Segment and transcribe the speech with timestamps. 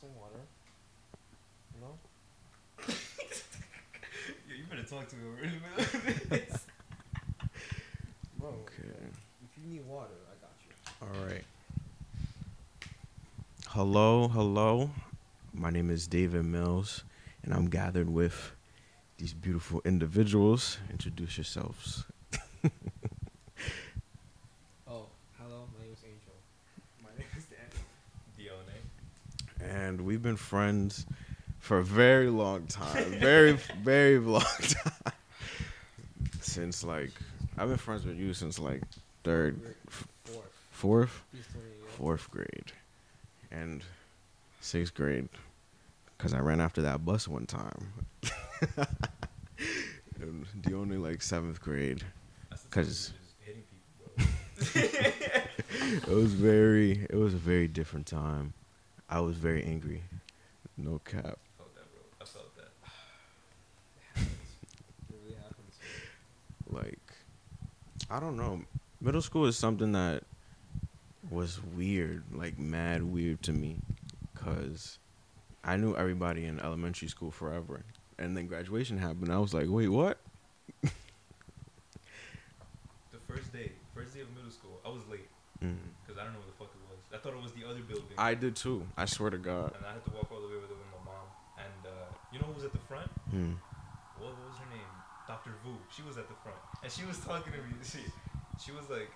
[0.00, 0.40] some water.
[1.74, 1.94] You know?
[4.48, 5.30] Yeah, you better talk to her.
[5.40, 5.60] really.
[8.38, 8.88] Bro, Okay.
[9.44, 10.72] if you need water, I got you.
[11.02, 11.44] All right.
[13.68, 14.90] Hello, hello.
[15.52, 17.02] My name is David Mills,
[17.42, 18.52] and I'm gathered with
[19.18, 20.78] these beautiful individuals.
[20.90, 22.04] Introduce yourselves.
[24.88, 25.06] Oh,
[25.38, 26.34] hello, my name is Angel.
[27.02, 27.58] My name is Dan.
[28.38, 28.80] Dione.
[29.60, 31.06] And we've been friends
[31.60, 33.04] for a very long time.
[33.20, 33.52] Very,
[33.84, 35.12] very long time.
[36.40, 37.12] Since like,
[37.56, 38.82] I've been friends with you since like
[39.22, 39.60] third,
[40.24, 40.50] Fourth.
[40.72, 41.78] fourth, He's 20 years.
[41.96, 42.72] fourth grade,
[43.52, 43.82] and
[44.60, 45.28] sixth grade,
[46.18, 47.92] because I ran after that bus one time.
[50.20, 52.02] and the only like seventh grade,
[52.50, 53.16] That's the 'Cause- time
[54.16, 54.24] you're
[54.66, 55.04] just hitting people,
[56.04, 56.12] bro.
[56.12, 58.54] it was very, it was a very different time.
[59.08, 60.02] I was very angry.
[60.76, 61.38] No cap.
[61.58, 62.02] I felt that, bro.
[62.20, 62.72] I felt that.
[65.08, 65.74] It really happens.
[66.68, 67.00] Like,
[68.10, 68.62] I don't know.
[69.00, 70.22] Middle school is something that
[71.30, 73.78] was weird, like mad weird to me,
[74.34, 74.98] cause
[75.64, 77.82] I knew everybody in elementary school forever,
[78.18, 79.32] and then graduation happened.
[79.32, 80.18] I was like, wait, what?
[83.12, 85.28] The first day, first day of middle school, I was late
[85.64, 85.74] Mm.
[86.04, 87.00] because I don't know what the fuck it was.
[87.14, 88.12] I thought it was the other building.
[88.18, 88.86] I did too.
[88.94, 89.72] I swear to God.
[89.74, 90.25] and I had to walk
[93.36, 93.52] Hmm.
[94.16, 94.92] What, what was her name?
[95.28, 95.50] Dr.
[95.62, 95.76] Vu.
[95.92, 97.76] She was at the front, and she was talking to me.
[97.84, 98.00] She,
[98.64, 99.10] she was like,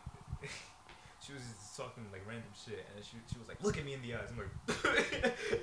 [1.25, 3.95] she was just talking like random shit, and she, she was like, "Look at me
[3.97, 4.53] in the eyes." I'm like,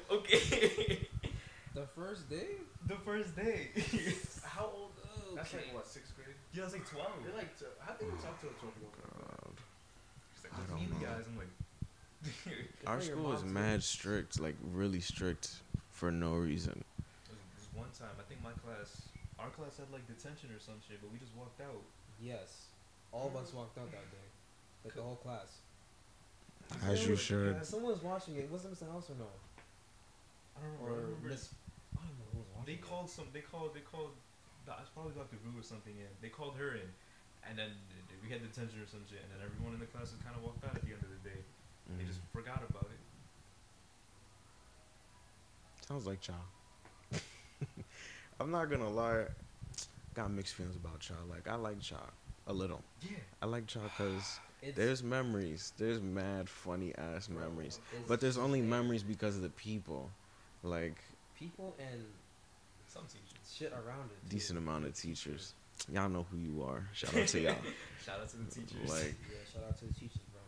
[0.11, 1.05] "Okay."
[1.75, 2.57] The first day?
[2.87, 3.69] the first day.
[4.43, 4.97] How old?
[5.05, 6.33] Oh, That's like what sixth grade.
[6.53, 7.11] yeah, I was like twelve.
[7.23, 9.53] They're like, t- how do you talk to a twelve year old?
[9.53, 9.53] God.
[10.33, 11.13] She's like, I "Look don't me in the know.
[11.13, 11.53] eyes." I'm like,
[12.87, 15.61] Our school is mad strict, like really strict
[15.91, 16.81] for no reason.
[17.29, 19.05] There was this one time, I think my class,
[19.67, 21.83] our class had like detention or some shit, but we just walked out.
[22.23, 22.71] Yes.
[23.11, 24.27] All of us walked out that day.
[24.85, 25.59] Like the whole class.
[26.87, 27.59] As you should.
[27.65, 28.47] Someone was watching it.
[28.51, 28.87] Was it Mr.
[28.91, 29.27] House or no?
[30.55, 30.95] I don't Or remember.
[30.95, 31.49] I remember Miss.
[31.95, 32.87] I don't know who was watching They it.
[32.87, 33.27] called some.
[33.35, 33.75] They called.
[33.75, 34.11] They called.
[34.65, 35.35] Doc- It's probably Dr.
[35.43, 36.11] Vu or something in.
[36.23, 36.87] They called her in,
[37.47, 37.71] and then
[38.23, 40.43] we had detention or some shit, and then everyone in the class just kind of
[40.43, 41.39] walked out at the end of the day.
[41.99, 42.31] They just Mm.
[42.35, 42.99] forgot about it.
[45.87, 46.35] Sounds like Cha.
[48.39, 49.23] I'm not gonna lie.
[50.17, 51.13] Got mixed feelings about Cha.
[51.29, 52.01] Like I like Cha
[52.47, 52.81] a little.
[53.03, 53.17] Yeah.
[53.41, 54.39] I like Cha because
[54.75, 55.73] there's memories.
[55.77, 57.79] There's mad funny ass memories.
[58.07, 60.09] But there's only just memories because of the people.
[60.63, 60.97] Like
[61.37, 62.03] People and
[62.87, 63.37] Some teachers.
[63.53, 64.29] shit around it.
[64.29, 64.35] too.
[64.35, 65.53] decent amount of teachers.
[65.93, 66.83] Y'all know who you are.
[66.93, 67.55] Shout out to y'all.
[68.05, 68.89] Shout out to the teachers.
[68.89, 70.41] Like Yeah, shout out to the teachers, bro.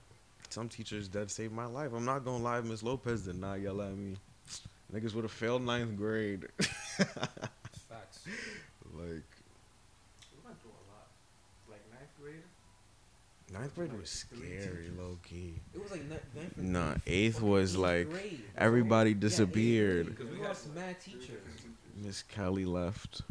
[0.49, 1.91] some teachers that saved my life.
[1.95, 4.15] I'm not gonna lie, Miss Lopez did not yell at me.
[4.91, 6.47] Niggas would have failed ninth grade.
[6.57, 8.25] Facts.
[8.95, 9.05] like
[10.33, 11.07] We went through a lot.
[11.69, 12.43] Like ninth grade.
[13.51, 15.55] ninth grade was scary, low key.
[15.73, 18.07] It was like ni- ninth and Nah, eighth- eighth was like
[18.57, 20.07] everybody disappeared.
[20.07, 21.41] Because We we lost mad teachers.
[22.03, 23.21] Miss Kelly left.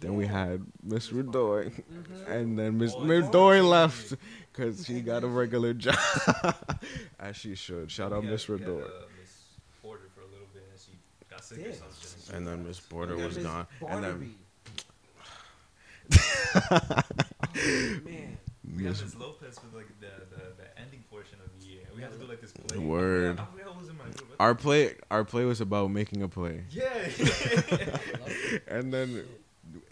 [0.00, 1.70] Then we had Miss Redoy.
[1.92, 2.28] Mhm.
[2.28, 4.14] And then Miss Oh, Miss Dory she- left
[4.52, 5.94] because she got a regular job.
[7.20, 7.90] As she should.
[7.90, 8.82] Shout out Miss we had, Redoy.
[8.84, 9.32] uh, Miss
[9.82, 10.92] Porter for a little bit, and she
[11.30, 12.34] got sick or something.
[12.36, 13.66] And then Miss We Porter was gone.
[13.86, 14.34] And then
[16.10, 17.14] Barnaby.
[17.54, 18.38] man.
[18.76, 21.80] We had Miss Miss Lopez for like the, the, the ending portion of the year.
[21.94, 22.78] We had to do like this play.
[22.78, 23.40] Word.
[23.40, 24.34] I forgot who was in my group.
[24.38, 26.64] our play our play was about making a play.
[26.70, 26.88] Yeah.
[28.68, 29.24] And then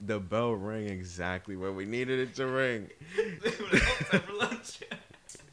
[0.00, 2.88] the bell rang exactly where we needed it to ring.
[3.16, 4.80] It was all time for lunch.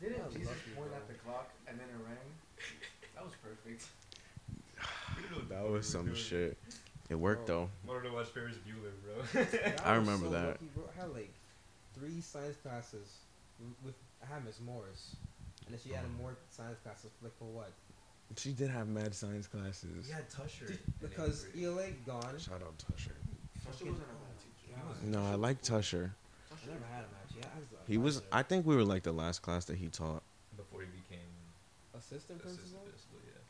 [0.02, 0.96] Didn't Jesus point bro.
[0.96, 2.18] at the clock and then it rang?
[3.16, 3.86] That was perfect.
[5.16, 6.58] We didn't know That was some shit.
[7.10, 7.70] It worked though.
[7.88, 9.44] Wanted to watch Ferris Bueller, bro.
[9.86, 10.48] I remember so that.
[10.48, 10.84] lucky, bro.
[10.98, 11.34] I had like
[11.98, 13.08] three science classes
[13.84, 15.16] with I had Miss Morris,
[15.66, 16.16] and then she added Oh.
[16.16, 16.22] Um.
[16.22, 17.12] more science classes.
[17.22, 17.72] Like for what?
[18.38, 20.08] She did have mad science classes.
[20.08, 20.66] we had Tusher.
[20.68, 21.66] Just because eighth grade.
[21.66, 22.40] ELA gone.
[22.40, 23.16] Shout out Tusher.
[23.78, 24.76] She wasn't a bad teacher.
[25.06, 26.14] No, I like Tusher.
[26.52, 27.44] I never had him actually.
[27.44, 28.22] I was a He was.
[28.32, 30.24] I think we were like the last class that he taught.
[30.58, 31.20] Before he became
[31.94, 32.66] assistant principal.
[32.66, 33.20] assistant principal.
[33.20, 33.42] principal, yeah.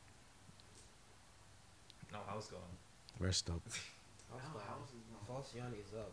[2.11, 2.61] No, I was gone.
[3.19, 3.61] Rest up.
[3.65, 4.67] I was Now gone.
[4.67, 5.23] house is gone.
[5.29, 6.11] Falciani is up.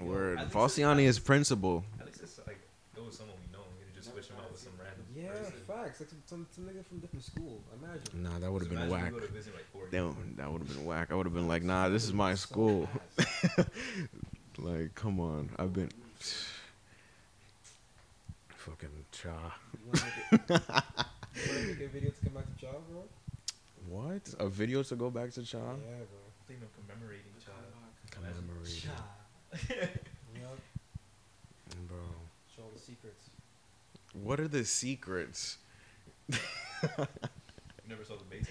[0.00, 0.38] Word.
[0.38, 1.84] at Falciani is principal.
[2.00, 2.58] At least it's like
[2.96, 3.64] it was someone we know.
[3.78, 5.52] We just switch him out with some random Yeah, person.
[5.66, 6.00] facts.
[6.00, 7.60] Like some, some, some nigga from different school.
[7.82, 8.22] Imagine.
[8.22, 9.12] Nah, that would have So been whack.
[9.12, 10.04] we go to visit, like, four That,
[10.52, 11.08] would have been whack.
[11.10, 12.88] I would have been like, nah, this is my school.
[14.60, 15.50] Like, come on.
[15.56, 15.88] I've been.
[18.56, 19.54] Fucking cha.
[19.72, 20.58] You wanna make it- you
[21.54, 23.04] wanna make a video to come back to job, bro?
[23.88, 24.34] What?
[24.40, 25.58] A video to go back to Cha?
[25.58, 25.64] Yeah,
[26.10, 26.18] bro.
[26.48, 27.72] Thing of commemorating The child.
[28.10, 28.34] comeback.
[29.50, 29.98] Commemorating.
[30.40, 30.58] Yup.
[31.88, 31.96] Bro.
[32.54, 33.30] Show all the secrets.
[34.12, 35.58] What are the secrets?
[37.88, 38.48] Never saw the basement.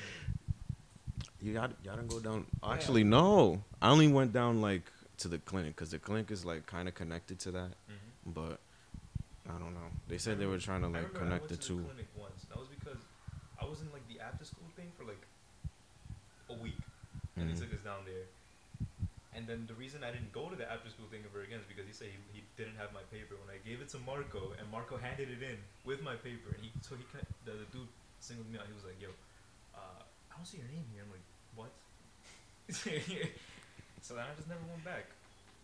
[1.42, 2.46] You got y'all didn't go down.
[2.64, 3.64] Actually, no.
[3.82, 6.96] I only went down like to the clinic because the clinic is like kind of
[6.96, 7.70] connected to that.
[7.90, 8.32] Mm-hmm.
[8.34, 8.60] But
[9.48, 9.90] I don't know.
[10.08, 11.84] They said they were trying to I like remember I connect went the to two.
[11.86, 12.46] clinic once.
[12.50, 12.98] That was because
[13.62, 15.22] I was in like the after school thing for like
[16.50, 16.80] a week,
[17.36, 17.54] and Mhm.
[17.54, 18.26] they took us down there.
[19.38, 21.70] And then the reason I didn't go to the after school thing ever again is
[21.70, 24.58] because he said he, he didn't have my paper when I gave it to Marco,
[24.58, 27.70] and Marco handed it in with my paper, and he so he kind the, the
[27.70, 27.86] dude
[28.18, 28.66] singled me out.
[28.66, 29.14] He was like, "Yo,
[29.78, 31.70] uh, I don't see your name here." I'm like, "What?"
[34.02, 35.06] so then I just never went back.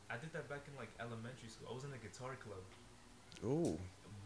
[0.05, 1.73] I did that back in like elementary school.
[1.73, 2.61] I was in a guitar club,
[3.41, 3.73] Ooh,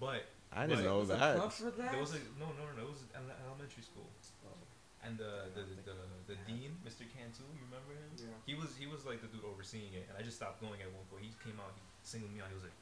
[0.04, 1.40] but I didn't But- know Was it that.
[1.40, 1.92] club for that?
[1.96, 2.84] there was a no, no, no, no.
[2.84, 4.12] It was ele- elementary school,
[5.06, 5.96] and the the the, the,
[6.34, 7.06] the dean, Mr.
[7.10, 8.10] Cantu, you remember him?
[8.18, 8.34] Yeah.
[8.50, 10.90] He was he was like the dude overseeing it, and I just stopped going at
[10.92, 11.24] one point.
[11.30, 12.50] He came out, he singled me out.
[12.50, 12.78] He was like,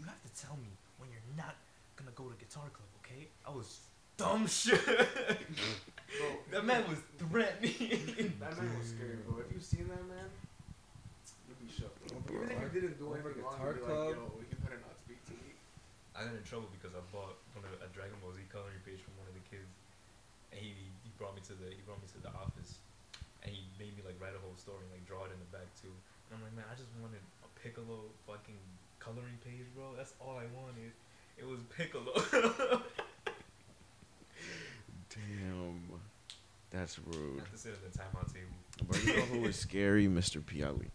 [0.00, 1.56] "You have to tell me when you're not
[1.96, 3.84] gonna go to guitar club, okay?" I was
[4.16, 4.80] dumb shit.
[4.84, 8.36] Bro, that man was threatening.
[8.42, 9.40] That man was scary, bro.
[9.44, 10.28] If you seen that man,
[11.48, 12.18] you'd be shook, bro.
[12.26, 14.08] Bro, Even if you didn't do going for anything wrong, guitar you'd be club.
[14.08, 15.52] like, yo, he better not speak to me.
[16.16, 19.00] I got in trouble because I bought one of a Dragon Ball Z coloring page
[19.00, 19.72] from one of the kids,
[20.52, 22.82] and he he brought me to the he brought me to the office,
[23.46, 25.50] and he made me like write a whole story and like draw it in the
[25.54, 25.94] back too.
[26.26, 28.58] And I'm like, man, I just wanted a Piccolo fucking
[28.98, 29.94] coloring page, bro.
[29.94, 30.90] That's all I wanted.
[31.38, 32.10] It was Piccolo.
[35.14, 35.86] Damn,
[36.70, 37.14] that's rude.
[37.14, 37.38] I rude.
[37.38, 38.58] have to sit at the timeout table.
[38.88, 40.08] But you know who was scary?
[40.08, 40.42] Mr.
[40.42, 40.90] Piali.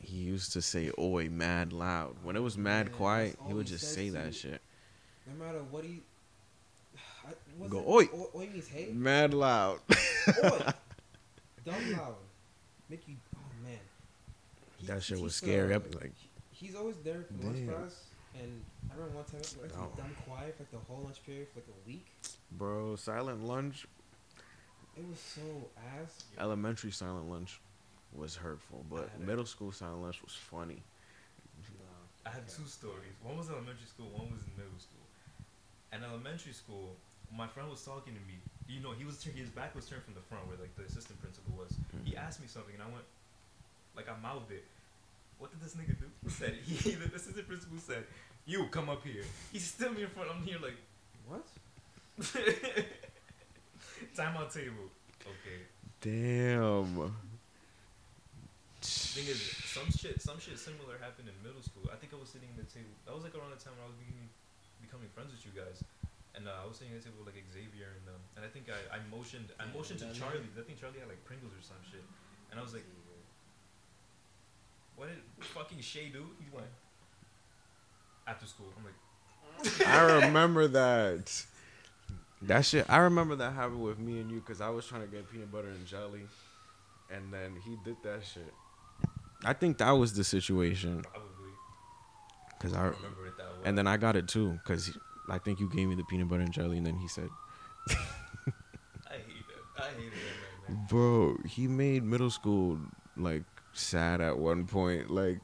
[0.00, 2.16] He used to say "oi" mad loud.
[2.22, 4.60] When it was mad Man, quiet, he would he just say that shit.
[5.26, 6.02] No matter what he.
[7.58, 8.88] I, was Go, it, "Oi." Oi means hey.
[8.92, 9.78] Mad loud.
[10.44, 10.58] Oi.
[11.64, 12.16] Dumb loud.
[12.88, 13.14] Make you.
[13.36, 13.78] Oh man.
[14.78, 15.74] He- that shit was scary.
[15.74, 16.12] I'd be like,
[16.52, 17.68] He's always there for lunch Damn.
[17.74, 18.04] class,
[18.40, 19.90] and I remember one time it was No.
[19.96, 22.06] dumb quiet for like the whole lunch period for like a week.
[22.52, 23.86] bro, silent lunch,
[24.96, 25.42] It was so
[26.00, 26.24] ass.
[26.38, 27.60] elementary silent lunch
[28.14, 30.82] was hurtful, but middle school silent lunch was funny.
[32.26, 33.12] I had two stories.
[33.22, 35.04] One was elementary school, one was in middle school.
[35.92, 36.96] And elementary school,
[37.36, 38.38] my friend was talking to me.
[38.68, 41.20] You know, he was his back was turned from the front where like the assistant
[41.20, 41.74] principal was.
[42.04, 42.18] He Mhm.
[42.24, 43.04] asked me something and I went,
[43.96, 44.64] like I mouthed it.
[45.38, 46.08] What did this nigga do?
[46.24, 48.06] He said he the assistant principal said,
[48.46, 50.30] "You come up here." He's still me in front.
[50.30, 50.76] I'm here like
[51.26, 51.46] What?
[52.22, 52.44] Time
[54.16, 54.88] timeout table.
[55.22, 55.58] Okay.
[56.00, 57.14] Damn.
[58.84, 59.40] Thing is,
[59.72, 61.88] some shit, some shit similar happened in middle school.
[61.92, 62.92] I think I was sitting in the table.
[63.06, 64.28] That was like around the time when I was beginning,
[64.84, 65.80] becoming friends with you guys,
[66.36, 68.48] and uh, I was sitting at the table with like Xavier and um, and I
[68.48, 70.42] think I, I motioned, I motioned to that Charlie.
[70.58, 72.02] I think Charlie had like Pringles or some shit,
[72.50, 72.84] and I was like,
[74.96, 76.66] "What did fucking Shay do?" He went
[78.26, 78.66] after school.
[78.76, 81.30] I'm like, I remember that.
[82.42, 82.84] That shit.
[82.90, 85.50] I remember that happened with me and you because I was trying to get peanut
[85.50, 86.22] butter and jelly,
[87.10, 88.52] and then he did that shit.
[89.44, 91.52] I think that was the situation probably.
[92.58, 93.62] because I I, remember it that well.
[93.64, 94.96] and then I got it too because
[95.28, 97.30] I think you gave me the peanut butter and jelly, and then he said,
[97.90, 97.94] I
[99.14, 99.82] hate that.
[99.82, 100.76] I hated that man.
[100.78, 100.86] man.
[100.88, 102.78] "Bro, he made middle school
[103.16, 105.10] like sad at one point.
[105.10, 105.40] Like,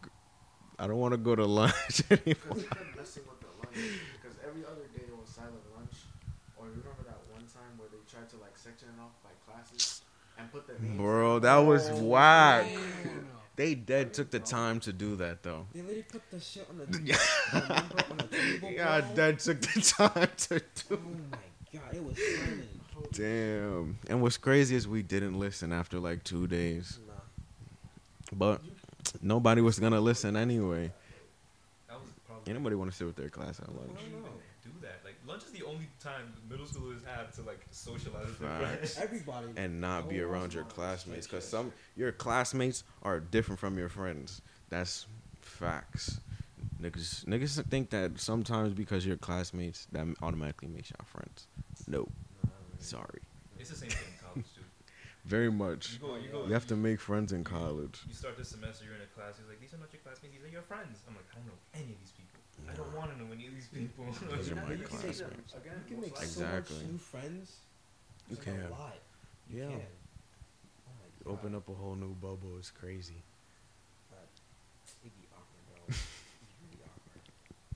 [0.78, 3.90] I don't want to go to lunch anymore." Because he kept messing with the lunch.
[4.20, 5.94] Because every other day it was silent lunch.
[6.56, 9.30] Or you remember that one time where they tried to like section it off by
[9.50, 10.02] classes
[10.38, 10.96] and put their names.
[10.96, 12.66] Bro, that was Oh, whack.
[12.66, 13.39] damn.
[13.60, 15.66] They dead took the time to do that though.
[15.74, 18.70] They literally put the shit on the, remember, on the table.
[18.70, 19.14] Yeah, bro?
[19.16, 20.98] that took the time to Oh do.
[21.30, 21.38] my
[21.78, 23.12] god, it was silent.
[23.12, 23.98] Damn.
[24.08, 27.00] And what's crazy is we didn't listen after like two days.
[27.06, 27.12] Nah.
[28.32, 28.62] But
[29.20, 30.90] nobody was gonna listen anyway.
[31.86, 32.54] That was probably.
[32.54, 34.00] Ain't want to sit with their class at Why lunch.
[35.30, 38.98] Lunch is the only time middle schoolers have to like socialize with their friends.
[39.00, 39.46] Everybody.
[39.56, 43.88] And not be Oh, around your classmates, cause some your classmates are different from your
[43.88, 44.42] friends.
[44.68, 45.06] That's
[45.40, 46.20] facts.
[46.82, 51.46] Niggas, niggas think that sometimes because you're classmates, that automatically makes y'all friends.
[51.86, 52.08] No,
[52.78, 53.20] sorry.
[53.58, 54.62] It's the same thing in college too.
[55.24, 55.94] Very much.
[55.94, 56.46] You go, you go.
[56.46, 58.00] You have to make friends in college.
[58.08, 59.36] You start this semester, you're in a class.
[59.38, 60.34] He's like, these are not your classmates.
[60.34, 60.98] These are your friends.
[61.06, 62.40] I'm like, I don't know any of these people.
[62.68, 64.04] I don't want to know any of these people.
[64.28, 65.52] Those are You my can make- classmates.
[65.54, 67.46] Again, You can make most so much new friends.
[68.28, 68.64] You like can.
[68.64, 68.96] A lot.
[69.48, 69.68] You Yeah.
[69.76, 69.92] can.
[70.88, 71.32] Oh my.
[71.36, 73.20] Open up a whole new bubble It's crazy.
[75.04, 75.80] It'd be awkward, bro.
[75.88, 77.22] It'd be awkward.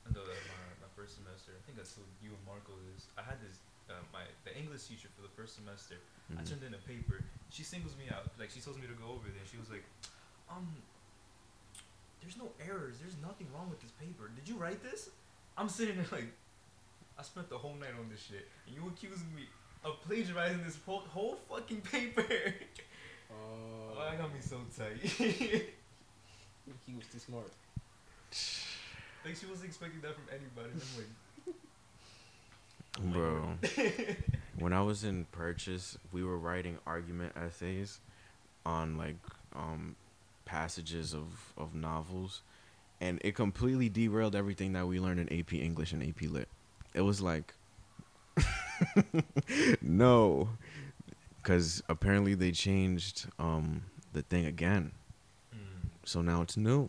[0.04, 3.08] I know that my, my first semester, I think I told you and Marco this.
[3.16, 3.60] I had this
[3.90, 5.96] uh, my the English teacher for the first semester.
[6.32, 6.48] I Mhm.
[6.48, 7.20] turned in a paper.
[7.50, 8.30] She singles me out.
[8.38, 9.44] Like she tells me to go over there.
[9.50, 9.84] She was like,
[10.48, 10.66] um,
[12.20, 12.96] there's no errors.
[13.00, 14.28] There's nothing wrong with this paper.
[14.34, 15.10] Did you write this?
[15.56, 16.32] I'm sitting there like,
[17.18, 19.46] I spent the whole night on this shit, and you accusing me
[19.84, 22.24] of plagiarizing this whole, whole fucking paper.
[23.30, 25.00] Oh, oh, that got me so tight.
[25.00, 25.64] he
[26.94, 27.50] was too smart.
[29.24, 30.70] like she wasn't expecting that from anybody.
[30.70, 31.08] I'm like,
[33.00, 33.58] Bro,
[34.58, 38.00] when I was in purchase, we were writing argument essays
[38.64, 39.16] on like
[39.54, 39.96] um
[40.44, 42.42] passages of of novels,
[43.00, 46.48] and it completely derailed everything that we learned in AP English and AP Lit.
[46.94, 47.54] It was like,
[49.82, 50.50] no,
[51.42, 53.82] because apparently they changed um
[54.12, 54.92] the thing again,
[55.52, 56.88] mm, so now it's new.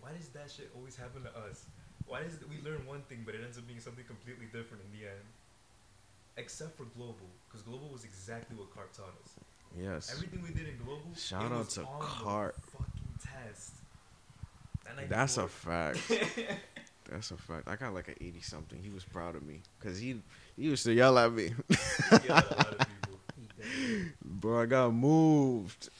[0.00, 1.66] why does that shit always happen to us?
[2.12, 4.84] Why is it, we learn one thing but it ends up being something completely different
[4.84, 5.24] in the end?
[6.36, 9.32] Except for global, because global was exactly what Carp taught us.
[9.80, 11.08] Yes, Everything we did in global.
[11.16, 12.54] Shout it out was to on Carp.
[12.56, 13.72] The fucking test.
[14.84, 16.00] That night that's a fact.
[17.10, 17.68] That's a fact.
[17.68, 18.78] I got like an eighty something.
[18.82, 20.20] He was proud of me because he
[20.56, 21.50] he used to yell at me,
[22.12, 23.20] Yeah, a lot of people.
[23.36, 24.12] He does.
[24.22, 24.62] bro.
[24.62, 25.90] I got moved.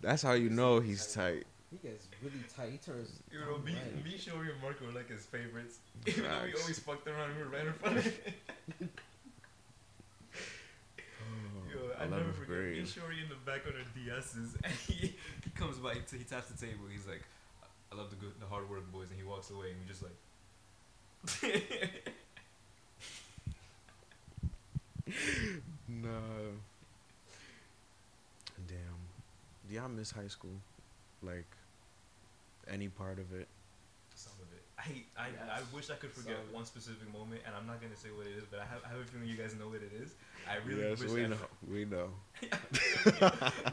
[0.00, 1.44] That's how you know he's tight.
[1.70, 2.70] He gets really tight.
[2.72, 3.10] He turns.
[3.32, 4.04] You know, me, red.
[4.04, 5.78] me, Shory, and Marco were like his favorites.
[6.06, 8.34] Even though we always fucked around, we were right in front of it.
[11.70, 12.76] Yo, oh, I never forget grade.
[12.78, 16.18] me, Shory in the back on our DSs, and he, he comes by, he, t-
[16.18, 17.22] he taps the table, he's like,
[17.92, 20.02] I love the good, the hard work, boys, and he walks away, and we just
[20.02, 20.16] like,
[25.88, 26.20] No.
[28.68, 28.78] Damn.
[29.68, 30.60] Do y'all miss high school?
[31.22, 31.46] Like
[32.70, 33.48] any part of it?
[34.20, 34.62] some of it.
[34.78, 37.96] I, I, I wish I could forget some one specific moment, and I'm not gonna
[37.96, 39.80] say what it is, but I have, I have a feeling you guys know what
[39.80, 40.12] it is.
[40.48, 41.36] I really yes, wish we I know.
[41.70, 42.08] We know.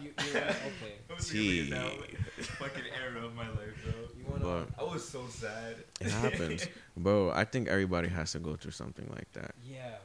[0.01, 0.95] You, you wanna, okay.
[1.09, 1.71] I was really in Tea.
[1.71, 3.93] that fucking era of my life, bro.
[4.17, 4.65] You wanna?
[4.77, 5.75] But I was so sad.
[5.99, 7.31] it happens, bro.
[7.31, 9.53] I think everybody has to go through something like that.
[9.65, 9.95] yeah.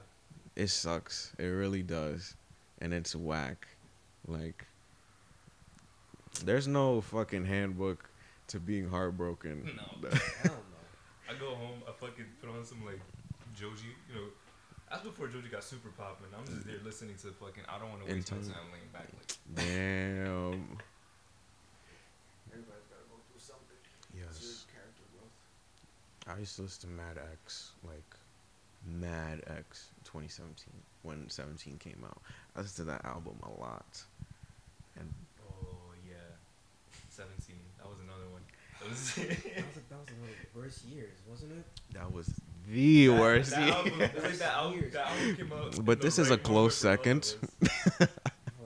[0.54, 1.32] It sucks.
[1.38, 2.34] It really does,
[2.80, 3.68] and it's whack.
[4.28, 4.66] Like,
[6.44, 8.10] there's no fucking handbook
[8.52, 9.64] to being heartbroken.
[9.76, 10.08] No.
[10.42, 10.80] Hell no.
[11.28, 13.00] I go home, I fucking put on some like
[13.54, 14.26] Joji, you know.
[14.90, 16.28] That's before Joji got super popping.
[16.36, 17.64] I'm just there listening to the fucking.
[17.66, 18.52] I don't want to waste my Intern.
[18.52, 19.08] time laying back.
[19.08, 20.78] Like, Damn.
[22.52, 23.80] Everybody's gotta go through something.
[24.12, 24.66] Yes.
[24.68, 26.36] character growth.
[26.36, 28.04] I used to listen to Mad X, like
[28.84, 30.52] Mad X 2017,
[31.02, 32.20] when 17 came out.
[32.54, 34.04] I listened to that album a lot.
[35.00, 35.08] And
[35.40, 36.36] oh yeah,
[37.08, 37.56] 17.
[37.78, 38.41] That was another one.
[38.82, 39.14] That was.
[39.14, 41.64] That was, a, that was one of the worst years, wasn't it?
[41.94, 42.26] that was
[42.68, 43.74] the That- worst That year.
[43.74, 45.84] album, like that album, that album came out.
[45.84, 47.36] But this is a close moment for all of second.
[47.62, 48.06] Oh,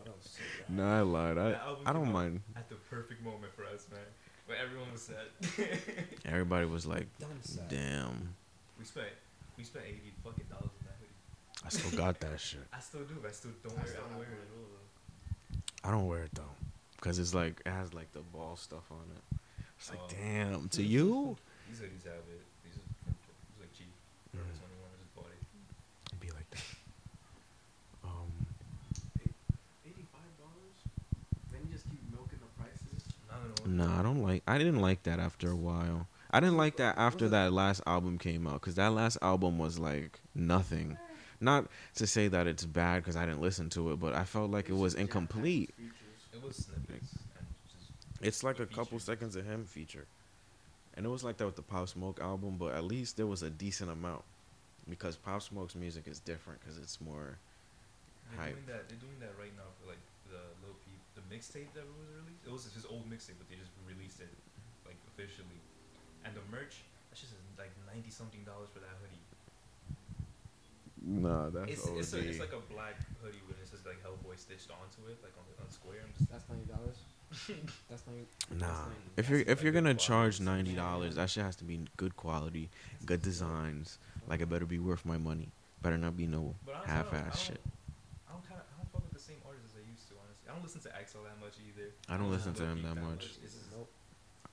[0.04, 0.76] that was so bad.
[0.76, 1.38] No, I lied.
[1.38, 2.40] I, I don't mind.
[2.56, 4.00] At the perfect moment for us, man.
[4.46, 5.68] When everyone was sad.
[6.25, 7.06] Everybody was like,
[7.68, 8.35] damn.
[8.78, 9.08] we spent
[9.58, 11.64] we spent 80 fucking dollars on that hoodie.
[11.64, 12.61] I still got that shit.
[12.73, 13.16] I still do.
[13.26, 13.88] I still don't I wear it.
[13.88, 14.68] I still don't wear it at all.
[14.70, 15.88] though.
[15.88, 16.42] I don't wear it though.
[16.96, 19.38] Because it's like, it has like the ball stuff on it.
[19.78, 20.09] It's like, Oh.
[20.11, 20.68] damn.
[20.71, 21.37] To you?
[21.68, 22.42] These hoodies have it.
[22.64, 23.92] These are it's like cheap.
[24.35, 24.40] Mm.
[24.40, 24.50] 21.
[25.14, 25.38] I it.
[26.09, 26.62] It'd be like that.
[28.04, 28.30] Um,
[29.87, 30.76] Eighty-five dollars.
[31.52, 33.04] Then you just keep milking the prices.
[33.30, 33.66] I don't.
[33.76, 34.42] No, I don't like.
[34.49, 36.06] I didn't like that after a while.
[36.30, 39.78] I didn't like that after that last album came out because that last album was
[39.78, 40.99] like nothing.
[41.40, 41.66] Not
[41.97, 44.68] to say that it's bad because I didn't listen to it, but I felt like
[44.68, 45.75] it was just jam-packed with incomplete.
[46.33, 47.35] It was snippets and just
[48.23, 50.06] It's like A a couple seconds of him feature,
[50.94, 52.56] and it was like that with the Pop Smoke album.
[52.58, 54.23] But at least there was a decent amount
[54.88, 57.37] because Pop Smoke's music is different because it's more.
[58.32, 58.54] they're Hype.
[58.54, 58.88] doing that.
[58.88, 60.00] They're doing that right now for like
[60.32, 62.42] the Lil Peep, the mixtape that was released.
[62.46, 64.32] It was his old mixtape, but they just released it
[64.88, 65.61] like officially.
[66.25, 69.23] And the merch, that's just like ninety something dollars for that hoodie.
[71.06, 74.35] Nah, that's It's it's, a, it's like a black hoodie with it says like Hellboy
[74.40, 76.02] stitched onto it, like on on square.
[76.02, 76.99] I'm just That's ninety dollars.
[77.90, 78.26] That's ninety.
[78.59, 81.64] Nah, That's if you're if you're gonna good charge ninety dollars, that shit has to
[81.64, 82.71] be good quality,
[83.04, 83.99] good designs.
[84.28, 85.49] Like it better be worth my money.
[85.83, 87.61] Better not be no But honestly, I don't- I half-ass shit.
[88.28, 90.14] I don't kind of I don't fuck with the same artists as I used to.
[90.23, 91.90] Honestly, I don't listen to Axel that much either.
[92.09, 93.35] I don't listen to Lil him that much.
[93.75, 93.90] Nope.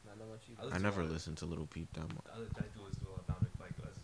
[0.05, 0.61] Not that much I either.
[0.61, 2.25] I listen never to a listened to Little Peep that much.
[2.27, 3.73] I, I do listen to a lot of Dominic Fike.
[3.77, 4.01] but that's-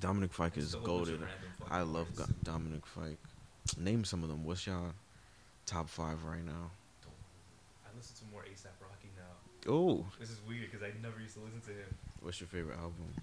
[0.00, 1.34] Dominic Fike it's is just a whole bunch of goaded.
[1.70, 2.14] I love.
[2.14, 3.18] Go- Dominic Fike.
[3.78, 4.44] Name some of them.
[4.44, 4.92] What's y'all
[5.66, 6.70] top five right now?
[7.02, 7.16] Don't-
[7.86, 9.70] I listen to more ASAP Rocky now.
[9.70, 11.94] Oh, This is weird because I never used to listen to him.
[12.20, 13.14] what's your favorite album?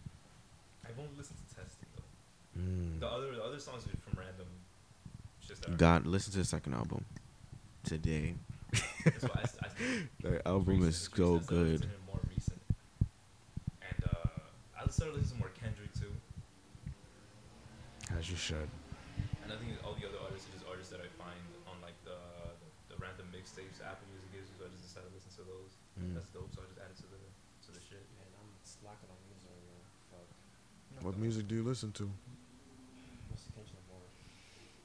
[0.87, 2.59] I've only listened to Testing though.
[2.59, 2.99] Mm.
[2.99, 4.47] The other the other songs are from random.
[5.45, 5.77] Just that.
[5.77, 7.03] God, listen to the second album
[7.83, 8.35] today.
[8.73, 9.67] I, I,
[10.23, 11.89] The album is so recent, I started good.
[12.07, 12.61] More recent.
[13.83, 16.11] And uh, I started listening to more Kendrick too.
[18.17, 18.67] As you should.
[19.43, 21.39] And I think all the other artists are just artists that I find
[21.69, 22.15] on like the
[22.89, 24.55] the, the random mixtapes Apple Music gives you.
[24.59, 25.71] So I just decided to listen to those.
[26.01, 26.15] Mm.
[26.17, 26.49] That's dope.
[26.53, 28.01] So I just added to the to the shit.
[28.17, 29.85] Man, I'm slacking on music right now.
[30.09, 31.05] Fuck.
[31.05, 32.09] What music do you listen to?
[33.29, 34.01] What's the Kendrick Lamar?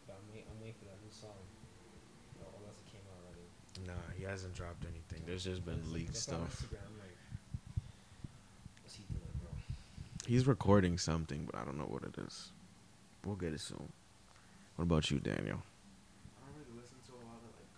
[0.06, 1.40] But I'm waiting, I'm waiting for that new song.
[2.44, 3.49] Oh, unless it came out already.
[3.88, 5.25] Nah, he hasn't dropped anything.
[5.25, 6.68] There's just been Honestly, leaked that's stuff.
[6.73, 7.16] Like,
[8.92, 9.25] he doing.
[10.26, 12.50] He's recording something, but I don't know what it is.
[13.25, 13.88] We'll get it soon.
[14.76, 15.58] What about you, Daniel?
[15.62, 17.70] I don't really listen to a lot of like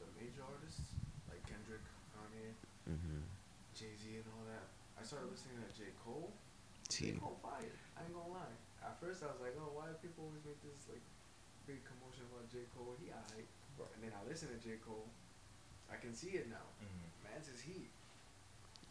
[0.00, 0.92] the major artists
[1.28, 1.82] like Kendrick,
[2.16, 2.52] Kanye,
[2.86, 3.20] Mm-hmm.
[3.74, 4.66] Jay Z, and all that.
[4.95, 6.34] I started listening to J Cole.
[6.90, 7.14] T.
[7.14, 7.74] J Cole fire.
[7.96, 8.54] I ain't gonna lie.
[8.82, 11.02] At first I was like, oh, why do people always make this like
[11.66, 12.94] big commotion about J Cole?
[12.98, 13.46] He alright.
[13.94, 15.06] And then I listen to J Cole.
[15.92, 16.66] I can see it now.
[16.82, 17.30] Mm-hmm.
[17.30, 17.90] Man's his heat.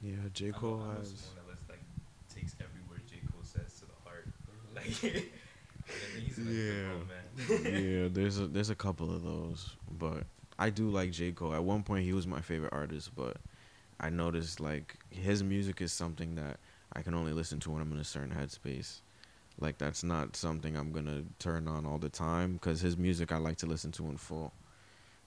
[0.01, 0.47] Yeah, J.
[0.47, 1.11] I'm, Cole I'm has.
[1.11, 1.83] someone that lets, like
[2.33, 4.27] takes every word J Cole says to the heart.
[4.27, 4.75] Mhm.
[4.75, 4.87] Like,
[5.87, 7.71] I think he's in a good Yeah.
[7.75, 8.03] man.
[8.03, 10.23] yeah, there's a there's a couple of those, but
[10.59, 11.31] I do like J.
[11.31, 11.53] Cole.
[11.53, 13.37] At one point, he was my favorite artist, but
[13.99, 16.59] I noticed like his music is something that
[16.93, 18.99] I can only listen to when I'm in a certain headspace.
[19.59, 23.37] Like that's not something I'm gonna turn on all the time because his music I
[23.37, 24.51] like to listen to in full,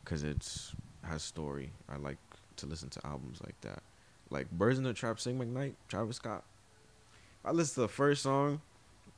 [0.05, 1.71] because it's has story.
[1.89, 2.19] I like
[2.57, 3.83] to listen to albums like that,
[4.31, 6.45] like Birds in the Trap, Sing McKnight, Travis Scott.
[7.45, 8.61] I listen to the first song,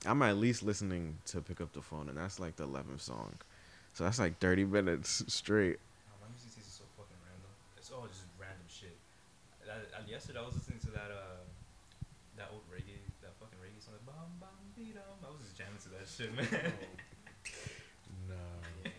[0.06, 3.34] I'm at least listening to pick up the phone, and that's like the 11th song.
[3.92, 5.76] So that's like 30 minutes straight.
[6.08, 7.50] Oh, my music taste is so fucking random.
[7.76, 8.96] It's all just random shit.
[9.66, 11.40] That, uh, yesterday I was listening to that uh
[12.36, 15.16] that old reggae that fucking reggae song like bam bam beat 'em.
[15.24, 16.44] I was just jamming to that shit, man.
[18.28, 18.36] No.
[18.84, 18.92] Yeah.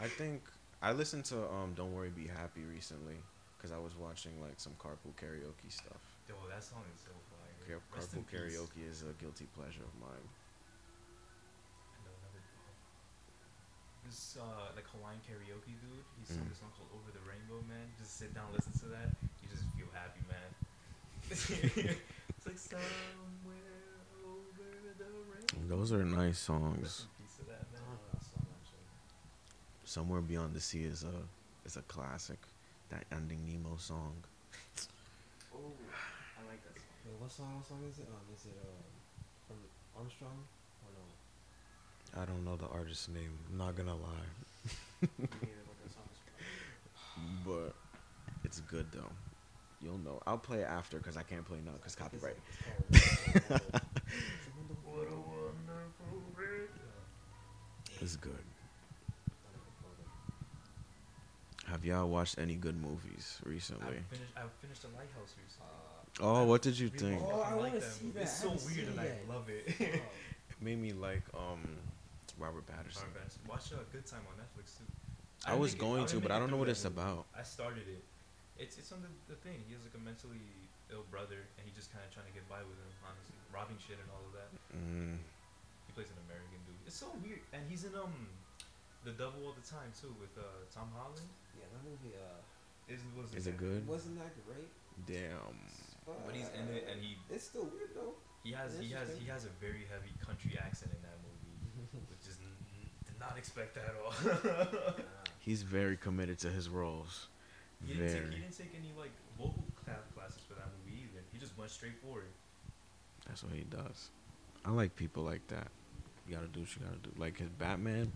[0.00, 0.40] I think
[0.80, 3.20] I listened to um Don't Worry Be Happy recently
[3.56, 6.00] because I was watching like some carpool karaoke stuff.
[6.26, 7.54] Yo, that song is so fire.
[7.68, 8.56] Car- carpool peace.
[8.56, 10.26] karaoke is a guilty pleasure of mine.
[11.92, 12.40] I know another.
[12.40, 12.72] Oh.
[14.08, 16.02] This uh like Hawaiian karaoke dude.
[16.18, 16.48] He sung Mm.
[16.50, 17.86] this song called Over the Rainbow, man.
[18.00, 19.12] Just sit down, listen to that.
[19.44, 20.33] You just feel happy, man.
[21.30, 23.56] it's like somewhere
[24.24, 25.76] over the rainbow.
[25.76, 27.06] Those are nice songs.
[27.18, 27.82] in peace to that, I man.
[27.82, 28.86] don't know that song actually.
[29.84, 32.38] Somewhere Beyond the Sea is a is a classic.
[32.90, 34.12] That Finding Nemo song.
[35.54, 35.72] Oh,
[36.38, 36.84] I like that song.
[37.06, 37.54] Wait, what song?
[37.56, 38.06] What song is it?
[38.08, 38.68] Um, is it uh,
[39.48, 39.56] from
[39.98, 40.44] Armstrong
[40.84, 42.22] or no?
[42.22, 43.38] I don't know the artist's name.
[43.50, 44.28] I'm not gonna lie.
[45.02, 47.44] Me neither, but that song is fire.
[47.44, 47.74] But
[48.44, 49.10] it's good though.
[49.84, 50.20] You'll know.
[50.26, 52.36] I'll play it after because I can't play now because copyright.
[52.90, 53.60] It's, like, it's called
[54.84, 56.68] What a wonderful world.
[58.00, 58.32] It's good.
[61.66, 63.86] Have y'all watched any good movies I recently?
[64.10, 64.32] finished.
[64.36, 65.70] I finished the Lighthouse recently.
[66.20, 67.20] Oh, what did you think?
[67.22, 68.18] Oh, I fucking like wanna that see movie.
[68.18, 68.22] that.
[68.22, 69.28] It's so weird, and it I yet.
[69.28, 69.74] love it.
[70.50, 71.60] It made me like um
[72.38, 72.94] Robert Pattinson.
[72.94, 73.22] Sorry, man.
[73.48, 74.84] Watch uh, Good Time on Netflix too.
[75.44, 76.84] I didn't was make it- going didn't to, but I don't know what that it's
[76.84, 77.26] about.
[77.36, 78.04] I started it.
[78.58, 79.62] It's it's on the, the thing.
[79.66, 80.42] He has like a mentally
[80.92, 82.90] ill brother, and he's just kind of trying to get by with him.
[83.02, 84.50] Honestly, robbing shit and all of that.
[84.70, 85.18] Mm,
[85.86, 86.78] He plays an American dude.
[86.86, 88.14] It's so weird, and he's in um,
[89.02, 91.26] The Devil All the Time too with uh Tom Holland.
[91.58, 92.38] Yeah, that movie uh,
[92.86, 93.82] Is was is it good?
[93.90, 94.70] wasn't that great.
[95.10, 95.58] Damn.
[96.06, 98.14] But he's in it, and he It's still weird though.
[98.46, 101.58] he has he has he has a very heavy country accent in that movie,
[102.10, 104.14] which is n- n- did not expect that at all.
[105.42, 107.28] He's very committed to his roles.
[107.86, 111.22] He didn't, take, he didn't take any like vocal cla- classes for that movie either.
[111.32, 112.30] He just went straight for it.
[113.26, 114.10] That's what he does.
[114.64, 115.68] I like people like that.
[116.28, 117.10] You gotta do what you gotta do.
[117.18, 118.12] Like his Batman,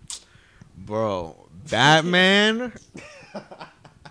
[0.77, 1.37] bro.
[1.69, 2.73] Batman.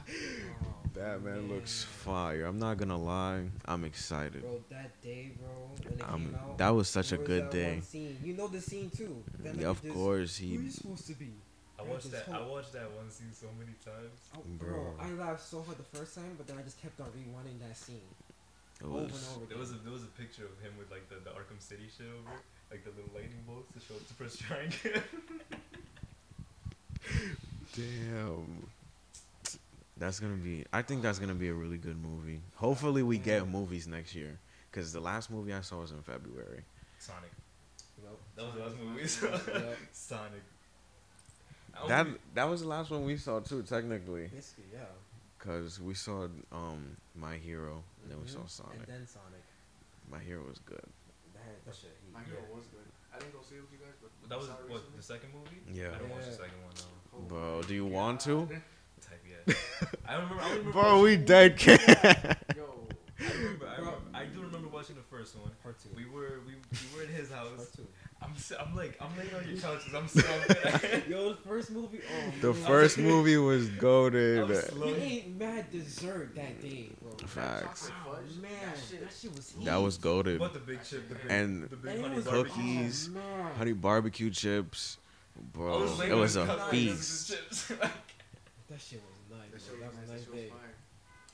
[0.10, 2.46] Oh, Batman looks fire.
[2.46, 3.44] I'm not gonna lie.
[3.66, 4.42] I'm excited.
[4.42, 5.50] Bro, that day, bro,
[5.84, 6.58] when it Um, came out.
[6.58, 7.82] that was such a there good that day.
[8.24, 9.24] You know the scene too.
[9.44, 10.70] Yeah, of just, course Who you he.
[10.70, 11.34] supposed to be?
[11.80, 12.30] I watched this that.
[12.34, 14.18] I whole- watched that one scene so many times.
[14.36, 14.70] Oh, Bro.
[14.70, 17.60] bro, I laughed so hard the first time, but then I just kept on rewinding
[17.68, 18.02] that scene
[18.82, 19.28] It over and was.
[19.36, 19.50] over again.
[19.50, 21.86] There was a there was a picture of him with like the, the Arkham City
[21.96, 22.34] shit over,
[22.72, 25.02] like the little lightning bolts to show to press triangle.
[27.76, 28.68] Damn.
[29.98, 30.66] That's gonna be.
[30.74, 32.42] I think that's gonna be a really good movie.
[32.56, 34.38] Hopefully, we get movies next year.
[34.72, 36.62] Cause the last movie I saw was in February.
[37.00, 37.32] Sonic.
[38.04, 38.20] Yup.
[38.36, 39.02] That was the last movie.
[39.02, 40.44] was my Sonic.
[41.84, 44.28] I That that was the last one we saw too, technically.
[44.34, 44.86] Basically, yeah.
[45.40, 48.50] Cause we saw um My Hero, and then we saw Mhm.
[48.50, 48.78] Sonic.
[48.80, 49.44] And then Sonic.
[50.12, 50.82] My Hero was good.
[51.34, 51.96] That, that shit.
[52.06, 52.26] He, My yeah.
[52.42, 52.88] Hero was good.
[53.14, 54.98] I didn't go see it with you guys, but But that was saw what recently.
[54.98, 55.62] the second movie.
[55.80, 55.96] Yeah.
[55.96, 56.92] I don't watch the second one now.
[57.16, 58.48] Oh Bro, do you want to?
[59.02, 59.54] Type yeah.
[60.08, 60.44] I don't remember.
[60.44, 60.72] I don't remember.
[60.72, 61.80] Bro, we dead can.
[61.80, 62.67] Yo, I
[63.20, 63.68] remember.
[63.68, 65.52] I, remember, I do remember watching the first one.
[65.64, 65.90] Part two.
[65.96, 67.48] We were we, we were in his house.
[67.48, 67.72] Part house.
[67.76, 67.88] two.
[68.22, 71.04] I'm s- I'm like I'm laying on your couch 'cause I'm slumping.
[71.12, 72.00] Yo, the first movie.
[72.04, 72.66] Oh, The man.
[72.68, 74.48] first movie was I goaded.
[74.48, 74.96] was We slow.
[74.96, 77.12] ate mad dessert that day, bro.
[77.28, 77.92] Facts.
[78.08, 79.66] Oh man, that shit- that shit was heat.
[79.66, 80.40] That was goaded.
[80.40, 83.10] But the big chip, the big, And the big And honey was cookies.
[83.16, 83.44] Oh.
[83.58, 84.98] Honey barbecue chips.
[85.54, 87.36] Bro, was it was a feast.
[88.70, 89.50] That shit was nice.
[89.52, 89.60] that bro.
[89.60, 90.22] shit That was was a nice.
[90.26, 90.52] That was day.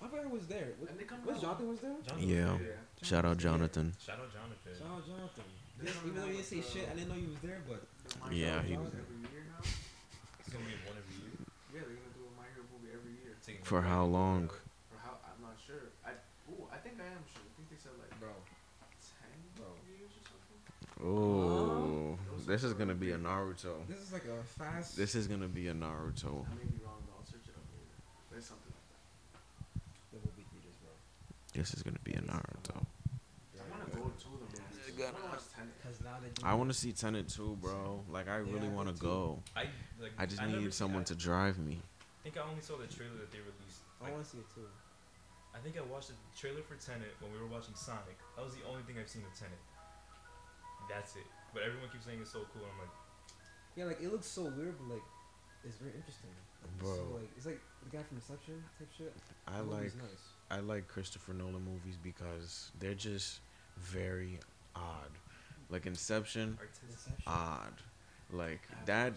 [0.10, 0.20] Fire.
[0.20, 0.70] I bet I was there.
[0.80, 1.42] What, And they come was.
[1.42, 1.96] Jonathan was there?
[2.06, 2.52] Jonathan Yeah.
[2.54, 2.80] was there.
[3.04, 3.94] Shout out Jonathan.
[4.00, 4.74] Shout out Jonathan.
[4.78, 5.44] Shout out Jonathan.
[5.80, 7.16] They Yes, come even though out you didn't say with, shit, uh, I didn't know
[7.20, 7.82] you was there, but
[8.30, 9.62] The Yeah, he movies was- every year now.
[9.64, 11.34] It's gonna be one every year.
[11.74, 13.34] Yeah, they're gonna do a My Hero movie every year.
[13.42, 14.48] Taking For how long?
[14.92, 15.90] For how I'm not sure.
[16.06, 16.12] I
[16.52, 17.42] ooh, I think I am sure.
[17.42, 18.30] I think they said like bro,
[19.02, 19.74] ten Bro.
[19.90, 20.60] years or something.
[21.04, 23.88] Oh, this is gonna be a Naruto.
[23.88, 24.96] this is like a fast.
[24.96, 26.46] This is gonna be a Naruto.
[26.46, 27.18] I may be wrong though.
[27.18, 27.98] I'll search it up later.
[28.32, 29.82] There's something like that.
[30.12, 30.94] the movie theaters, bro.
[31.54, 32.86] This is gonna be a Naruto.
[33.56, 35.00] I wanna go to the movies.
[35.00, 35.74] I wanna watch Tenet.
[35.84, 36.30] Cause now they.
[36.30, 38.04] do- I want to see Tenet too, bro.
[38.10, 39.42] Like I Yeah, really want to go.
[39.56, 39.70] I
[40.02, 40.12] like.
[40.18, 41.80] I just never need someone to drive me.
[42.02, 43.82] I think I only saw the trailer that they released.
[44.02, 44.66] I want to see it too.
[45.54, 48.18] I think I watched the trailer for Tenet when we were watching Sonic.
[48.36, 49.60] That was the only thing I've seen of Tenet.
[50.90, 51.28] That's it.
[51.54, 52.64] But everyone keeps saying it's so cool.
[52.66, 52.94] And I'm like,
[53.78, 55.06] Yeah, like it looks so weird, but like
[55.64, 56.34] it's very interesting.
[56.80, 56.96] Bro.
[56.96, 59.14] So like it's like the guy from Inception type shit.
[59.48, 60.26] I The like movie's nice.
[60.54, 63.40] I like Christopher Nolan movies because they're just
[63.78, 64.38] very
[64.76, 65.10] odd.
[65.70, 67.14] Like Inception, artistic.
[67.26, 67.74] Odd.
[68.32, 69.14] Like that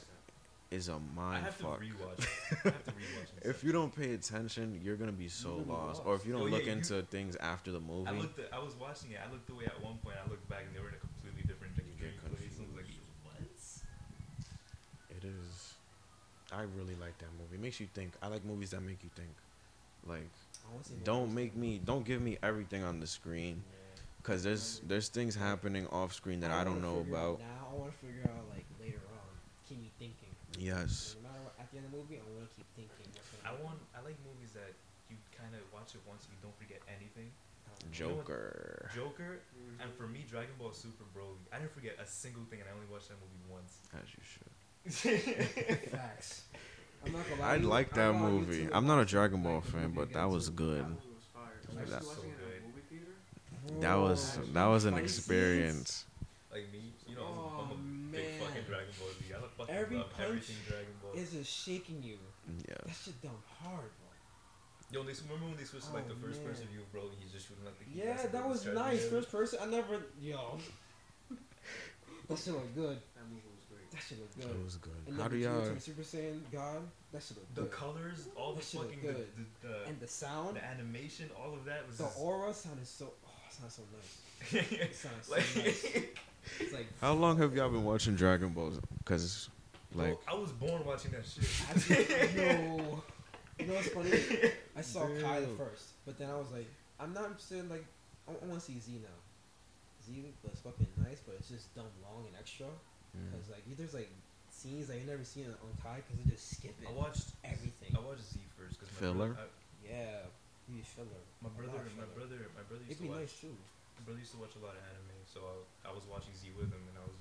[0.70, 1.81] is a to that watch is a I mind fuck.
[1.81, 2.18] rewatch.
[2.18, 2.29] it.
[2.64, 3.27] I have to rewatch.
[3.51, 5.99] If you don't pay attention, you're gonna be so gonna lost.
[5.99, 6.03] lost.
[6.07, 8.09] Or if you don't Oh, yeah, look into things after the movie.
[8.09, 8.38] I looked.
[8.38, 9.20] At, I was watching it.
[9.27, 10.16] I looked away at one point.
[10.25, 11.85] I looked back, and they were in a completely different place.
[12.59, 12.87] I was like,
[13.25, 13.37] what?
[15.11, 15.75] it is.
[16.53, 17.57] I really like that movie.
[17.57, 18.12] It makes you think.
[18.22, 19.35] I like movies that make you think.
[20.07, 20.31] Like,
[20.68, 21.81] I want to see more don't make me.
[21.85, 23.62] Don't give me everything on the screen.
[24.22, 27.38] Cause there's there's things happening off screen that I, don't know about.
[27.38, 29.22] out Now I want to figure out like later on.
[29.68, 30.35] Keep me thinking.
[30.59, 31.14] Yes.
[31.22, 33.07] No matter what, at the end of the movie, I want to keep thinking.
[33.46, 33.79] I want.
[33.94, 34.74] I like movies that
[35.07, 37.31] you kind of watch it once, and you don't forget anything.
[37.70, 38.18] Um, You know?
[38.18, 38.90] Joker.
[38.90, 39.79] Joker, Mhm.
[39.87, 41.38] and for me, Dragon Ball Super, bro.
[41.55, 43.79] I didn't forget a single thing, and I only watched that movie once.
[43.94, 44.50] As you should.
[45.94, 46.50] Facts.
[47.04, 47.54] I'm not gonna lie.
[47.54, 48.68] I like that go movie.
[48.72, 50.85] I'm not a Dragon Ball fan, movie but that was good.
[50.85, 51.26] That was.
[51.74, 52.62] That was watching so it in good.
[52.62, 53.80] a movie theater.
[53.80, 56.04] That was Bro, that was an fight experience.
[56.50, 57.76] Like me, you know, Oh, I'm a oh,
[58.12, 58.64] big fucking man.
[58.66, 59.35] Dragon Ball Z.
[59.35, 61.12] I fucking Every love punch everything Dragon Ball.
[61.20, 62.16] Is it shaking you?
[62.68, 62.74] Yeah.
[62.80, 63.02] That Yes.
[63.04, 64.06] shit dumb hard, bro.
[64.92, 67.02] Yo, they remember when they switched to like Oh, the first person view, bro?
[67.02, 69.04] And he's just shooting like the key Yeah, that was nice.
[69.09, 69.59] First person.
[69.62, 70.00] I never.
[70.20, 70.59] Yo.
[72.28, 72.98] That shit look good.
[73.14, 73.56] That movie was great.
[73.96, 74.92] That shit look It was good.
[75.06, 75.66] And How then do Vegeta y'all?
[75.66, 76.82] turn Super Saiyan God.
[77.12, 77.70] That shit look The good.
[77.70, 79.26] The colors, all the That shit look fucking the, good.
[79.62, 82.87] the, the, and the sound, the animation, all of that was the just, aura sounded
[82.87, 83.06] so.
[83.26, 84.70] Oh, it sounds so nice.
[84.80, 85.87] It sounds so like, nice.
[86.61, 86.87] It's like.
[87.00, 88.78] How long have y'all been watching Dragon Balls?
[89.06, 89.48] Cause
[89.94, 91.48] bro, like I was born watching that shit.
[91.70, 93.02] Actually, yo.
[93.59, 94.11] You know what's funny?
[94.76, 96.66] I saw Kai the first, but then I was like,
[97.00, 97.61] I'm not interested.
[97.61, 97.87] In, like,
[98.28, 99.09] I, I want to see Z now.
[100.04, 102.66] Z was fucking nice, but it's just dumb long and extra.
[103.16, 104.12] Mm, Cause like there's like
[104.52, 106.87] scenes that you never seen on Kai because they just skip it.
[106.88, 107.96] I watched everything.
[107.96, 109.31] I watched Z first because my Filler?
[109.33, 109.50] Brother,
[109.85, 110.29] Yeah,
[110.68, 111.22] you filler.
[111.40, 112.16] My A brother, lot of my filler.
[112.29, 113.24] brother, my brother used It'd to be watch.
[113.29, 113.57] nice too.
[113.96, 116.52] My brother used to watch a lot of anime, so I, I was watching Z
[116.57, 117.16] with him, and I was.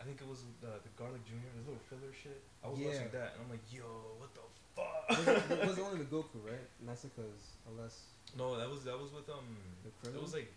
[0.00, 2.42] I think it was the the Garlic Junior, the little filler shit.
[2.64, 3.86] I was watching that, and I'm like, yo,
[4.18, 4.42] what the
[4.74, 5.06] fuck?
[5.52, 6.58] it was only the Goku, right?
[6.82, 9.46] And that's because unless no, that was that was with um.
[9.86, 10.18] the It Krillin.
[10.24, 10.50] was like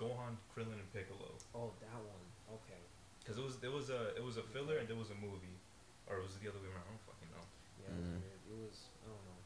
[0.00, 1.28] Gohan, Krillin, and Piccolo.
[1.54, 2.24] oh that one.
[2.62, 2.80] Okay.
[3.26, 5.58] Cause it was there was a it was a filler and there was a movie,
[6.06, 6.86] or it was it the other way around?
[6.86, 7.42] I don't fucking know.
[7.82, 8.22] Yeah, it was Mm.
[8.22, 8.40] weird.
[8.46, 8.76] It was.
[9.02, 9.40] I don't know.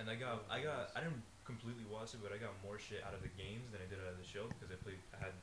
[0.00, 3.04] And I got I got I didn't completely watch it, but I got more shit
[3.04, 5.28] out of the games than I did out of the show because I played I
[5.28, 5.36] had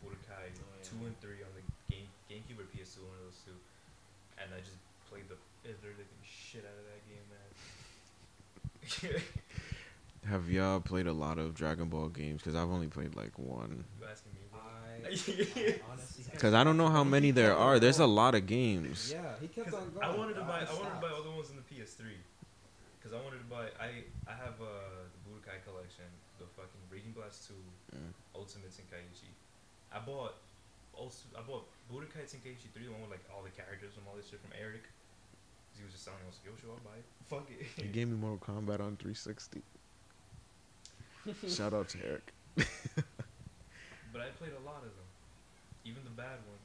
[0.00, 0.80] Budokai Oh, yeah.
[0.80, 3.56] two and three on the game GameCube or PS2, one of those two,
[4.40, 4.80] and I just
[5.12, 5.36] played the
[5.68, 7.52] literally the shit out of that game, man.
[10.32, 12.42] have y'all played a lot of Dragon Ball games?
[12.42, 13.84] Cause I've only played like one.
[14.00, 14.40] you asking me?
[15.02, 15.10] Bro?
[15.10, 16.24] I, I honestly.
[16.24, 17.78] had- Cause I don't know how many there are.
[17.78, 19.10] There's a lot of games.
[19.12, 20.04] Yeah, he kept on going.
[20.04, 22.12] I wanted to buy I wanted to buy all the ones in the PS3.
[23.02, 26.04] Cause I wanted to buy I I have uh the Budokai collection,
[26.38, 27.54] the fucking Raging Blast 2,
[27.96, 28.12] Mm.
[28.34, 29.30] Ultimate Tenkaichi.
[29.94, 30.34] I bought
[30.92, 34.16] also I bought Budokai Tenkaichi 3, the one with like all the characters from all
[34.16, 34.82] this shit from Eric.
[34.82, 36.24] 'Cause he was just selling it.
[36.24, 37.06] I was like, yo, sure, I'll buy it.
[37.32, 37.64] Fuck it.
[37.80, 39.62] He gave me Mortal Kombat on 360.
[41.48, 42.32] Shout out to Eric.
[44.12, 45.08] But but I played a lot of them,
[45.84, 46.62] even the bad ones.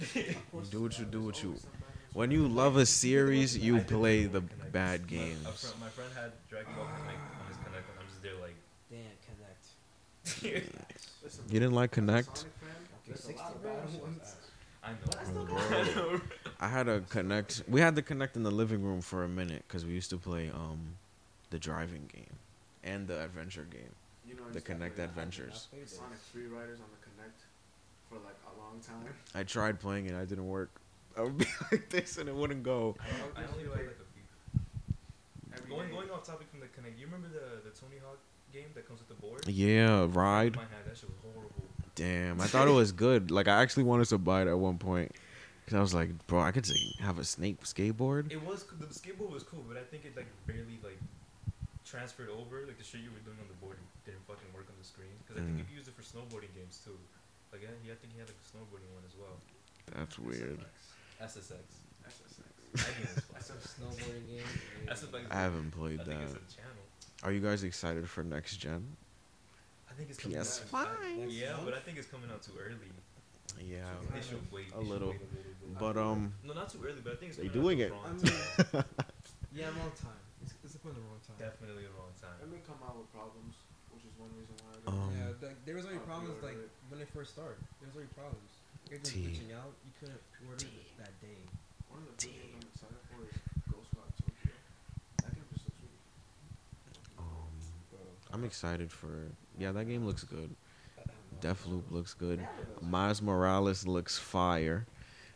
[0.54, 1.48] Of do what you do what you.
[1.48, 2.14] always some bad ones.
[2.14, 4.72] When you love a series, you play the Ball Kinect.
[4.72, 5.60] bad My- games.
[5.60, 8.54] friend, my friend had Dragon Ball Kinect on his Kinect, and I'm just there like.
[8.90, 10.72] Damn, Kinect.
[11.50, 12.24] You didn't like Kinect?
[12.38, 13.72] Sonic fan, Okay, there's a 60 lot of bro.
[13.72, 14.20] bad That shit was ones.
[14.22, 14.36] ass.
[14.82, 14.96] I know.
[15.04, 16.20] But I still Bro.
[16.60, 17.68] I had a Kinect.
[17.68, 20.16] We had the Kinect in the living room for a minute because we used to
[20.16, 20.78] play um,
[21.50, 22.36] the driving game,
[22.84, 23.90] and the adventure game,
[24.28, 25.68] You know, the Kinect play Adventures.
[25.72, 25.88] I played.
[25.88, 27.38] Sonic Free Riders on the Kinect
[28.08, 29.12] for like a long time.
[29.34, 30.14] I tried playing it.
[30.14, 30.70] I didn't work.
[31.16, 32.94] I would be like this and it wouldn't go.
[33.00, 34.22] I, I only like like a few.
[35.56, 35.94] Every Going day.
[35.94, 38.18] going off topic from the Kinect, you remember the the Tony Hawk
[38.52, 39.46] game that comes with the board?
[39.48, 40.56] Yeah, ride.
[40.56, 41.50] My hand, that shit was horrible.
[41.94, 43.30] Damn, I thought it was good.
[43.30, 45.12] Like I actually wanted to buy it at one point
[45.64, 48.30] because I was like, bro, I could s- have a snake skateboard.
[48.30, 50.98] It was the skateboard was cool, but I think it like barely like
[51.88, 52.68] transferred over.
[52.68, 55.12] Like the shit you were doing on the board didn't fucking work on the screen.
[55.24, 55.58] Because I think Mm.
[55.58, 56.96] you could use it for snowboarding games too.
[57.52, 59.36] Like yeah, I think he had like a snowboarding one as well.
[59.96, 60.60] That's weird.
[61.20, 61.64] SSX.
[62.04, 62.44] SSX.
[62.76, 63.08] That game.
[63.40, 63.62] SSX.
[63.80, 64.50] Snowboarding game.
[64.86, 65.24] SSX.
[65.32, 66.36] I haven't played I think that.
[66.36, 66.84] it's a channel.
[67.24, 68.84] Are you guys excited for next gen?
[69.90, 70.74] I think it's PS5.
[70.74, 71.30] out.
[71.30, 72.92] Yeah, but I think it's coming out too early.
[73.58, 73.82] Yeah,
[74.14, 74.66] They should wait.
[74.68, 75.08] a they should little.
[75.10, 77.78] wait a little but um, No, not too early, but I think it's They coming
[77.78, 77.90] doing out it.
[77.90, 78.84] the wrong I mean- time.
[79.52, 80.12] Yeah, wrong time.
[80.78, 81.36] It's, it's put in the wrong time.
[81.42, 82.38] Definitely the wrong time.
[82.38, 83.58] It may come out with problems,
[83.90, 84.78] which is one reason why.
[84.78, 86.90] I Um, don't yeah, like, there was already I'll problems like pre-order it.
[86.90, 87.58] when it first started.
[87.82, 88.50] There was already problems.
[88.88, 89.18] It was T.
[89.26, 89.74] glitching out.
[89.84, 90.70] You couldn't order T.
[90.70, 91.42] it that day.
[91.90, 93.36] One of the big games I'm excited for is
[93.68, 94.54] Ghostwire Tokyo.
[95.26, 96.00] That game just looks really.
[97.18, 97.50] um,
[97.90, 98.00] Bro,
[98.32, 99.28] I'm excited for.
[99.58, 100.54] Yeah, that game looks good.
[100.96, 101.42] I don't.
[101.42, 102.40] Deathloop looks good.
[102.80, 104.86] Miles Morales looks fire.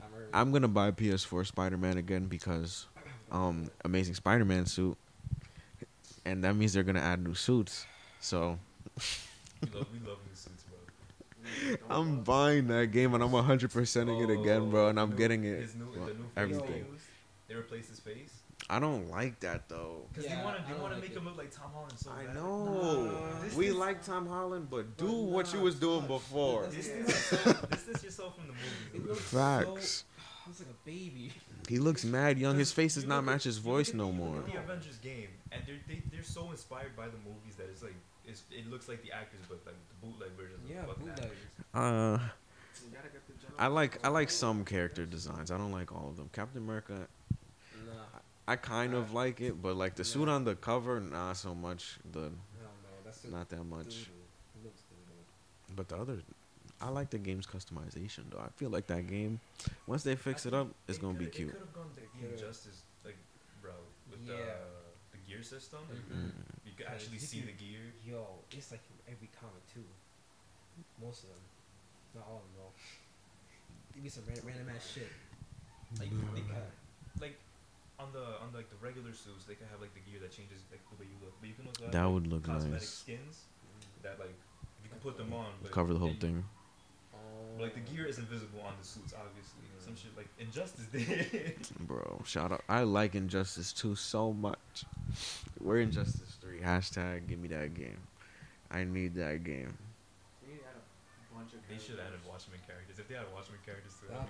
[0.01, 2.87] I'm, I'm gonna buy PS4 Spider-Man again because
[3.31, 4.97] um Amazing Spider-Man suit,
[6.25, 7.87] and that means they're gonna add new suits.
[8.21, 8.59] So
[9.61, 10.65] We love, we love new suits,
[11.89, 11.97] bro.
[11.97, 14.89] I'm buying that game and I'm 100 percenting it again, bro.
[14.89, 15.61] And I'm new- getting it.
[15.61, 16.67] His new, Well, the new face everything.
[16.85, 17.05] they used,
[17.49, 18.31] they replaced his face.
[18.71, 20.07] I don't like that though.
[20.15, 21.19] Cause Yeah, they want to, they want to like make it.
[21.19, 22.35] him look like Tom Holland so I bad.
[22.37, 23.05] know.
[23.05, 23.41] Nah.
[23.57, 26.09] we This is- like Tom Holland, but do But what you was doing not.
[26.09, 26.63] before.
[26.63, 29.21] That's- Distance yourself, yourself from the movie.
[29.21, 30.05] Facts.
[30.05, 30.05] So,
[30.47, 31.33] I was like a baby.
[31.69, 32.59] He looks mad young.
[32.59, 34.43] His face does not match his voice no more.
[34.43, 37.95] The Avengers game, and they're they, they're so inspired by the movies that it's like
[38.27, 40.61] it's, it looks like the actors, but like the bootleg versions.
[40.65, 41.39] of Yeah, the fucking bootleggers.
[41.75, 42.19] Uh,
[42.85, 45.51] You gotta get the general I like I like some character designs.
[45.51, 46.31] I don't like all of them.
[46.33, 47.07] Captain America,
[47.87, 47.93] Nah,
[48.49, 51.99] I kind of like it, but like the suit on the cover, not so much.
[52.13, 52.31] The hell
[53.31, 53.39] no.
[53.39, 54.09] Not that much.
[54.09, 54.83] It looks.
[55.75, 56.19] But the other,
[56.83, 58.41] I like the game's customization though.
[58.43, 59.39] I feel like that game,
[59.87, 61.49] once they fix I it up, it's they gonna be coulda- cute.
[61.53, 62.35] They could have gone the, They the coulda.
[62.43, 63.17] Injustice like
[63.63, 63.75] route
[64.11, 64.37] with Yeah.
[64.37, 65.81] the the gear system.
[65.87, 66.11] Mhm.
[66.11, 66.33] Mm.
[66.67, 67.93] You could actually see can- the gear.
[68.05, 69.87] Yo, it's like from every comic too.
[71.01, 71.43] Most of them,
[72.15, 72.75] not all of them though.
[73.95, 75.13] Give me some random, random ass shit.
[76.01, 76.57] Like they could,
[77.21, 77.37] like
[78.01, 80.65] on the on like the regular suits, they can have like the gear that changes
[80.73, 81.35] like the way you look.
[81.39, 82.89] But you can also have That like, would look cosmetic nice.
[82.89, 83.45] skins
[84.03, 84.35] that like
[84.83, 86.43] you can put them on, but Cover the whole thing.
[87.57, 89.59] But, like the gear is invisible on the suits, obviously.
[89.79, 91.57] Some shit like Injustice did.
[91.81, 92.63] Bro, shout out.
[92.69, 94.85] I like Injustice 2 so much.
[95.61, 96.61] We're Injustice 3.
[96.61, 97.99] Hashtag give me that game.
[98.71, 99.77] I need that game.
[100.47, 102.29] They need add a bunch of they should have added characters.
[102.29, 102.99] Watchmen characters.
[103.01, 104.29] If they had Watchmen characters too, That'd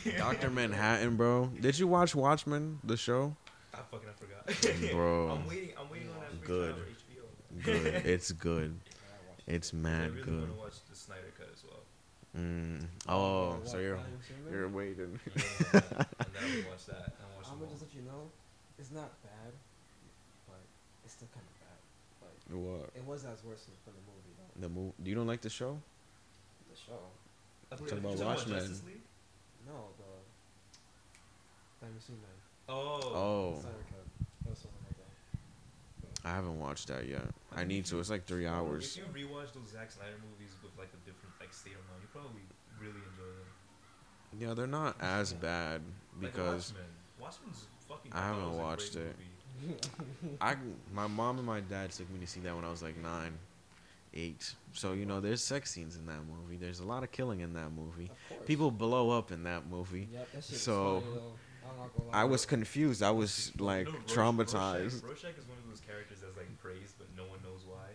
[0.00, 0.38] be be happy.
[0.40, 0.50] Dr.
[0.50, 1.50] Manhattan, bro.
[1.60, 3.34] Did you watch Watchmen, the show?
[3.74, 4.92] I fucking I forgot.
[4.92, 5.30] Bro.
[5.42, 5.70] I'm waiting.
[5.78, 6.74] I'm waiting on that free Good.
[6.76, 7.64] HBO.
[7.64, 8.06] Good.
[8.06, 8.78] It's good.
[8.80, 9.54] I watched it.
[9.54, 10.34] It's I mad really good.
[10.40, 11.80] want to watch the Snyder cut as well.
[12.36, 12.82] Mm.
[13.08, 15.20] Oh, so you're Batman you're waiting.
[15.34, 17.14] Yeah, and then I would watch that.
[17.14, 18.30] And watch I'm gonna just let you know,
[18.78, 19.52] it's not bad,
[20.48, 20.58] but
[21.04, 21.78] it's still kind of bad.
[22.26, 22.90] Like What?
[22.96, 24.66] it was as worse than from the movie though.
[24.66, 24.92] The move?
[25.02, 25.78] Do you don't like the show?
[26.70, 26.98] The show.
[27.70, 28.80] I thought Talking about Watchmen.
[29.66, 30.10] No, the
[31.80, 32.38] Batman Superman.
[32.68, 32.98] Oh.
[33.14, 34.06] Oh, Snyder Cut.
[34.42, 35.14] That was something like that.
[36.24, 37.26] I haven't watched that yet.
[37.54, 38.00] I need to.
[38.00, 38.96] It's like three hours.
[38.96, 42.00] If you rewatch those Zack Snyder movies with like a different like state of mind,
[42.02, 42.42] you probably
[42.80, 44.40] really enjoy them.
[44.40, 45.82] Yeah, they're not as bad
[46.20, 46.90] Like because Watchmen.
[47.20, 48.12] Watchmen's fucking.
[48.12, 49.16] I haven't that was a great watched it.
[50.40, 50.56] I
[50.92, 53.38] my mom and my dad took me to see that when I was like nine,
[54.14, 54.54] eight.
[54.72, 56.56] So you know, there's sex scenes in that movie.
[56.56, 58.10] There's a lot of killing in that movie.
[58.30, 58.46] Of.
[58.46, 60.08] People blow up in that movie.
[60.12, 61.02] Yep, that shit So,
[61.64, 61.70] was funny, though.
[61.70, 62.20] I'm not gonna lie.
[62.20, 63.02] I was confused.
[63.02, 65.02] I was like You know, Rorsch- traumatized.
[65.02, 67.88] Rorschach, Rorschach is one of those characters that's like praised, but no one knows why.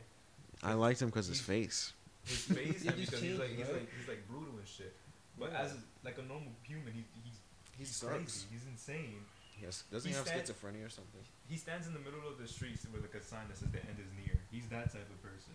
[0.64, 1.94] I liked him because his face.
[2.26, 4.96] His face, He and just because he's like he's like he's like brutal and shit.
[5.40, 5.62] But Yeah.
[5.64, 7.40] as like a normal human, he, he's
[7.78, 8.12] he's sucks.
[8.12, 8.46] crazy.
[8.52, 9.24] He's insane.
[9.60, 11.20] Yes, doesn't he He have stand- schizophrenia or something?
[11.48, 13.80] He stands in the middle of the streets with like a sign that says the
[13.84, 14.36] end is near.
[14.52, 15.52] He's that type of person.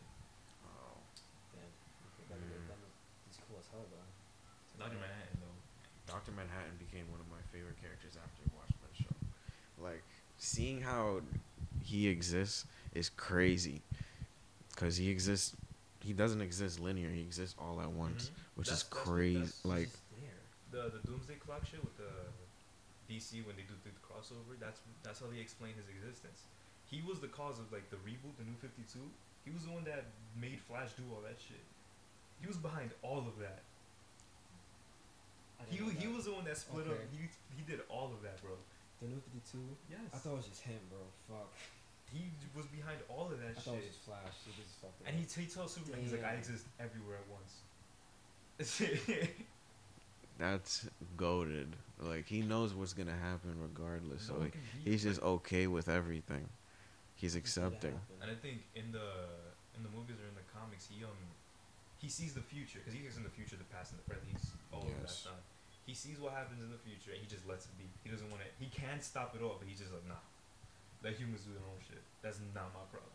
[0.64, 1.00] Oh.
[1.56, 1.64] Damn.
[2.16, 2.68] Okay, that, hmm.
[2.68, 4.00] that, that, cool as hell, bro.
[4.80, 5.56] Doctor Manhattan though.
[6.04, 9.14] Doctor Manhattan became one of my favorite characters after watching that show.
[9.80, 10.04] Like
[10.44, 11.20] seeing how
[11.82, 13.82] he exists is crazy,
[14.76, 15.56] cause he exists.
[16.00, 17.08] He doesn't exist linear.
[17.08, 18.30] He exists all at once, Mhm.
[18.56, 19.38] which That's- is crazy.
[19.38, 19.88] that's- like
[20.70, 22.10] The the Doomsday Clock shit with the
[23.08, 24.58] DC when they do the crossover.
[24.58, 26.42] That's that's how they explain his existence.
[26.86, 29.08] He was the cause of like the reboot, the New Fifty Two.
[29.44, 31.62] He was the one that made Flash do all that shit.
[32.40, 33.62] He was behind all of that.
[35.70, 36.12] He he that.
[36.12, 36.98] was the one that split up.
[37.12, 38.58] He he did all of that, bro.
[39.02, 39.64] The new Fifty Two.
[39.90, 40.00] Yes.
[40.12, 41.00] I thought it was just him, bro.
[41.28, 41.52] Fuck.
[42.12, 43.90] he was behind all of that I thought it shit.
[43.90, 44.36] was just Flash.
[44.46, 45.30] He just fucked it And he, up.
[45.32, 46.38] he tells Superman, he's like, I Damn.
[46.38, 47.52] exist everywhere at once.
[50.38, 51.76] that's goaded.
[52.00, 54.22] Like he knows what's gonna happen regardless.
[54.22, 56.48] No so one like, can beat he's just okay with everything.
[57.14, 57.92] He's Just let it accepting.
[57.92, 58.16] happen.
[58.22, 59.30] And I think in the
[59.76, 61.10] in the movies or in the comics, he um
[61.98, 64.28] he sees the future because he thinks in the future, the past, and the present.
[64.30, 65.22] He's all of that Yes.
[65.24, 65.42] time.
[65.86, 67.84] He sees what happens in the future and he just lets it be.
[68.02, 68.48] He doesn't want to.
[68.58, 70.20] He can stop it all, but he's just like, nah.
[71.02, 72.00] Let humans do their own shit.
[72.22, 73.12] That's not my problem.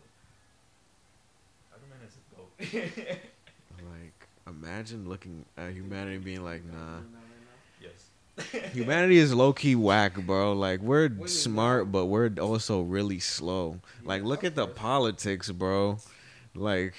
[1.66, 3.20] Spider Man is a goat.
[3.80, 7.00] Like imagine looking at humanity and being like, nah.
[7.00, 7.46] doing that right
[7.82, 8.62] now?
[8.62, 8.72] yes.
[8.74, 10.54] Humanity is low key whack, bro.
[10.54, 11.92] Like we're Wait, wait, smart, what?
[11.92, 13.80] but we're also really slow.
[14.04, 16.00] Like look at the politics, bro.
[16.56, 16.96] Like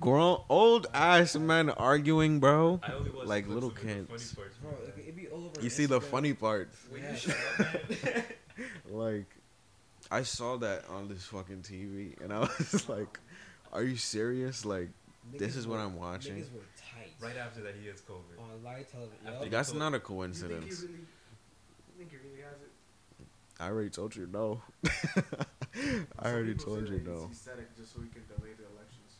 [0.00, 2.80] grown old ass men arguing, bro.
[2.82, 4.34] I only Like clips little of it, the funny kids.
[4.34, 5.08] parts Bro, from it, that.
[5.08, 5.60] it be all over.
[5.62, 6.76] You see the funny parts.
[6.94, 7.10] Yeah.
[7.12, 8.24] you shut up, man.
[8.90, 9.26] Like
[10.10, 13.18] I saw that on this fucking TV, and I was like,
[13.72, 14.64] "Are you serious?
[14.64, 14.90] Like
[15.32, 17.10] this Niggas is what I'm watching." Were tight.
[17.20, 18.38] right after that, he gets COVID.
[18.38, 19.18] On live television.
[19.26, 20.80] After That's told- not a You think he coincidence.
[20.82, 20.94] really?
[20.94, 21.06] You
[21.98, 22.70] think he really has it?
[23.58, 24.62] I already told you no.
[24.84, 27.26] I Some already people told say you that he's- no.
[27.28, 29.18] He said it just so he can delay the elections.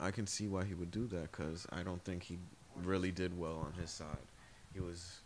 [0.00, 2.38] I can see why he would do that because I don't think he
[2.82, 4.06] really did well on his side.
[4.72, 5.20] He was,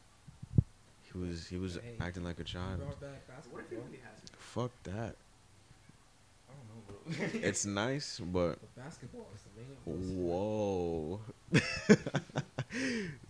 [1.02, 2.78] he was, he was Hey, acting like a child.
[2.78, 4.30] brought back So basketball, what if he really has it?
[4.36, 5.16] Fuck that.
[6.48, 7.26] Know.
[7.42, 10.16] It's nice, but But basketball is the main.
[10.16, 11.20] whoa.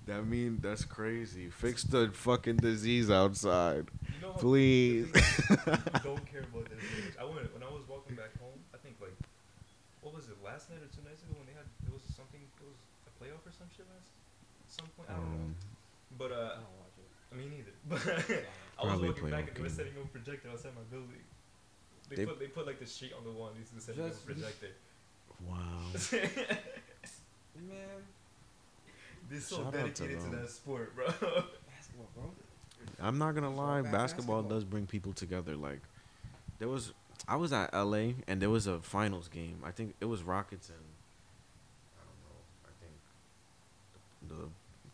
[0.07, 1.49] that mean that's crazy.
[1.51, 3.89] Fix the fucking disease outside,
[4.21, 5.11] You know please.
[5.13, 6.81] the thing is, people don't care about this.
[7.21, 8.59] I went when I was walking back home.
[8.73, 9.15] I think like,
[10.03, 12.41] what was it last night or two nights ago when they had there was something
[12.41, 14.09] it was a playoff or some shit last
[14.67, 15.09] some point.
[15.13, 15.45] I don't know.
[15.45, 15.55] Um,
[16.17, 17.09] But I uh, don't watch it.
[17.29, 17.75] I mean neither.
[17.85, 18.01] But
[18.81, 19.77] I was Probably walking back playoff and they were game.
[19.77, 21.21] setting up a projector outside my building.
[22.09, 23.81] They, They- put they put like the sheet on the wall and they used to
[23.85, 24.73] set up a projector.
[25.45, 25.85] wow.
[27.55, 28.01] Man,
[29.31, 30.41] They're so Shout out to dedicated to them.
[30.41, 31.07] that sport, bro.
[31.13, 32.31] basketball, bro.
[33.01, 34.43] I'm not gonna lie, basketball, basketball.
[34.43, 35.55] does bring people together.
[35.57, 35.81] Like,
[36.59, 36.93] there was,
[37.27, 39.59] I was at LA and there was a finals game.
[39.65, 40.79] I think it was Rockets and
[41.97, 42.41] I don't know.
[42.67, 44.49] I think the,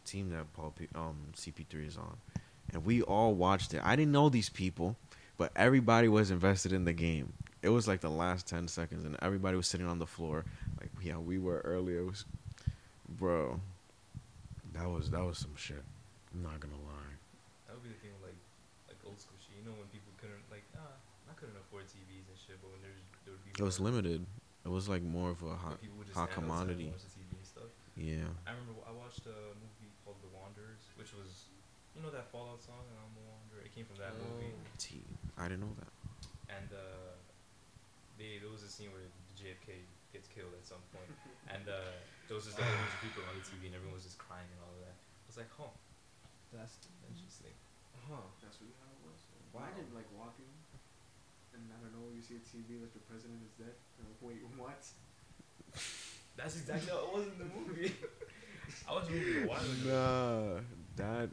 [0.05, 2.17] team that Paul P, um CP3 is on,
[2.73, 3.81] and we all watched it.
[3.85, 4.97] I didn't know these people,
[5.37, 7.33] but everybody was invested in the game.
[7.63, 10.45] It was like the last ten seconds, and everybody was sitting on the floor,
[10.81, 12.01] like yeah, we were earlier.
[12.01, 12.25] It was,
[13.09, 13.61] bro,
[14.73, 15.85] that was that was some shit.
[16.35, 17.15] I'm not gonna lie.
[17.67, 18.41] That would be the thing with, like
[18.89, 19.59] like old school shit.
[19.59, 20.97] You know when people couldn't like ah
[21.31, 24.25] I couldn't afford TVs and shit, but when there's there would be It was limited.
[24.65, 25.81] It was like more of a hot.
[25.85, 26.89] people would just hot stand outside and commodity.
[26.97, 27.73] watch the TV and stuff.
[27.97, 28.29] Yeah.
[28.49, 31.53] I remember I watched a movie called The Wanderers, which was
[31.93, 33.61] you know that Fallout song and I'm a Wanderer.
[33.69, 34.81] It came from that movie, Oh.
[34.81, 35.05] T.
[35.37, 35.93] I didn't know that.
[36.49, 37.13] and uh,
[38.17, 39.05] they there was a scene where
[39.37, 41.09] JFK gets killed at some point,
[41.53, 41.93] and uh,
[42.29, 44.17] there was just like a bunch of people on the TV and everyone was just
[44.21, 44.97] crying and all of that.
[44.97, 45.73] I was like, huh,
[46.53, 47.55] That's interesting.
[48.09, 48.25] huh.
[48.41, 49.21] That's really how it was.
[49.53, 49.65] Wow.
[49.69, 50.49] Imagine like walking,
[51.61, 53.75] and I don't know, you see a TV that your president is dead.
[53.99, 54.81] You're like, wait, what?
[56.37, 57.93] That's exactly how it was in the movie.
[58.89, 60.55] I watched the movie a while ago.
[60.57, 60.61] Nah,
[60.97, 61.31] that,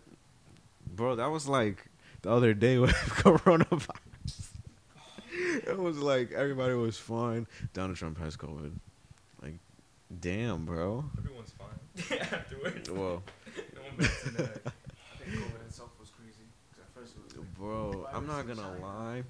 [0.95, 1.85] bro, that was like
[2.21, 4.49] the other day with coronavirus.
[5.65, 7.47] it was like everybody was fine.
[7.73, 8.73] Donald Trump has COVID.
[9.41, 9.60] Like,
[10.19, 11.06] damn, bro.
[11.17, 12.89] Everyone's fine afterwards.
[12.89, 13.23] Well,
[13.75, 14.35] no one bats an.
[14.39, 14.39] I
[15.23, 16.43] think COVID itself was crazy.
[16.71, 18.81] 'Cause at first it was like, bro, I'm not gonna China.
[18.81, 19.23] lie.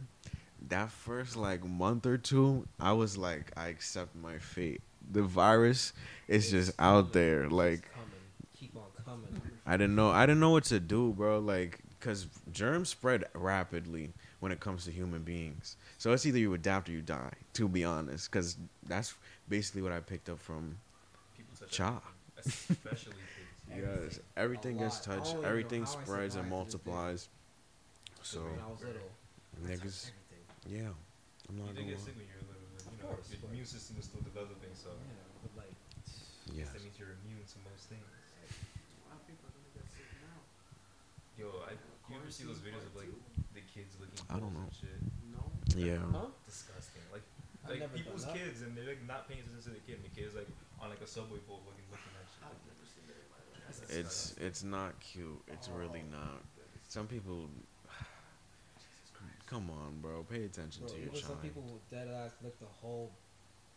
[0.70, 4.82] That first like month or two, I was like, I accept my fate.
[5.12, 5.94] The virus
[6.28, 7.50] is just out there.
[7.50, 8.10] Like, coming.
[8.58, 9.42] Keep on coming.
[9.66, 10.10] I didn't know.
[10.10, 11.40] I didn't know what to do, bro.
[11.40, 15.78] Like, cause germs spread rapidly when it comes to human beings.
[15.98, 17.34] So it's either you adapt or you die.
[17.54, 18.58] To be honest, cause
[18.88, 19.14] that's
[19.48, 20.78] basically what I picked up from.
[21.36, 22.02] People touch Cha.
[22.46, 23.20] especially kids.
[23.72, 24.04] Everything.
[24.06, 25.20] Yes, everything gets touched.
[25.20, 26.92] Oh, don't even know Everything spreads and survived to this day.
[26.92, 27.30] multiplies.
[28.24, 29.02] So when I was little,
[29.64, 30.12] niggas, everything.
[30.68, 30.92] Yeah,
[31.50, 33.28] I'm You not did get sick when you were little, but you Of know, course,
[33.32, 34.92] your immune system is still developing, so.
[34.92, 35.76] Yeah, but like,
[36.56, 36.72] Yes.
[36.72, 38.08] That means you're immune to most things.
[38.08, 40.40] A lot of people are gonna get sick now.
[41.36, 44.16] Yo, I Yeah, you ever see those videos of like quarantine the kids looking?
[44.32, 44.68] I don't know.
[44.72, 44.96] shit?
[45.28, 45.44] No.
[45.76, 46.00] Yeah.
[46.08, 46.32] Huh?
[46.48, 47.04] Disgusting.
[47.12, 47.28] Like
[47.68, 50.14] I've like people's kids and they're like not paying attention to the kid and the
[50.16, 50.48] kid is like
[50.80, 52.48] on like a subway pole fucking looking at shit.
[52.48, 53.68] I've never seen that in my life.
[53.68, 55.44] That's It's it's not cute.
[55.52, 56.16] It's really Oh.
[56.16, 56.40] not.
[56.88, 57.52] Some people.
[59.48, 60.24] Come on, bro.
[60.30, 63.12] Pay attention Bro, to your even some people who dead ass lick the whole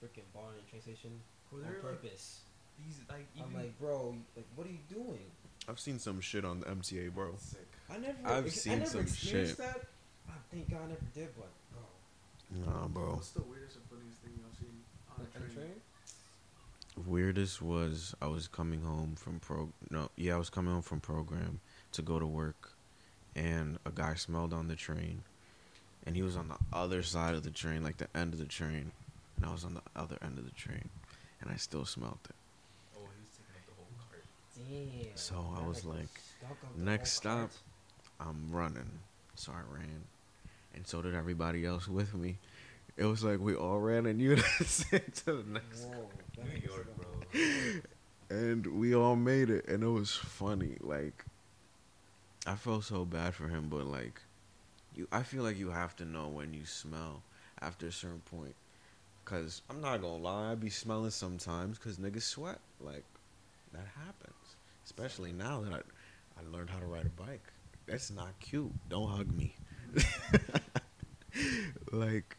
[0.03, 1.11] freaking bar in the train station
[1.51, 2.41] Bro, on they're like purpose.
[2.85, 5.21] these like I'm like, bro, like, what are you doing?
[5.69, 7.35] I've seen some shit on the MTA, bro.
[7.39, 7.61] Sick.
[7.89, 9.67] I never, I've ex- seen I never some experienced shit.
[9.67, 9.81] that.
[10.29, 13.15] I thank God I never did, but bro, Nah, bro.
[13.15, 14.75] What's the weirdest and funniest thing y'all seen
[15.17, 15.67] on like, a on the train?
[15.69, 17.07] train.
[17.07, 19.73] Weirdest was I was coming home from pro.
[19.91, 21.61] No, yeah, I was coming home from program
[21.93, 22.73] to go to work,
[23.37, 25.23] and a guy smelled on the train,
[26.07, 28.47] and he was on the other side of the train, like the end of the
[28.47, 28.93] train,
[29.37, 30.89] and I was on the other end of the train,
[31.41, 32.35] and I still smelled it.
[32.97, 34.25] oh he was taking up the whole cart.
[35.05, 35.17] Damn.
[35.17, 37.51] So I was nigga like, stuck up the next whole stop,
[38.21, 38.91] I'm running.
[39.35, 40.03] So I ran.
[40.75, 42.37] And so did everybody else with me.
[42.97, 45.87] It was like we all ran in unison to the next.
[45.87, 47.81] Whoa, New York, bro.
[48.29, 49.67] And we all made it.
[49.67, 50.77] And it was funny.
[50.81, 51.25] Like,
[52.47, 54.21] I felt so bad for him, but like,
[54.95, 57.23] you, I feel like you have to know when you smell
[57.61, 58.55] after a certain point.
[59.25, 62.59] Cause I'm not gonna lie, I be smelling sometimes cause niggas sweat.
[62.81, 63.05] Like,
[63.73, 64.57] that happens.
[64.85, 65.77] Especially now that I,
[66.41, 67.43] I learned how to ride a bike.
[67.87, 68.73] That's not cute.
[68.89, 69.55] Don't hug me.
[71.93, 72.37] like,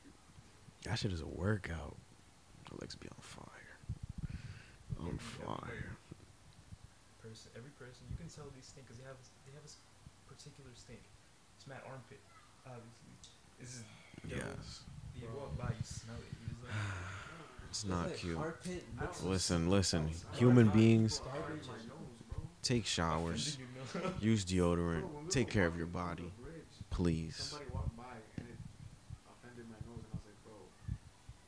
[0.83, 1.95] that shit is a workout.
[2.71, 3.47] My legs be on fire.
[4.99, 5.97] On Every- fire.
[7.21, 9.71] Person, every person, you can tell these stink because they have they have a
[10.27, 10.99] particular stink.
[11.55, 12.19] It's Matt armpit,
[12.65, 13.13] obviously.
[13.59, 13.83] This is
[14.27, 14.81] yo, Yes.
[15.15, 16.31] You walk by, you smell it.
[16.41, 16.73] You just like,
[17.69, 18.37] It's It's not cute.
[18.37, 20.09] Armpit looks Listen, listen.
[20.33, 21.89] Human beings people are in my Garbage.
[22.63, 24.13] take showers, offending you know?
[24.19, 26.31] use deodorant, take care of your body,
[26.89, 27.35] please.
[27.37, 28.03] Somebody walked by
[28.37, 28.59] and it
[29.31, 30.57] offended my nose, and I was like, bro,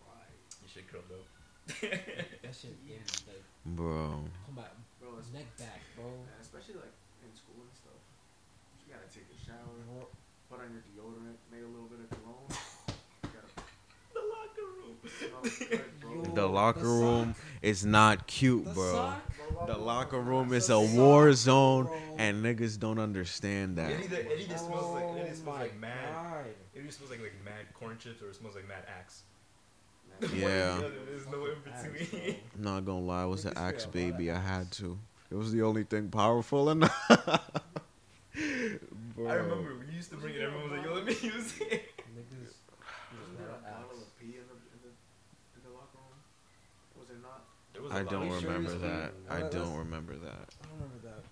[0.07, 0.23] why?
[0.63, 1.27] Your shit curled up.
[2.43, 6.07] that shit in like Bro, come out Bro, it's neck back, bro.
[6.07, 7.99] Man, especially like in school and stuff.
[8.83, 10.07] You gotta take a shower, Bro,
[10.51, 12.47] put on your deodorant, make a little bit of cologne.
[14.13, 14.65] You the locker
[15.69, 15.83] room.
[16.23, 17.43] good, the locker the room sock.
[17.61, 18.93] is not cute, The bro.
[18.93, 19.67] sock?
[19.67, 23.91] The locker room is a war zone, and niggas don't understand that.
[23.91, 26.45] It either it either smells like it either Oh smells like oh mad.
[26.73, 29.23] It either smells like like mad corn chips or it smells like mad axe.
[30.21, 30.81] Man, One or Yeah.
[31.09, 32.35] There's no in between.
[32.55, 34.31] I'm not gonna lie, it was an axe spray a lot of baby.
[34.31, 34.97] I had to.
[35.31, 37.41] It was the only thing powerful enough.
[39.15, 39.27] Bro.
[39.29, 40.41] I remember we used to bring it.
[40.41, 42.53] Everyone was like, "Yo, let me use it." Niggas.
[43.13, 44.89] Wasn't there a bottle of pee in the in the
[45.55, 46.17] in the locker room?
[46.97, 47.45] Was there not?
[47.73, 49.13] There was a I don't remember sure that.
[49.29, 50.49] I don't that's- remember that.
[50.61, 51.23] I don't remember that.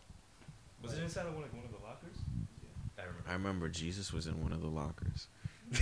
[0.83, 2.17] Was it inside of one, like one of the lockers?
[2.61, 3.03] Yeah.
[3.03, 3.29] I remember.
[3.29, 5.27] I remember Jesus was in one of the lockers.
[5.73, 5.79] I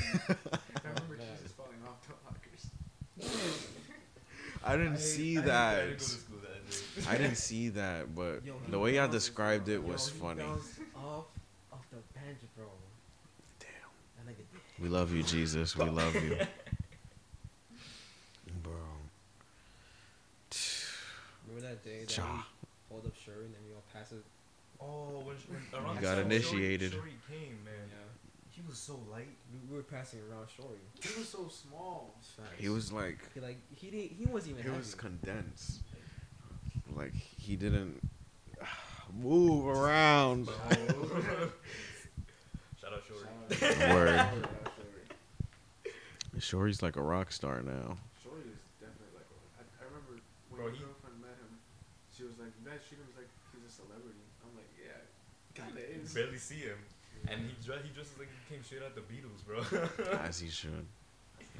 [0.84, 1.28] remember man.
[1.38, 3.60] Jesus falling off the lockers.
[4.64, 5.78] I didn't hate- see I that.
[5.80, 6.42] I didn't go to
[7.02, 7.10] that.
[7.10, 10.44] I didn't see that, but Yo, the way I bounced- described it was he funny.
[10.44, 11.26] bounced off
[11.72, 12.19] off the bench,
[12.56, 12.66] bro.
[13.60, 13.68] Damn.
[14.84, 15.76] We love you, Jesus.
[15.76, 16.38] We love you.
[18.64, 18.74] Bro.
[21.48, 22.24] Remember that day that Cha.
[22.24, 22.40] we
[22.90, 24.24] hold up Shuri and then we all pass it.
[24.82, 25.36] Oh, when,
[25.72, 26.92] when around You got initiated.
[26.92, 27.74] Shorty, Shorty came, man.
[27.90, 27.96] Yeah.
[28.50, 29.28] He was so light.
[29.52, 30.80] We, we were passing around Shuri.
[31.02, 32.16] He was so small.
[32.58, 34.80] He was like, He like he didn't he wasn't even he heavy.
[34.80, 35.82] was condensed.
[36.96, 38.02] Like he didn't
[39.22, 40.50] move around.
[40.72, 41.52] Oh.
[42.90, 43.78] Shout out Shorty.
[43.78, 44.18] Shout Word.
[44.18, 45.94] Shout.
[46.40, 47.98] Shorty's like a rock star now.
[48.24, 49.28] Shorty is definitely like.
[49.60, 50.18] I, I remember
[50.50, 51.52] when Bro, my he- girlfriend met him,
[52.16, 54.98] she was like, "That she was like he's a celebrity." I'm like, "Yeah,
[55.54, 56.80] kinda You is." barely see him,
[57.30, 59.62] and he dre- he dresses like he came straight out the Beatles, bro.
[60.26, 60.88] As he should.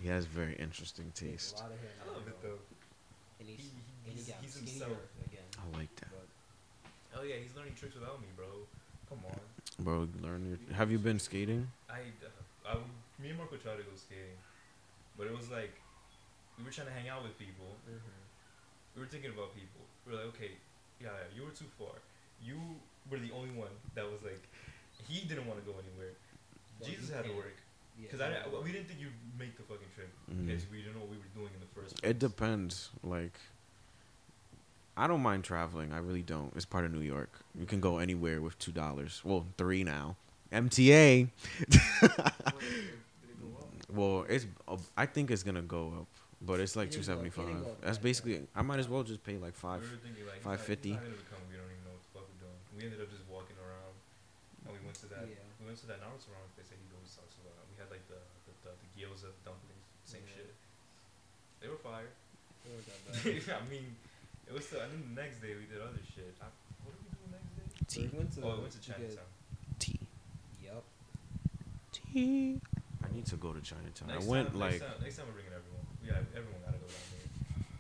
[0.02, 1.60] He has very interesting taste.
[1.60, 1.92] A lot of hair.
[2.00, 2.58] I love it though.
[3.44, 4.96] And he's, He- he- and he he's- got he's himself.
[5.28, 5.44] again.
[5.60, 6.10] I like that.
[6.16, 8.48] But Oh yeah, he's learning tricks without me, bro.
[9.12, 9.36] Come on.
[9.80, 10.76] Bro, learn your.
[10.76, 11.72] Have you been skating?
[11.90, 12.74] I, uh, I,
[13.22, 14.36] me and Marco tried to go skating,
[15.18, 15.72] but it was like
[16.58, 17.76] we were trying to hang out with people.
[17.88, 18.20] mm-hmm.
[18.96, 19.80] We were thinking about people.
[20.06, 20.52] We were like, okay,
[21.00, 21.96] yeah, yeah, you were too far.
[22.44, 22.60] You
[23.10, 24.44] were the only one that was like,
[25.08, 26.12] he didn't want to go anywhere.
[26.80, 27.38] Well, Jesus had to can't.
[27.38, 27.56] work
[27.96, 30.48] yeah, because I we didn't think you'd make the fucking trip Mhm.
[30.48, 32.12] because we didn't know what we were doing in the first place.
[32.12, 32.90] It depends.
[33.04, 33.40] Like,
[35.00, 35.94] I don't mind traveling.
[35.94, 36.52] I really don't.
[36.56, 37.32] It's part of New York.
[37.58, 39.22] You can go anywhere with two dollars.
[39.24, 40.18] Well, three now.
[40.52, 41.30] MTA.
[41.30, 41.30] Wait,
[41.70, 43.72] did, did it go up?
[43.96, 44.46] Well, it's.
[44.68, 46.08] uh, I think it's gonna go up.
[46.42, 47.80] but it's like It two didn't go- seventy it didn't five.
[47.80, 48.42] go That's basically.
[48.54, 49.80] I might as well just pay like five.
[49.82, 49.88] We
[50.20, 50.90] were like 550.
[50.90, 51.42] He's not gonna come.
[51.48, 52.60] We don't even know what the fuck we're doing.
[52.76, 53.94] We ended up just walking around,
[54.68, 55.24] and we went to that.
[55.32, 55.40] Yeah.
[55.64, 57.56] We went to that Naruto ramen place that he always talks about.
[57.72, 58.20] We had like the
[58.50, 60.44] the, the, the gyoza dumplings, same Yeah.
[60.44, 60.52] shit.
[61.64, 62.12] They were fire.
[62.68, 63.64] It wasn't that bad.
[63.64, 63.88] I mean,
[64.50, 64.66] it was.
[64.66, 66.34] Still, I think the next day we did other shit.
[66.42, 66.46] I,
[66.84, 67.66] what did we do the next day?
[67.88, 69.30] So we went to oh, we went to to Chinatown.
[69.80, 70.00] Tea.
[70.64, 70.84] Yep.
[71.94, 72.60] Tea.
[73.04, 74.08] I need to go to Chinatown.
[74.10, 75.86] Next I went time, like next time, next time we're bringing everyone.
[76.04, 77.30] Yeah, everyone gotta go down there.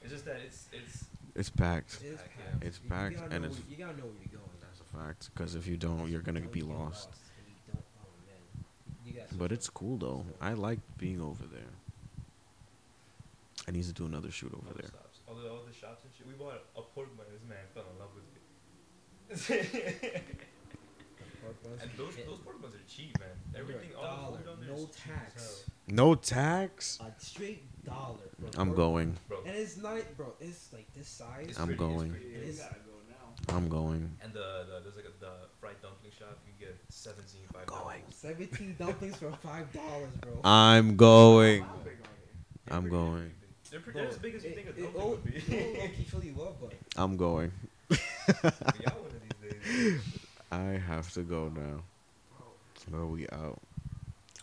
[0.04, 1.06] It's just that it's it's
[1.36, 2.00] it's packed.
[2.04, 2.64] It is packed, packed.
[2.64, 2.68] yeah.
[2.68, 4.58] It's You- packed you gotta and it's- you gotta know where you're going.
[4.62, 5.30] That's a fact.
[5.34, 7.10] Because if you don't, you're gonna be lost.
[7.38, 7.86] and you don't-
[8.28, 9.06] man.
[9.06, 10.26] You gotta But it's cool though.
[10.42, 11.74] I like being over there.
[13.68, 14.90] I need to do another shoot over there.
[15.30, 16.28] Stops, all the all the shops and shit.
[16.28, 17.26] We bought a pork bun.
[17.32, 20.24] This man fell in love with it.
[21.42, 23.30] Pork buns and those those pork buns are cheap, man.
[23.58, 25.64] Everything, all the dollar, food down there no is cheap as tax.
[25.88, 27.00] No tax.
[27.02, 28.18] A straight dollar.
[28.40, 29.18] For I'm pork- going.
[29.28, 29.38] bro.
[29.46, 30.34] And it's not, bro.
[30.40, 31.48] It's like this size.
[31.50, 32.12] It's I'm pretty, going.
[32.12, 33.56] It's pretty, Yeah, It you gotta go now.
[33.56, 34.12] I'm going.
[34.22, 36.38] and the, the there's like a the fried dumpling shop.
[36.46, 37.80] You get seventeen five Going.
[38.02, 38.02] dollars.
[38.16, 40.40] Seventeen dumplings for five dollars, bro.
[40.44, 41.64] I'm going.
[41.64, 42.66] How big are they?
[42.66, 43.32] They're I'm going.
[43.72, 44.10] They're, pretty big.
[44.10, 45.36] they're, pretty, they're as big as you it- think a it- dumpling would be.
[45.38, 47.52] It'll low-key fill you up, but I'm going.
[47.90, 47.98] Y'all
[48.42, 50.02] one of these days.
[50.52, 51.82] I have to go now.
[52.90, 53.60] Bro, we out,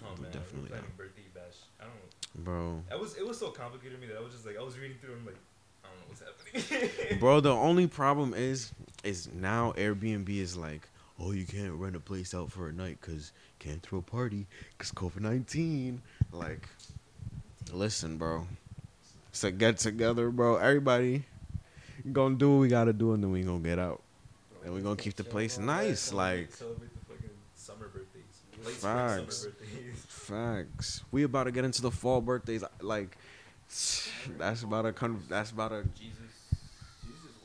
[0.04, 0.98] Oh We man, definitely we're planning are.
[1.02, 1.56] birthday bash.
[1.80, 2.44] I don't know.
[2.44, 2.82] bro?
[2.90, 4.78] That was it was so complicated to me that I was just like I was
[4.78, 5.36] reading through and like
[5.84, 7.18] I don't know what's happening.
[7.20, 8.72] Bro, the only problem is,
[9.04, 12.98] is now Airbnb is like, oh, you can't rent a place out for a night
[13.00, 14.46] because can't throw a party
[14.76, 16.02] because COVID nineteen.
[16.30, 16.68] Like,
[17.72, 18.46] listen, bro.
[19.36, 20.56] It's a get together, bro.
[20.56, 21.24] Everybody
[22.10, 24.00] gonna do what we gotta do, and then we gonna get out,
[24.64, 26.10] and we gonna keep the place nice.
[26.10, 28.64] Like, celebrate the fucking summer birthdays.
[28.64, 29.46] Late Facts.
[30.08, 31.04] facts.
[31.12, 32.64] We about to get into the fall birthdays.
[32.80, 33.18] Like,
[34.38, 36.16] that's about a con- That's about a Jesus.
[37.04, 37.36] Jesus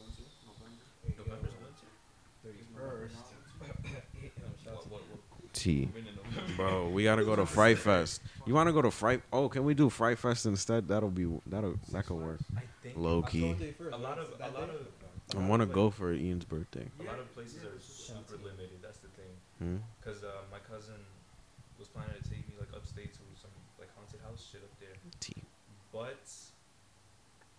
[6.56, 8.22] Bro, we gotta go to Fright Fest.
[8.46, 9.22] You wanna go to Fright?
[9.32, 10.88] Oh, can we do Fright Fest instead?
[10.88, 12.40] That'll be that'll that could work.
[12.96, 13.56] Low key.
[13.92, 14.88] a lot of a lot of
[15.36, 16.88] I wanna go for Ian's birthday.
[17.00, 18.80] a lot of places are super limited.
[18.82, 19.34] That's the thing.
[19.60, 19.78] Hmm?
[20.04, 20.96] Cause uh, my cousin
[21.80, 24.96] was planning to take me like upstate to some like haunted house shit up there,
[25.20, 25.44] Tea.
[25.94, 26.20] but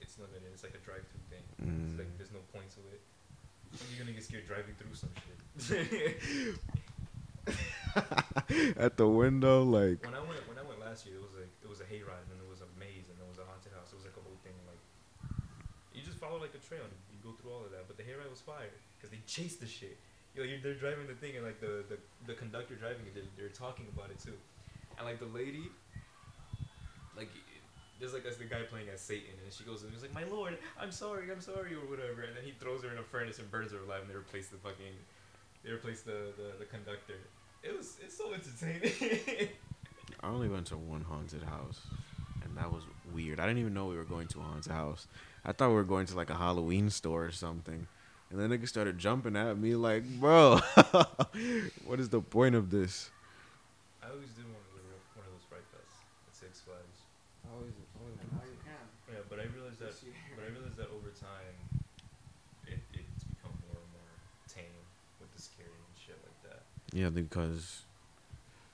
[0.00, 0.42] it's limited.
[0.52, 1.44] It's like a drive-through thing.
[1.64, 1.88] Mm.
[1.88, 3.00] It's like there's no point to it.
[3.90, 5.08] You're gonna get scared driving through some
[5.58, 6.60] shit.
[8.76, 11.50] At the window, like when I went when I went last year, it was like
[11.62, 13.72] it was a hayride and then it was a maze and there was a haunted
[13.74, 13.92] house.
[13.92, 14.54] It was like a whole thing.
[14.64, 14.80] Like
[15.92, 17.90] you just follow like a trail and you go through all of that.
[17.90, 19.98] But the hayride was fire because they chased the shit.
[20.32, 23.14] You know, you're, they're driving the thing and like the the, the conductor driving it,
[23.14, 24.38] they're, they're talking about it too.
[24.96, 25.68] And like the lady,
[27.16, 27.28] like
[28.00, 30.24] there's like that's the guy playing as Satan and she goes and he's like, "My
[30.24, 32.22] lord, I'm sorry, I'm sorry," or whatever.
[32.22, 34.48] And then he throws her in a furnace and burns her alive and they replace
[34.48, 34.96] the fucking,
[35.64, 37.18] they replaced the the, the conductor.
[37.62, 39.48] It was it's so entertaining.
[40.20, 41.80] I only went to one haunted house,
[42.44, 43.40] and that was weird.
[43.40, 45.06] I didn't even know we were going to a haunted house.
[45.44, 47.86] I thought we were going to like a Halloween store or something.
[48.30, 50.56] And then niggas started jumping at me like, bro,
[51.84, 53.10] what is the point of this?
[54.02, 54.82] I always did one of the
[55.18, 56.00] one of those Fright Fests
[56.30, 57.04] at Six Flags.
[57.44, 58.84] I always, always And now you can.
[59.12, 60.16] Yeah, but I realized that This year.
[60.32, 61.56] but I realized that over time,
[62.64, 64.12] it it's become more and more
[64.48, 64.80] tame
[65.20, 66.64] with the scary and shit like that.
[66.92, 67.82] Yeah, because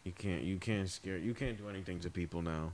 [0.04, 2.72] you can't you can't scare you can't do anything to people now.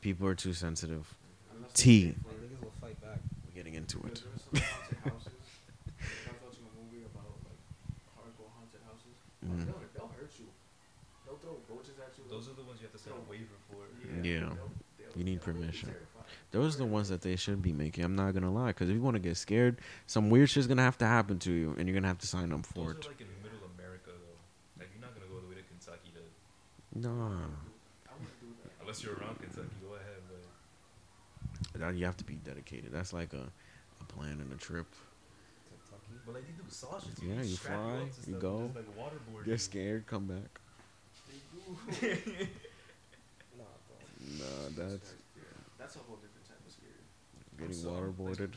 [0.00, 1.12] People are too sensitive.
[1.54, 2.14] Unless Tea.
[2.24, 3.18] Like, niggas will fight back.
[3.46, 4.22] We're getting into it.
[4.22, 5.32] there were some haunted houses.
[5.98, 7.60] I was watching a movie about like
[8.16, 9.16] hardcore haunted houses.
[9.42, 9.66] Like, Mm.
[9.66, 10.46] They'll, they'll hurt you.
[11.26, 12.24] They'll throw roaches at you.
[12.30, 13.82] Those are the ones you have to send a waiver for.
[14.22, 14.40] Yeah.
[14.40, 15.90] they'll- they'll- You need permission.
[16.50, 18.04] Those are the ones that they should be making.
[18.04, 20.82] I'm not gonna lie, because if you want to get scared, some weird shit's gonna
[20.82, 23.06] have to happen to you, and you're gonna have to sign up for Those it.
[23.06, 24.38] are like in middle America though.
[24.78, 26.20] Like you're not gonna go all the way to Kentucky to
[27.00, 28.72] Nah, I wouldn't do that.
[28.80, 29.68] unless you're around Kentucky.
[29.86, 30.22] Go ahead,
[31.72, 32.90] but you have to be dedicated.
[32.92, 33.46] That's like a,
[34.00, 34.86] a plan and a trip.
[35.68, 36.20] Kentucky.
[36.26, 37.18] but like they do sausages.
[37.22, 39.52] Yeah, you strap fly, you stuff go, like waterboard you.
[39.52, 40.60] Get scared, come back.
[41.28, 42.46] They do.
[43.56, 43.98] Nah, bro.
[44.38, 45.14] Nah, that's
[45.78, 46.92] that's a whole different type of scary.
[47.58, 48.54] getting so- waterboarded.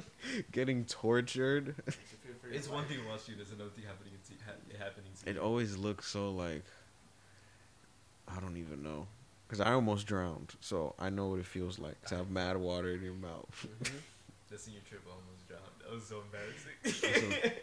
[0.52, 1.74] getting tortured.
[1.86, 3.36] It's, a fear for your It's one thing watching.
[3.36, 6.64] There's another thing happening to ha- happening It always looks so like
[8.34, 9.06] I don't even know,
[9.48, 12.90] cause I almost drowned, so I know what it feels like to have mad water
[12.92, 13.66] in your mouth.
[13.82, 14.66] Mhm.
[14.66, 15.62] in your trip I almost drowned.
[15.82, 17.52] That was so embarrassing.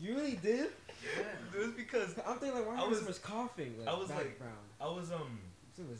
[0.00, 0.70] You really did?
[1.02, 1.22] Yeah.
[1.54, 3.74] it was because I'm thinking like, why I is was- coughing?
[3.80, 4.68] Like, I was like- background.
[4.80, 5.47] I was um Dude, it's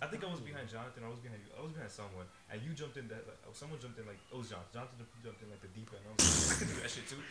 [0.03, 1.07] I think I was behind Jonathan.
[1.07, 1.55] I was behind you.
[1.55, 3.23] I was behind someone, and you jumped in that.
[3.23, 4.75] Like, oh, someone jumped in like oh, it was Jonathan.
[4.75, 6.03] Jonathan jumped in like the deep end.
[6.03, 7.23] I was like, I can do that shit too.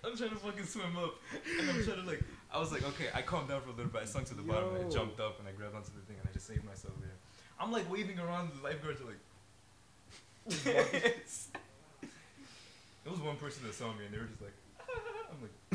[0.08, 2.24] I'm trying to fucking swim up, and I'm trying to like.
[2.48, 4.00] I was like, okay, I calmed down for a little bit.
[4.00, 6.16] I sunk to the bottom, and I jumped up, and I grabbed onto the thing,
[6.16, 7.12] and I just saved myself there.
[7.60, 8.56] I'm like waving around.
[8.56, 9.20] The lifeguards are like.
[10.64, 11.20] it
[13.04, 14.56] was one person that saw me, and they were just like,
[15.28, 15.68] I'm like.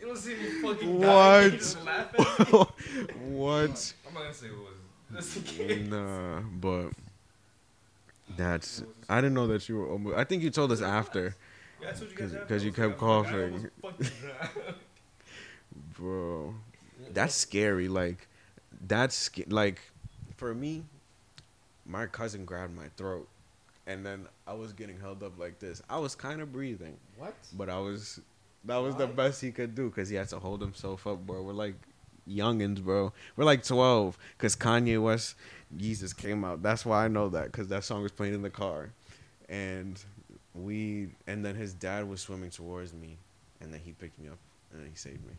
[0.00, 1.50] You don't see me fucking dying.
[1.50, 1.52] What?
[1.58, 2.54] just laugh at me.
[3.36, 3.94] what?
[4.06, 4.74] I'm not gonna say was.
[5.24, 5.88] Just case.
[5.88, 6.90] Nah, but
[8.36, 8.82] that's.
[9.08, 9.88] I didn't know that you were.
[9.90, 11.34] Almost, I think you told us after,
[11.82, 12.46] Yeah, I told you guys 'Cause- after.
[12.54, 13.70] 'cause I you kept like, I'm like, I coughing.
[13.82, 14.16] almost fucking
[14.64, 14.74] drowned.
[15.96, 16.54] bro.
[17.12, 17.88] That's scary.
[17.88, 18.28] Like,
[18.86, 19.80] that's like,
[20.36, 20.84] for me,
[21.86, 23.26] my cousin grabbed my throat,
[23.86, 25.82] and then I was getting held up like this.
[25.90, 27.34] I was kind of breathing, What?
[27.54, 28.20] but I was.
[28.64, 31.42] That was the best he could do because he had to hold himself up, bro.
[31.42, 31.76] We're like
[32.28, 33.12] youngins, bro.
[33.36, 35.34] We're like twelve because Kanye West,
[35.76, 36.62] Jesus came out.
[36.62, 38.90] That's why I know that because that song was playing in the car,
[39.48, 40.02] and
[40.54, 43.16] we and then his dad was swimming towards me,
[43.60, 44.38] and then he picked me up
[44.72, 45.34] and he saved me.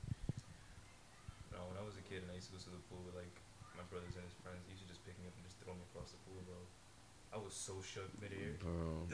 [1.51, 3.15] No, when I was a kid and I used to go to the pool with
[3.15, 3.31] like
[3.77, 5.73] my brothers and his friends, they used to just pick me up and just throw
[5.73, 6.59] me across the pool, bro.
[7.33, 8.57] I was so shook midair.
[8.59, 9.07] Bro,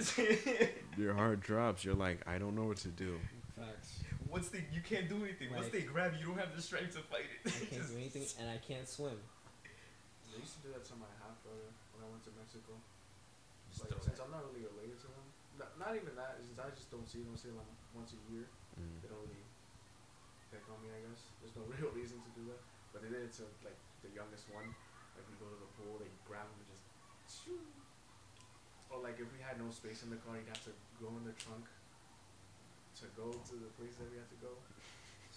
[0.97, 1.85] your heart drops.
[1.85, 3.19] You're like, I don't know what to do.
[3.57, 4.05] Facts.
[4.29, 5.49] Once they, you can't do anything.
[5.49, 7.41] Once they grab you, you don't have the strength to fight it.
[7.49, 9.17] I can't Just- do anything, and I can't swim.
[10.29, 11.65] They used to do that to my half brother
[11.97, 12.77] when I went to Mexico.
[13.81, 14.21] Like, since.
[14.21, 15.25] I'm not really related to them,
[15.57, 16.37] not, not even that.
[16.45, 17.61] Since I just don't see them, see them
[17.97, 18.45] once a year.
[18.77, 19.01] Mm.
[19.01, 19.45] They don't really
[20.53, 20.93] pick on me.
[20.93, 22.61] I guess there's no real reason to do that.
[22.93, 24.69] But they did it to like the youngest one.
[25.17, 26.85] Like we go to the pool, they grab him and just.
[27.29, 27.57] shoo.
[28.93, 31.25] Or like if we had no space in the car, he'd have to go in
[31.25, 31.65] the trunk
[33.01, 34.53] to go to the place that we had to go.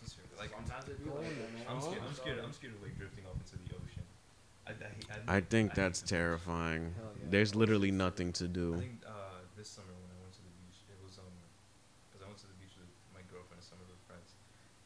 [0.01, 0.09] So.
[0.41, 1.67] Like, sometimes it'd be like in that, the man.
[1.69, 2.01] I'm scared.
[2.01, 2.41] I'm scared.
[2.41, 4.05] I'm scared of like drifting off into the ocean.
[4.65, 6.97] I, I, hate- I think hate that's the terrifying.
[6.97, 7.29] Yeah.
[7.29, 8.81] There's literally nothing to I do.
[8.81, 11.29] think uh, this summer when I went to the beach, it was um,
[12.09, 14.33] because I went to the beach with my girlfriend and some of her friends,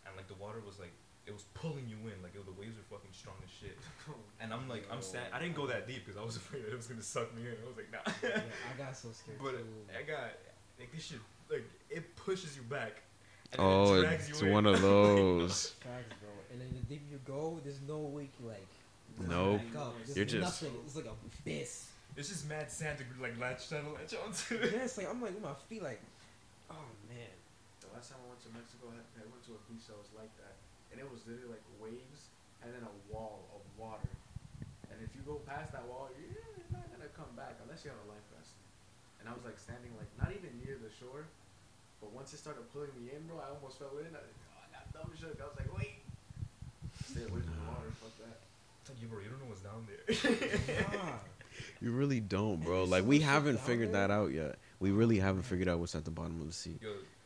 [0.02, 0.90] and like the water was like
[1.30, 3.78] it was pulling you in, like it, the waves were fucking strong as shit.
[4.42, 5.30] And I'm like, I'm stand.
[5.32, 7.54] I didn't go that deep because I was afraid it was gonna suck me in.
[7.54, 8.02] I was like, nah.
[8.20, 9.64] yeah, I got so scared but too.
[9.94, 10.36] I got
[10.76, 13.02] like this shit, like it pushes you back.
[13.52, 14.52] And Oh, it drags it's you in.
[14.54, 15.70] one of those.
[15.80, 16.30] Facts, bro.
[16.52, 18.66] And then the deeper you go, there's no way you like.
[19.28, 19.60] Nope.
[19.72, 19.94] back up.
[20.04, 20.76] There's You're just- nothing.
[20.86, 21.90] It's like a abyss.
[22.16, 24.54] It's just mad sand to like latch trying to latch onto.
[24.58, 25.98] yeah, it's like I'm like with my feet like,
[26.70, 27.34] oh man.
[27.82, 30.10] The last time I went to Mexico, I, I went to a beach that was
[30.18, 30.54] like that,
[30.90, 32.30] and it was literally like waves
[32.62, 34.10] and then a wall of water.
[34.90, 36.38] And if you go past that wall, you're
[36.74, 38.33] not gonna come back unless you have a life vest.
[39.24, 41.24] And I was like standing like not even near the shore,
[41.96, 44.12] but once it started pulling me in, bro, I almost fell in.
[44.12, 45.40] I, oh, I got dumb shook.
[45.40, 46.04] I was like, wait,
[47.08, 47.88] stay away from the water.
[48.04, 48.44] Fuck that.
[48.84, 50.04] It's like, yo, bro, you don't know what's down there.
[50.92, 51.24] Nah.
[51.80, 52.82] You really don't, bro.
[52.82, 54.08] Like we haven't figured there.
[54.08, 54.56] that out yet.
[54.80, 56.80] We really haven't figured out what's at the bottom of the sea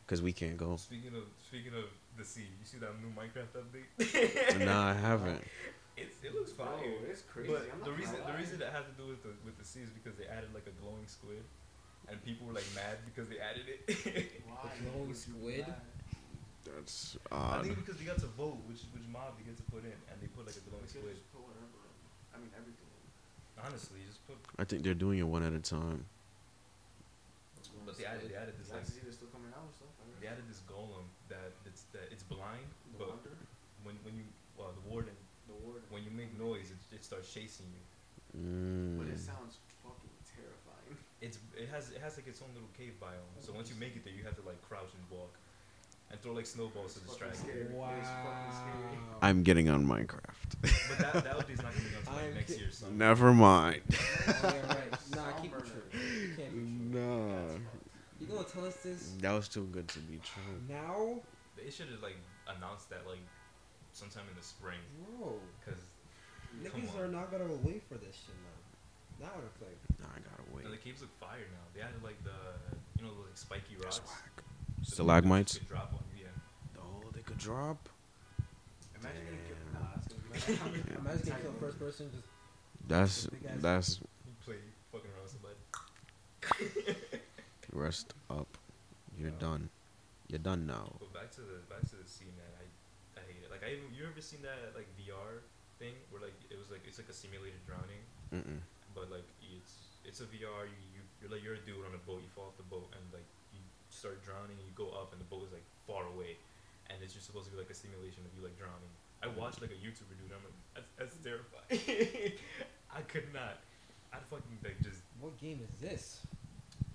[0.05, 0.77] because we can't go.
[0.77, 1.85] speaking of speaking of
[2.17, 4.59] the sea, you see that new Minecraft update?
[4.65, 5.41] Nah, I haven't.
[5.97, 6.67] It's, it looks fire.
[6.77, 7.51] Bro, it's crazy.
[7.51, 9.81] But the gonna reason the reason that had to do with the with the sea
[9.81, 11.43] is because they added like a glowing squid,
[12.11, 13.85] and people were like mad because they added it.
[14.47, 15.65] Why glowing would you squid?
[16.65, 17.59] That's odd.
[17.59, 19.95] I think because they got to vote which which mob they get to put in,
[20.11, 21.17] and they put like a glowing They could've squid.
[21.17, 21.79] just put whatever.
[22.33, 22.87] I mean everything.
[23.59, 24.37] Honestly, just put.
[24.57, 26.05] I think they're doing it one at a time.
[27.85, 29.89] But they added they added this like That's still coming out or stuff.
[30.21, 33.33] They added this golem that it's that it's blind, The but wonder,
[33.83, 34.25] when when you
[34.59, 35.15] well the warden
[35.49, 35.81] the warden.
[35.89, 37.83] when you make noise it, it starts chasing you.
[38.37, 38.99] Mm.
[39.01, 39.98] But it sounds fucking terrifying.
[41.21, 43.35] It's it has it has like its own little cave biome.
[43.39, 45.33] So once you make it there, you have to like crouch and walk,
[46.11, 47.63] and throw like snowballs to It's distract fucking you.
[47.65, 47.75] scary.
[47.75, 47.93] Wow.
[47.99, 49.03] It's fucking scary.
[49.21, 50.51] I'm getting on Minecraft.
[50.61, 52.71] But that that update's not coming out until like I'm next ki- year.
[52.71, 53.81] So Never mind.
[53.91, 55.15] Oh, yeah, right.
[55.15, 55.81] Nah, keep it true.
[55.91, 57.01] You can't be true.
[57.01, 57.53] Nah,
[58.19, 60.55] You gonna tell us this that was too good to be true.
[60.69, 61.19] now,
[61.57, 62.15] they should have like
[62.47, 63.19] announced that like
[63.91, 64.79] sometime in the spring,
[65.19, 65.33] bro?
[65.65, 65.75] cause
[66.71, 68.55] Come Niggas are not gonna wait for this shit now.
[69.19, 71.65] Now it's like, Nah, I gotta wait the caves look fire now.
[71.75, 72.39] They added like the
[72.97, 73.99] you know those like spiky rocks.
[73.99, 74.31] Swag.
[74.83, 75.55] so Stalagmites?
[75.55, 76.79] You could drop on you, yeah.
[76.79, 77.89] Oh, they could drop.
[78.99, 79.59] Imagine getting killed.
[79.73, 79.81] Damn.
[79.81, 80.79] Nah, that's gonna be.
[80.99, 82.09] imagine getting killed first person.
[82.11, 82.27] Just
[82.87, 84.55] That's Big that's You play
[84.91, 85.59] fucking around with somebody.
[87.73, 88.47] rest up.
[89.17, 89.69] You're done.
[90.27, 90.95] You're done now.
[90.99, 92.51] But back to the back to the sea, man.
[92.55, 92.65] I
[93.19, 93.51] I hate it.
[93.51, 95.43] Like I even you ever seen that like VR
[95.79, 98.59] thing where like it was like it's like a simulated drowning, Mm-mm.
[98.95, 100.65] But like it's it's a VR.
[100.65, 102.21] You you you're like you're a dude on a boat.
[102.23, 105.19] You fall off the boat and like you start drowning and you go up and
[105.19, 106.37] the boat is like far away,
[106.89, 108.91] and it's just supposed to be like a simulation of you like drowning.
[109.19, 110.31] I watched like a YouTuber dude.
[110.31, 111.75] I'm like, that's, that's terrifying.
[112.97, 113.59] I could not.
[114.13, 115.03] I'd fucking like just.
[115.19, 116.23] What game is this?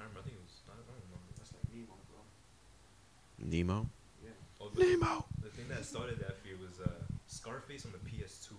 [0.01, 0.21] I remember.
[0.21, 0.57] I think it was.
[0.67, 1.31] I don't, I don't remember.
[1.37, 2.21] That's like Nemo, bro.
[3.45, 3.79] Nemo.
[4.25, 4.33] Yeah.
[4.61, 5.25] Oh, the, Nemo.
[5.45, 6.91] the thing that started that fear was uh,
[7.29, 8.57] Scarface on the PS2,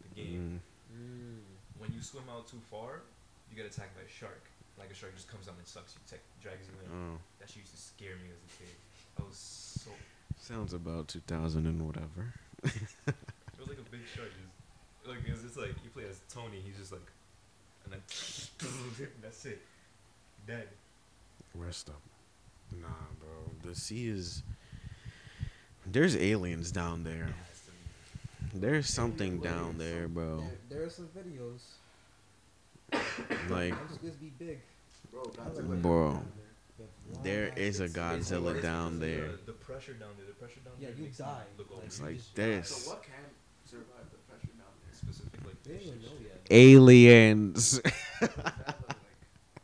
[0.00, 0.60] the game.
[0.90, 0.96] Mm.
[0.96, 1.51] Mm.
[1.82, 3.02] When you swim out too far,
[3.50, 4.46] you get attacked by a shark.
[4.78, 6.88] Like a shark just comes down and sucks you, tech, drags you in.
[6.94, 8.74] Oh, That shit used to scare me as a kid.
[9.18, 9.90] I was so.
[10.38, 12.34] sounds about 2000 and whatever.
[13.04, 14.30] It was like a big shark.
[14.30, 16.60] Just like it's just like you play as Tony.
[16.64, 17.06] He's just like,
[17.84, 18.00] and then
[19.22, 19.60] that's it,
[20.46, 20.68] dead.
[21.54, 22.00] Rest up.
[22.80, 22.88] Nah,
[23.20, 23.68] bro.
[23.68, 24.42] The sea is.
[25.86, 27.12] There's aliens down there.
[27.28, 28.41] It has to be.
[28.54, 30.38] There's something down there, bro.
[30.68, 31.60] There, there are some videos.
[33.48, 34.60] Like, I'm just be big.
[35.10, 35.32] Bro, Bro.
[35.44, 36.12] Godzilla Bro.
[36.12, 36.46] down there.
[36.78, 37.62] But There why?
[37.62, 39.28] is a Godzilla it's- It's because down of there.
[39.28, 40.26] The, the pressure down there.
[40.26, 41.04] The pressure down Yeah, there.
[41.06, 41.42] you die.
[41.58, 41.84] Like.
[41.86, 42.68] It's you like just this.
[42.68, 43.12] So what can
[43.64, 44.94] survive the pressure down there?
[44.94, 45.62] specific like.
[45.62, 46.46] They don't know yet.
[46.50, 47.80] aliens.
[48.20, 48.96] What does that look like?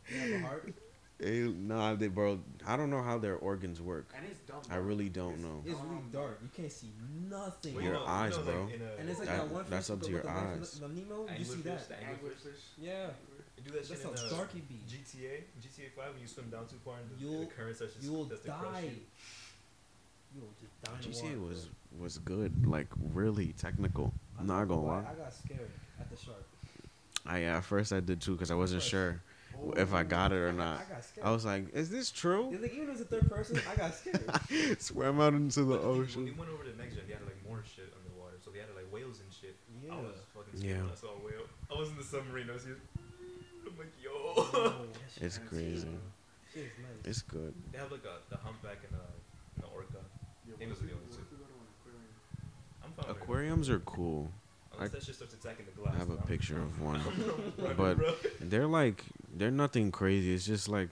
[0.09, 0.73] You have a heart?
[1.23, 2.39] Al- nah, they, bro.
[2.69, 4.07] I don't know how their organs work.
[4.15, 4.61] And it's dumb.
[4.69, 5.63] I really don't It's know.
[5.65, 6.39] It's really dark.
[6.43, 6.91] You can't see
[7.29, 7.73] nothing.
[7.73, 8.63] Well, Your you know- you eyes, know, bro.
[8.65, 10.71] Like a, and it's like That- that, one that's fish up to your the eyes.
[10.71, 11.89] the- the Nemo, you see Anglerfish, that.
[11.89, 12.19] the anglerfish.
[12.21, 12.61] Anglerfish.
[12.77, 13.09] Yeah.
[13.57, 14.75] You do that shit That's in how uh, dark it be.
[14.87, 17.95] GTA, GTA Five, when you swim down too far and the, You'll- the current starts
[17.95, 18.81] to, You'll starts to crush die.
[18.81, 19.01] you.
[20.35, 21.67] You'll just die GTA was
[21.99, 24.13] was good, like really technical.
[24.37, 24.99] I I'm not gonna lie.
[25.09, 26.45] I got scared at the shark.
[27.25, 29.21] I yeah, at first I did too because I wasn't sure
[29.77, 30.79] if I got it or not.
[30.81, 31.27] I got.
[31.27, 33.93] I was like, "Is this true?" It's like even as a third person, I got
[33.95, 34.81] scared.
[34.81, 36.25] Swam out into the But when ocean.
[36.25, 38.37] we went over to next gen, they had like more shit underwater.
[38.43, 39.55] So they had like whales and shit.
[39.83, 39.93] yeah.
[39.93, 40.91] I was fucking scared Yeah.
[40.91, 41.45] I saw a whale.
[41.73, 42.49] I was in the submarine.
[42.49, 42.79] I was just,
[43.65, 44.11] I'm like, yo.
[44.13, 44.85] Oh,
[45.21, 45.87] It's crazy.
[46.53, 47.05] Shit is nice.
[47.05, 47.53] It's good.
[47.71, 49.05] they have like a the humpback and a,
[49.61, 50.01] and a orca.
[50.47, 51.21] Yeah, It what was if the we- only two.
[51.21, 52.13] if we go to an aquarium?
[52.83, 53.07] I'm fine.
[53.07, 53.21] with it.
[53.23, 54.31] Aquariums are cool.
[54.79, 55.95] Unless I- that shit starts attacking the glass.
[55.95, 57.01] I have a picture of one.
[57.77, 57.97] But-
[58.39, 59.03] They're like
[59.35, 60.33] they're nothing crazy.
[60.33, 60.89] It's just like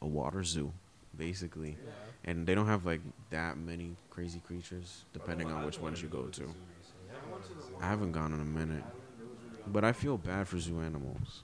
[0.00, 0.72] a water zoo,
[1.16, 1.76] basically.
[1.84, 1.90] Yeah.
[2.26, 6.22] And they don't have like that many crazy creatures, depending on which ones you go
[6.22, 6.40] to to.
[6.40, 7.06] the zoo recently.
[7.08, 7.76] Yeah, I went to the zoo.
[7.80, 10.58] I haven't gone in a minute, Island, it was really but I feel bad for
[10.58, 11.42] zoo animals,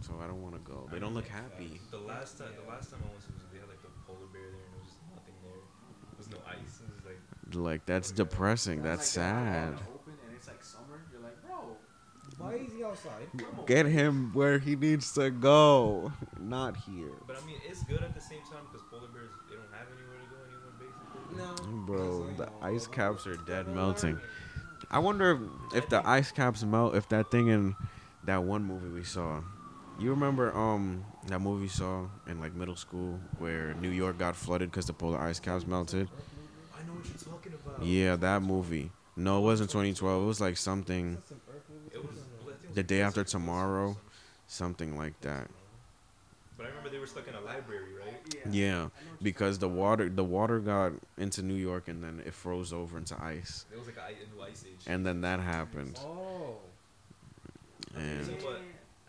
[0.00, 0.88] so I don't want to go.
[0.90, 1.80] They don't look happy.
[1.90, 3.92] The last time, the last time I went to the zoo, they had like the
[4.06, 5.60] polar bear there, and there was nothing there.
[5.60, 6.80] There was no ice.
[6.80, 7.20] It was like
[7.54, 8.82] Like that's depressing.
[8.82, 9.68] That's like they're all out sad.
[9.68, 10.96] in the Open and it's like summer.
[11.12, 11.76] You're like, bro,
[12.38, 13.28] Why is he outside?
[13.36, 13.66] come on.
[13.66, 17.12] Get him where he needs to go, not here.
[17.26, 19.86] But I mean, it's good at the same time because polar bears they don't have
[19.92, 21.70] anywhere to go anymore, basically.
[21.70, 21.86] No.
[21.86, 24.18] Bro, That's the like, ice caps are dead melting.
[24.90, 25.38] I wonder
[25.74, 26.94] if the ice caps melt.
[26.94, 27.76] If that thing in
[28.24, 29.40] that one movie we saw,
[29.98, 34.36] you remember um that movie we saw in like middle school where New York got
[34.36, 36.08] flooded because the polar ice caps melted.
[36.74, 37.82] I know what you're talking about.
[37.82, 38.90] Yeah, that movie.
[39.16, 40.22] No, it wasn't 2012.
[40.22, 41.18] It was like something,
[42.74, 43.86] The Day After Pacific Ocean or Tomorrow.
[43.88, 44.02] something.
[44.46, 45.48] something like that.
[46.56, 48.20] But I remember they were stuck in a library, right?
[48.34, 48.40] Yeah.
[48.52, 52.02] Yeah, I know what you're because the water the water got into New York and
[52.04, 54.84] then it froze over into ice, It was like a, i- a new ice age.
[54.86, 55.98] and then that happened.
[56.04, 56.58] Oh.
[57.96, 58.62] And You know what?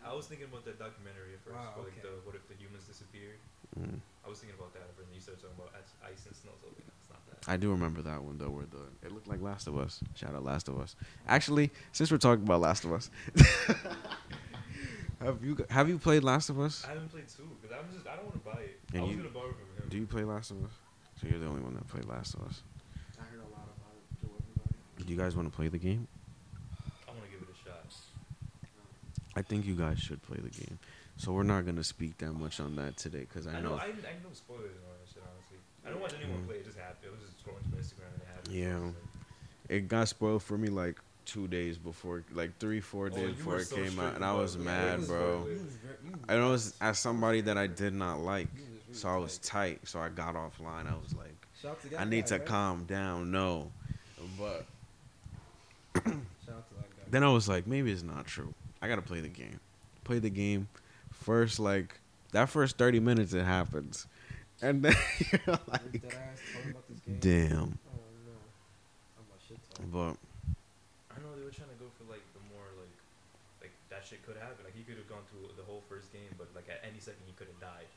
[0.06, 2.56] I was thinking about that documentary at first, Wow, but like the what if the
[2.56, 3.40] humans disappeared?
[3.80, 6.36] mm, I was thinking about that, but then you started talking about ice, ice and
[6.36, 6.52] snow.
[6.60, 7.33] So like, it's not that.
[7.48, 10.00] I do remember that one though, where the it looked like Last of Us.
[10.16, 10.96] Shout out Last of Us.
[11.28, 13.10] Actually, since we're talking about Last of Us,
[15.22, 16.84] have you have you played Last of Us?
[16.86, 18.80] I haven't played two because I'm just I don't want to buy it.
[18.94, 19.90] And I was you- gonna borrow from him.
[19.90, 20.72] Do you play Last of Us?
[21.22, 22.62] So you're the only one that played Last of Us.
[23.20, 24.22] I heard a lot about it.
[24.22, 25.06] To everybody.
[25.06, 26.08] Do you guys want to play the game?
[27.08, 27.86] I want to give it a shot.
[29.36, 30.80] I think you guys should play the game.
[31.18, 33.70] So we're not gonna speak that much on that today, because I I know.
[33.72, 35.24] know I, I know spoilers and all that shit.
[35.24, 36.48] Honestly, I don't watch anyone Mm.
[36.48, 36.56] play.
[36.58, 37.06] It just happened.
[37.06, 38.56] It was just scrolling through Instagram and it happened.
[38.56, 38.80] Yeah.
[38.92, 43.30] So it got spoiled for me like two days before, like three, four oh, days
[43.30, 44.62] you before it so came out, and I was it.
[44.62, 45.20] mad, was bro.
[45.42, 45.48] spoiled.
[45.48, 48.68] You was ver- you I was- as, as somebody that I did not like, really
[48.94, 49.80] so I was tight.
[49.82, 49.88] tight.
[49.88, 50.88] So I got offline.
[50.92, 51.30] I was like,
[51.90, 52.46] to I need guy, to right?
[52.46, 53.32] calm down.
[53.32, 53.72] No,
[54.38, 54.66] but
[55.96, 57.04] Shout out to that guy.
[57.10, 58.54] then I was like, maybe it's not true.
[58.82, 59.60] I gotta play the game.
[60.04, 60.68] Play the game.
[61.12, 62.00] First, like
[62.34, 64.08] that first thirty minutes, it happens,
[64.64, 64.96] and then
[65.32, 67.20] you're like, dead ass talking about this game.
[67.20, 67.78] damn.
[67.92, 68.36] Oh no.
[69.20, 69.60] I'm about shit.
[69.92, 70.16] But
[71.14, 72.96] I know they were trying to go for like the more like
[73.62, 74.64] like that shit could happen.
[74.64, 77.22] Like he could have gone through the whole first game, but like at any second
[77.26, 77.88] he could have died.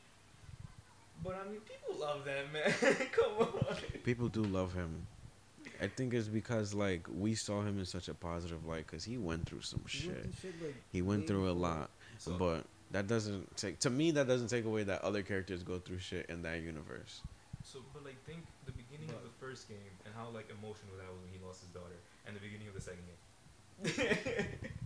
[1.23, 2.71] But I mean, people love that man.
[3.11, 3.75] Come on.
[4.03, 5.07] people do love him.
[5.81, 9.17] I think it's because like we saw him in such a positive light because he
[9.17, 10.33] went through some He went shit.
[10.35, 11.89] through shit, like, He went through a lot,
[12.19, 15.79] So, but that doesn't take to me that doesn't take away that other characters go
[15.79, 17.21] through shit in that universe.
[17.63, 20.95] so but like think the beginning beginning of the first game and how like emotional
[20.97, 23.17] that was when he lost his daughter, and the beginning of the second game.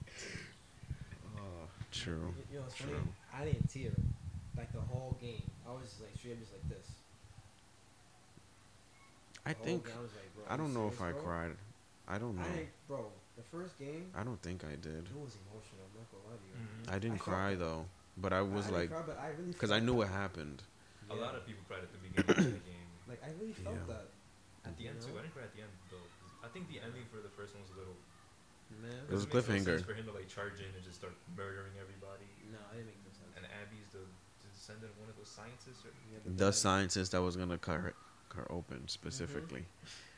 [1.38, 2.34] Oh, true.
[2.36, 2.94] You, you know, it's funny.
[2.94, 3.08] True.
[3.34, 3.92] I didn't tear
[4.58, 5.44] like the whole game.
[5.68, 6.88] I was like straight up just like this.
[9.46, 11.22] I The think game, I was like, bro, I don't know if I bro?
[11.22, 11.52] cried.
[12.08, 12.44] I don't know.
[12.44, 13.12] didn't, bro.
[13.42, 15.10] The first game, I don't think I did.
[15.10, 15.82] it was emotional.
[15.90, 16.58] I'm not gonna lie to you.
[16.62, 16.94] Mhm.
[16.94, 17.60] I didn't I cry that.
[17.66, 17.86] though,
[18.18, 20.62] but I was didn't like, cry, but I really because I knew what happened.
[21.10, 22.90] A lot of people cried at the beginning of the game.
[23.10, 23.98] Like I really felt Yeah.
[23.98, 24.08] that.
[24.70, 25.18] At the You end too.
[25.18, 25.98] I didn't cry at the end though.
[26.22, 27.98] 'cause I think the ending for the first one was a little.
[28.80, 28.94] Man.
[29.10, 29.76] It was doesn't make no cliffhanger.
[29.82, 32.30] sense for him to like charge in and just start murdering everybody.
[32.54, 33.34] No, it didn't make no sense.
[33.36, 35.84] And Abby's the, the descendant of one of those scientists.
[35.84, 37.94] Or, Yeah, The guy- scientist that was gonna cut her,
[38.38, 39.66] her open specifically.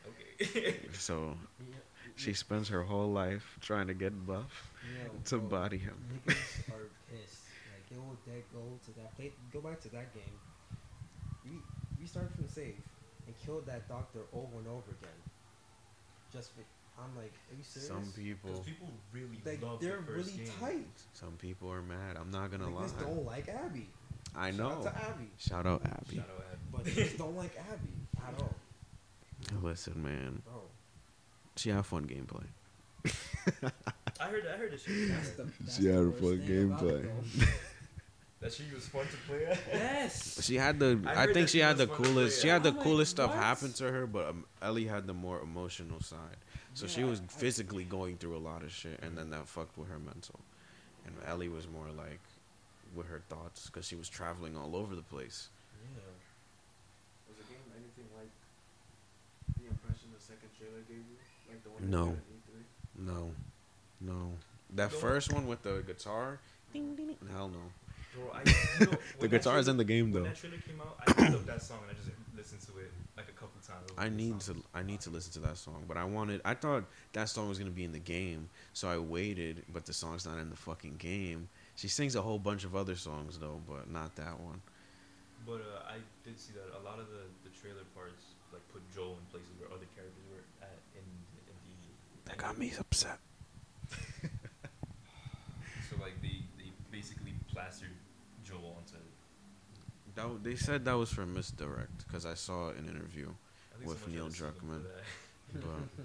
[0.06, 0.78] okay.
[0.94, 1.34] So
[1.66, 1.82] Yeah,
[2.16, 5.95] she spends her whole life trying to get buff yeah, to bro, body him.
[6.28, 7.43] Niggas are pissed.
[7.74, 9.32] Like they will dead go to that play.
[9.51, 10.38] Go back to that game.
[11.43, 11.51] We
[11.99, 12.76] we started from save
[13.28, 15.20] and killed that doctor over and over again.
[16.32, 16.61] Just for,
[17.01, 17.88] I'm like, are you serious?
[17.88, 20.53] Some people, people really like love they're the first really game.
[20.59, 21.01] tight.
[21.14, 22.18] some people are mad.
[22.20, 22.84] I'm not gonna lie.
[22.84, 23.88] Niggas don't like Abby.
[24.36, 24.70] I Shout know.
[24.70, 26.16] out to Abby, Shout out Abby.
[26.18, 26.61] Shout out Abby.
[26.72, 27.93] but niggas don't like Abby
[28.28, 28.55] at all,
[29.61, 30.61] Listen, man, bro.
[31.56, 32.45] She had fun gameplay.
[34.20, 34.45] I heard.
[34.47, 35.06] I heard that she.
[35.06, 37.47] That's the, that's She had a fun thing about it, gameplay.
[38.39, 39.58] That she was fun to play at.
[39.72, 40.43] yes.
[40.43, 40.99] She had the.
[41.08, 42.41] I I, think she she had the fun to coolest.
[42.41, 43.39] She had the I'm like, coolest stuff what?
[43.41, 46.36] happen to her, but um, Ellie had the more emotional side.
[46.74, 49.78] So she was I- physically going through a lot of shit, and then that fucked
[49.78, 50.41] with her mental.
[51.06, 52.20] And Ellie was more like
[52.93, 55.47] with her thoughts because she was traveling all over the place.
[55.80, 56.01] Yeah.
[57.30, 58.32] Was the game anything like
[59.56, 61.16] the impression the second trailer gave you?
[61.54, 62.06] Like the one No.
[62.06, 63.06] you got at E3?
[63.06, 63.32] No,
[64.01, 64.32] no.
[64.76, 66.39] That Don't- first one with the guitar,
[66.74, 67.60] ding, ding, ding, hell no.
[68.16, 68.41] Bro, I,
[68.80, 70.30] you know, The guitar is in the game When though.
[70.30, 73.28] that trailer came out, I up that song and I just listened to it like
[73.30, 73.89] a couple times.
[73.97, 76.86] I need to I need to listen to that song, but I wanted I thought
[77.14, 80.38] that song was gonna be in the game, so I waited, but the song's not
[80.38, 81.49] in the fucking game.
[81.76, 84.62] She sings a whole bunch of other songs though, but not that one.
[85.45, 88.82] But uh, I did see that a lot of the, the trailer parts like put
[88.93, 91.01] Joel in places where other characters were at in
[91.49, 91.56] in
[92.23, 92.23] the.
[92.34, 93.20] That got me upset.
[95.90, 97.90] So like they they basically plastered
[98.44, 98.96] Joel onto.
[100.16, 103.30] That, w- they said that was for misdirect because I saw an interview,
[103.86, 104.86] With Neil tried to sue them
[105.52, 105.62] for Druckmann.
[105.62, 106.04] but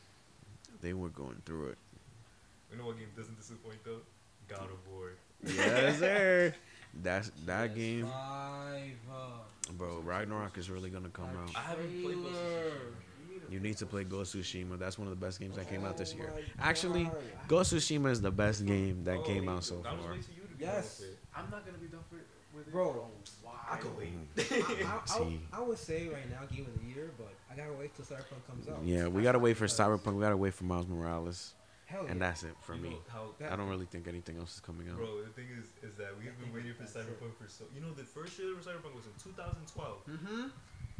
[0.82, 1.78] they were going through it.
[2.72, 4.00] You know what game doesn't disappoint though?
[4.48, 5.10] God of War.
[5.46, 6.54] Yes, sir.
[7.00, 10.00] That's that PS5, game, uh, bro.
[10.04, 11.54] Ragnarok is really gonna come out.
[11.54, 12.94] I haven't played Ghost of Tsushima.
[13.50, 14.78] You need to play Ghost of Tsushima.
[14.78, 16.32] That's one of the best games that came out this year.
[16.60, 17.16] Actually, God.
[17.48, 19.92] Ghost of Tsushima is the best game that came out so far.
[19.94, 21.02] wait till you to be done Yes.
[21.34, 22.16] I'm not gonna be done for,
[22.56, 22.72] with it.
[22.72, 23.02] Bro, for a
[23.46, 23.54] while.
[23.70, 24.36] I can wait.
[24.36, 24.86] Mhm.
[24.86, 25.22] I,
[25.54, 27.94] I, I, I would say right now game of the year, but I gotta wait
[27.94, 28.80] till Cyberpunk comes out.
[28.84, 30.14] Yeah, we gotta wait for Cyberpunk.
[30.14, 31.54] We gotta wait for Miles Morales,
[31.86, 32.10] Hell yeah.
[32.10, 32.90] and that's it for You me.
[32.90, 34.96] know how I don't really think anything else is coming out.
[34.96, 37.06] Bro, the thing is, is that we've been waiting for that's it.
[37.06, 37.64] Cyberpunk for so.
[37.74, 40.06] You know, the first trailer for Cyberpunk was in 2012.
[40.08, 40.48] Mm-hmm.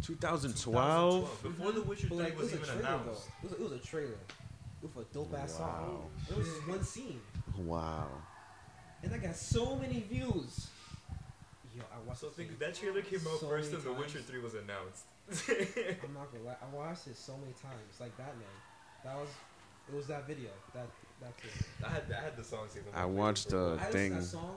[0.03, 1.43] 2012.
[1.43, 3.27] Before The Witcher 3 But like, it was, was a even trailer announced.
[3.27, 3.49] though.
[3.49, 4.19] It was, it was a trailer
[4.83, 5.67] with a dope ass Wow.
[5.67, 6.11] song.
[6.31, 7.21] It was just one scene,
[7.59, 8.09] Wow.
[9.03, 10.69] and I got so many views.
[11.77, 12.21] Yo, I watched.
[12.21, 15.05] So think that trailer came out so first many and The Witcher 3 was announced.
[15.49, 16.57] I'm not gonna lie.
[16.63, 18.47] I watched it so many times, like Batman.
[19.05, 19.29] That was,
[19.89, 20.49] it was that video.
[20.75, 20.87] That
[21.21, 21.57] that trailer.
[21.85, 22.87] I had I had the song saved.
[22.95, 23.69] I watched, the a uh.
[23.69, 24.57] I listened thing- to that song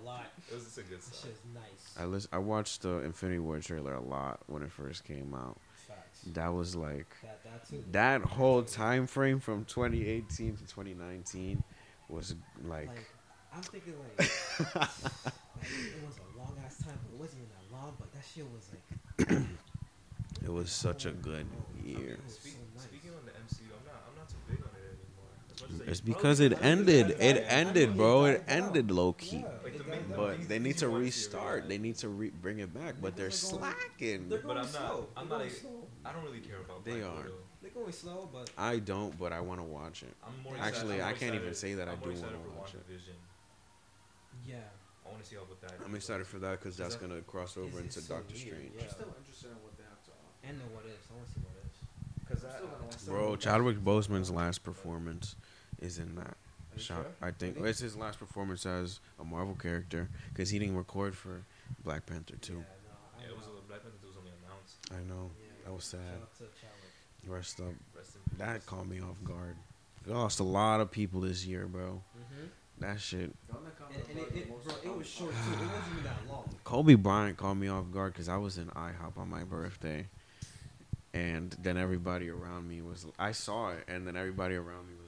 [0.00, 0.26] a lot.
[0.50, 1.30] It was just a good That song.
[1.30, 1.96] shit's nice.
[1.98, 5.58] I list, I watched the Infinity War trailer a lot when it first came out.
[5.86, 6.20] Facts.
[6.34, 7.84] That was like That that too.
[7.92, 11.62] that whole time frame from 2018 to 2019
[12.08, 12.34] was
[12.64, 13.06] like, Like,
[13.54, 14.18] I'm thinking like,
[14.74, 14.88] like
[15.70, 17.96] it was a long ass time, but it wasn't even that long.
[17.98, 19.40] But that shit was like.
[20.44, 22.18] it was such a good Oh, year.
[22.28, 22.84] Speak, so nice.
[22.84, 25.32] Speaking on the MCU, I'm not I'm not too big on it anymore.
[25.54, 27.10] As much as I It's because it ended.
[27.18, 28.24] It ended, bro.
[28.26, 29.44] It ended low key.
[29.88, 30.38] Yeah, Like, it the died main- down.
[30.40, 31.68] But they need to Things you wanna see restart.
[31.68, 32.94] They need to re- bring it back.
[33.00, 34.28] But they're Niggas are going- slacking.
[34.28, 35.08] They're But going I'm not- slow.
[35.16, 35.88] I'm not a- slow.
[36.04, 37.16] I don't really care about They Black are.
[37.22, 37.34] Widow.
[37.60, 40.14] They're going slow, but I don't, but I want to watch it.
[40.22, 42.36] I'm more Actually, excited, I'm I can't even say that I I'm more do excited
[42.38, 42.86] wanna for watch it.
[42.88, 43.14] WandaVision.
[44.46, 44.60] yeah.
[45.04, 45.72] I want to see how with that.
[45.84, 48.72] I'm excited for that because that's that- gonna cross over into it's so Doctor Strange.
[48.76, 48.82] yeah.
[48.82, 50.44] I'm still interested in what they have to offer.
[50.44, 50.98] And know what is.
[51.10, 51.78] I want to see what is.
[52.28, 55.34] Because I'm still gonna watch Bro, Chadwick Boseman's last performance
[55.80, 56.36] is in that.
[56.78, 57.06] Are Shot.
[57.22, 57.70] I think Really?
[57.70, 61.42] it's his last performance as a Marvel character because he didn't record for
[61.84, 62.54] Black Panther Yeah, too.
[62.54, 62.60] no,
[63.18, 63.52] I Yeah, it was know.
[63.58, 64.76] a, Black Panther was only announced.
[64.90, 65.30] I know.
[65.40, 66.22] Yeah, that was shout sad.
[66.22, 67.26] out to Chadwick.
[67.26, 67.66] Rest up.
[67.96, 68.38] Rest in.
[68.38, 69.56] That caught me off guard.
[70.06, 72.00] We lost a lot of people this year, bro.
[72.18, 72.46] Mm-hmm.
[72.80, 73.34] That shit.
[73.52, 74.48] Don't that comment And, and it, the it,
[74.82, 75.52] bro, it was short too.
[75.52, 76.48] It wasn't even that long.
[76.64, 80.06] Kobe Bryant caught me off guard because I was in IHOP on my birthday,
[81.12, 83.06] and then everybody around me was.
[83.18, 85.07] I saw it, and then everybody around me was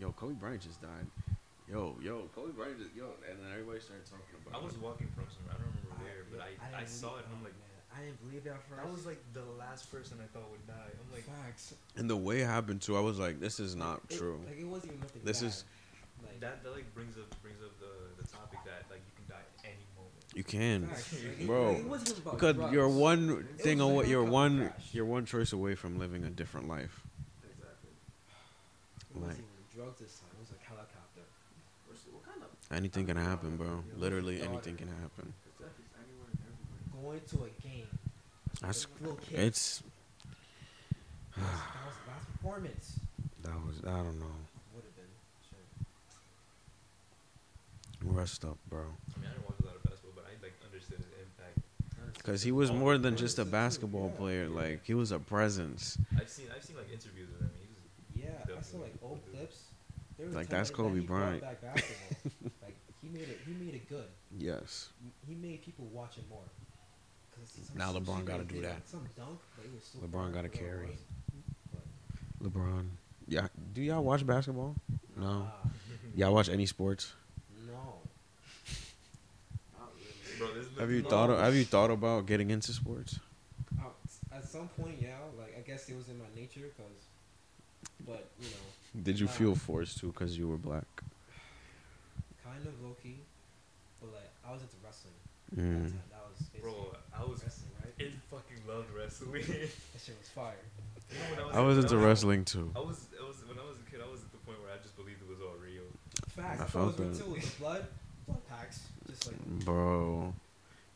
[0.00, 1.06] "Yo, Kobe Bryant just died."
[1.70, 4.58] Yo, yo, Kobe Bryant just yo, and then everybody started talking about.
[4.58, 4.62] It.
[4.62, 4.82] I was it.
[4.82, 5.54] walking from somewhere.
[5.54, 7.24] I don't remember where, but I, I, didn't saw it.
[7.28, 8.82] and I'm like, man, I didn't believe that first.
[8.82, 10.90] that was like the last person I thought would die.
[10.90, 11.74] I'm like, facts.
[11.94, 14.58] And the way it happened too, I was like, "This is not It- true." Like
[14.58, 15.22] it wasn't even nothing.
[15.22, 15.46] This bad.
[15.48, 15.64] is-
[16.26, 19.26] like that that like brings up brings up the the topic that like you can
[19.30, 20.26] die at any moment.
[20.34, 21.12] You can, facts.
[21.22, 21.70] Like, it- bro.
[21.70, 22.72] it wasn't about because drugs.
[22.74, 24.88] you're one It thing was on like what you're one crash.
[24.92, 27.06] you're one choice away from living a different life.
[27.44, 27.90] Exactly.
[27.94, 29.49] It like- wasn't even
[29.80, 30.28] drugs this time.
[30.36, 31.24] It was like helicopter.
[32.12, 33.82] What kind of Anything can happen, bro.
[33.96, 35.32] Literally anything can happen.
[35.42, 36.28] Because death and everywhere.
[36.92, 37.88] Going to a game.
[38.60, 39.82] That's little it's
[41.36, 41.42] that
[41.86, 43.00] was the last performance.
[43.42, 44.36] that was I don't know.
[44.74, 45.14] Would have been.
[45.48, 45.64] Sure.
[48.12, 48.80] Rest up, bro.
[48.80, 52.18] I mean, I didn't watch a lot of basketball, but I like understood his impact.
[52.18, 54.18] Because he was more than just a basketball yeah.
[54.18, 54.48] player.
[54.48, 55.96] Like he was a presence.
[56.18, 57.50] I've seen I've seen like interviews with him.
[57.58, 59.69] He was Yeah, I saw like old clips.
[60.20, 61.62] They were Like, telling that's that Kobe he brought Bryant.
[61.62, 61.62] Back
[62.62, 63.38] like he made it.
[63.46, 64.04] He made it good.
[64.36, 64.90] Yes.
[65.26, 66.42] He made people watch it more.
[67.74, 68.86] Now LeBron gotta do that.
[68.86, 70.86] Some dunk, but it was so LeBron gotta for what it carry.
[72.42, 72.50] was.
[72.52, 72.86] LeBron.
[73.28, 73.46] Yeah.
[73.72, 74.74] Do y'all watch basketball?
[75.16, 75.24] No.
[75.40, 75.44] nah,
[76.14, 77.12] Y'all watch any sports?
[77.66, 77.72] no.
[80.38, 80.52] Really.
[80.74, 80.80] bro.
[80.80, 81.08] Have you No.
[81.08, 81.30] thought?
[81.30, 83.18] Of, have you thought about getting into sports?
[83.78, 83.84] Uh,
[84.32, 85.16] At some point, yeah.
[85.38, 86.86] Like I guess it was in my nature, cause.
[88.06, 89.32] But you know, Did you Nah.
[89.32, 90.86] feel forced to because you were black?
[92.42, 93.18] kind of low key,
[94.00, 95.14] but like I was into wrestling.
[95.52, 95.84] At Mm.
[95.84, 96.02] the time.
[96.10, 96.92] That was bro.
[97.12, 97.94] I was wrestling, right?
[98.00, 99.32] I fucking loved wrestling.
[99.42, 100.54] That shit was fire.
[101.10, 102.72] You know, when I was when into I wrestling too.
[102.74, 104.00] I was, I was when I was a kid.
[104.04, 105.84] I was at the point where I just believed it was all real.
[106.28, 106.60] Facts.
[106.60, 107.18] I I felt it that.
[107.24, 107.30] too.
[107.32, 107.86] With blood,
[108.26, 110.34] blood packs, just like Bro,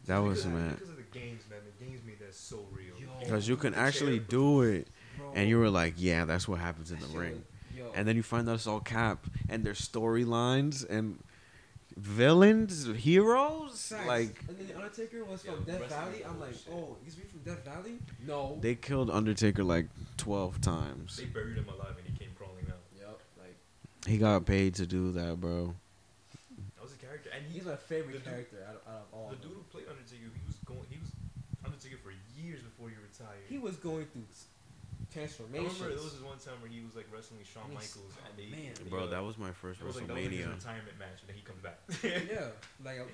[0.06, 0.70] that Just was because, mad.
[0.78, 1.58] Because of the games, man.
[1.66, 2.94] The games made that so real.
[3.00, 3.08] Yo.
[3.20, 4.93] Because you can The chair actually do it, bro.
[5.34, 7.92] And you were like, "Yeah, that's what happens in the shit ring." was- yo.
[7.94, 11.18] And then you find out it's all cap, and there's storylines and
[11.96, 13.88] villains, heroes.
[13.88, 14.06] Facts.
[14.06, 16.24] Like and then the Undertaker was Yeah, from Death Valley.
[16.24, 16.72] I'm like, bullshit.
[16.72, 17.98] oh, he's from Death Valley?
[18.26, 18.58] No.
[18.60, 21.16] they killed Undertaker like twelve times.
[21.16, 22.80] They buried him alive and he came crawling out.
[22.98, 23.20] Yep.
[23.38, 23.56] Like
[24.06, 25.74] He got paid to do that, bro.
[26.76, 29.06] That was a character, and he, he's my favorite the dude- character out of, out
[29.12, 29.28] of all.
[29.30, 31.10] the dude who played Undertaker, he was going, he was
[31.64, 33.40] Undertaker for years before he retired.
[33.48, 34.26] He was going through
[35.22, 35.78] s- I transformations.
[35.78, 38.14] remember there was this one time where he was like wrestling Shawn And he's- Michaels,
[38.18, 38.72] and oh, they, man.
[38.74, 41.18] they, Bro, uh, that was my first it was like, that was his retirement match,
[41.22, 41.78] and then he comes back.
[42.02, 42.50] yeah,
[42.82, 43.08] like uh,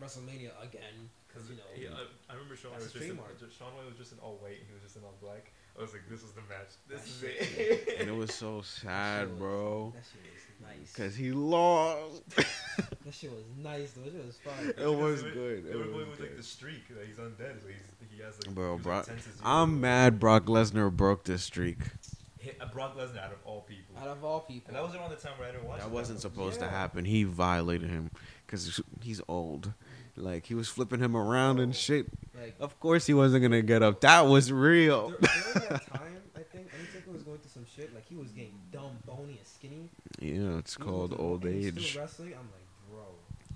[0.00, 1.70] WrestleMania again, because you know.
[1.74, 3.16] yeah, I, I remember Shawn That's was just in,
[3.50, 5.50] Shawn White was just in all white, and he was just in all black.
[5.78, 6.72] I was like, this is the match.
[6.88, 7.58] This That is shit-
[7.88, 7.96] it.
[8.00, 9.92] and it was so sad, was- bro.
[9.94, 10.92] That shit was nice.
[10.94, 12.22] Cause he lost.
[12.36, 14.02] that shit was nice though.
[14.02, 14.70] That shit was fire.
[14.76, 15.66] It was Because good.
[15.66, 18.54] It Everybody was was like the streak that he's undead, so he's, he has like.
[18.54, 19.34] Bro, he was, Brock- like, 10 to 0.
[19.44, 20.18] I'm mad.
[20.18, 21.78] Brock Lesnar broke this streak.
[22.40, 23.96] Hit, uh, Brock Lesnar out of all people.
[24.00, 24.68] Out of all people.
[24.68, 25.80] And that was around the time where I didn't watch.
[25.80, 26.22] That wasn't much.
[26.22, 27.04] supposed to happen.
[27.04, 28.10] He violated him
[28.46, 29.72] because he's old.
[30.18, 31.74] Like he was flipping him around and Oh.
[31.74, 32.06] shit.
[32.34, 34.00] like Of course he wasn't gonna get up.
[34.02, 35.10] That was real.
[35.10, 37.94] dur- during that time, I think Undertaker was going through some shit.
[37.94, 39.88] Like he was getting dumb, bony, and skinny.
[40.20, 41.90] Yeah, it's He called going through- old and he's age.
[41.90, 42.32] Still wrestling.
[42.34, 43.04] I'm like, bro,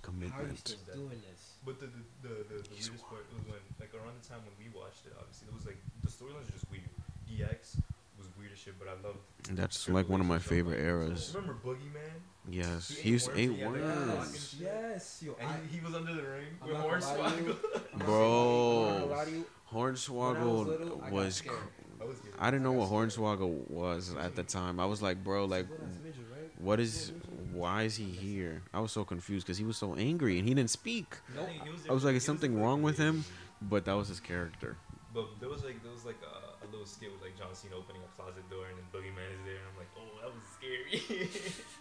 [0.03, 0.33] commitment.
[0.35, 1.53] how are you still doing this?
[1.65, 4.41] But the the the, the, the He's weirdest part was when like around the time
[4.47, 5.13] when we watched it.
[5.19, 6.91] Obviously, it was like the storylines are just weird.
[7.31, 7.79] DX
[8.19, 9.19] was weird as shit, but I loved.
[9.57, 11.33] That's like one of my favorite Michaels.
[11.33, 11.35] eras.
[11.35, 12.19] Remember Boogeyman?
[12.51, 13.85] Yes, He ate he used worms, eight he had worms.
[13.85, 15.37] fucking Yes, yes, yo.
[15.41, 17.47] And I, he, he was under the ring I'm with not gonna lie to Hornswoggle.
[17.47, 17.57] you.
[17.93, 18.91] I'm not Bro.
[19.01, 19.47] gonna lie to you.
[19.71, 21.43] When I was Hornswoggle little, was.
[21.49, 22.33] I was good.
[22.39, 22.91] I didn't know I what.
[22.91, 24.81] Hornswoggle was at the time.
[24.81, 26.51] I was like, bro, like, Little ass midget, right?
[26.59, 27.13] what Little is?
[27.13, 27.55] midget?
[27.55, 28.63] Why is he here?
[28.75, 31.17] I was so confused because he was so angry and he didn't speak.
[31.37, 31.49] Nope.
[31.89, 33.25] I was like, is something wrong with him?
[33.61, 34.77] But that was his character.
[35.15, 37.77] But there was like there was like a, a little skit with like John Cena
[37.77, 40.43] opening a closet door and then Boogeyman is there and I'm like, oh, that was
[40.57, 41.29] scary.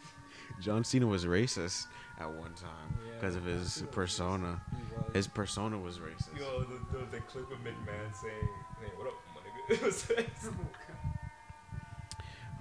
[0.61, 1.87] John Cena was racist
[2.19, 4.61] at one time Yeah, because of his Cena persona.
[4.95, 5.15] Was.
[5.15, 6.37] His persona was racist.
[6.37, 8.49] Yo, the, the, the clip of McMahon saying,
[8.79, 10.29] "Hey, what up, my nigga?" It was like-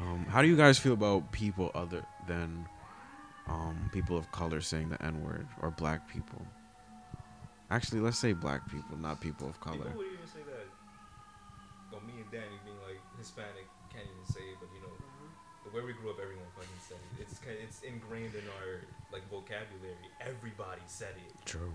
[0.00, 2.66] Um, how do you guys feel about people other than
[3.48, 6.40] um, people of color saying the N word or black people?
[7.70, 9.76] Actually, let's say black people, not people of color.
[9.78, 10.66] People would even say that.
[11.92, 14.94] Well, me and Danny being like Hispanic can't even say it, but you know,
[15.68, 16.49] the way we grew up, everyone
[17.50, 17.68] fucking said it.
[17.68, 18.80] It's ingrained in our
[19.12, 20.06] like vocabulary.
[20.20, 21.32] Everybody said it.
[21.46, 21.72] True.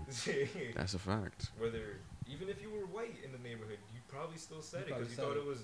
[0.74, 1.50] That's a fact.
[1.58, 4.98] Whether even if you were white in the neighborhood, you probably still said You it
[4.98, 5.60] because you thought said it was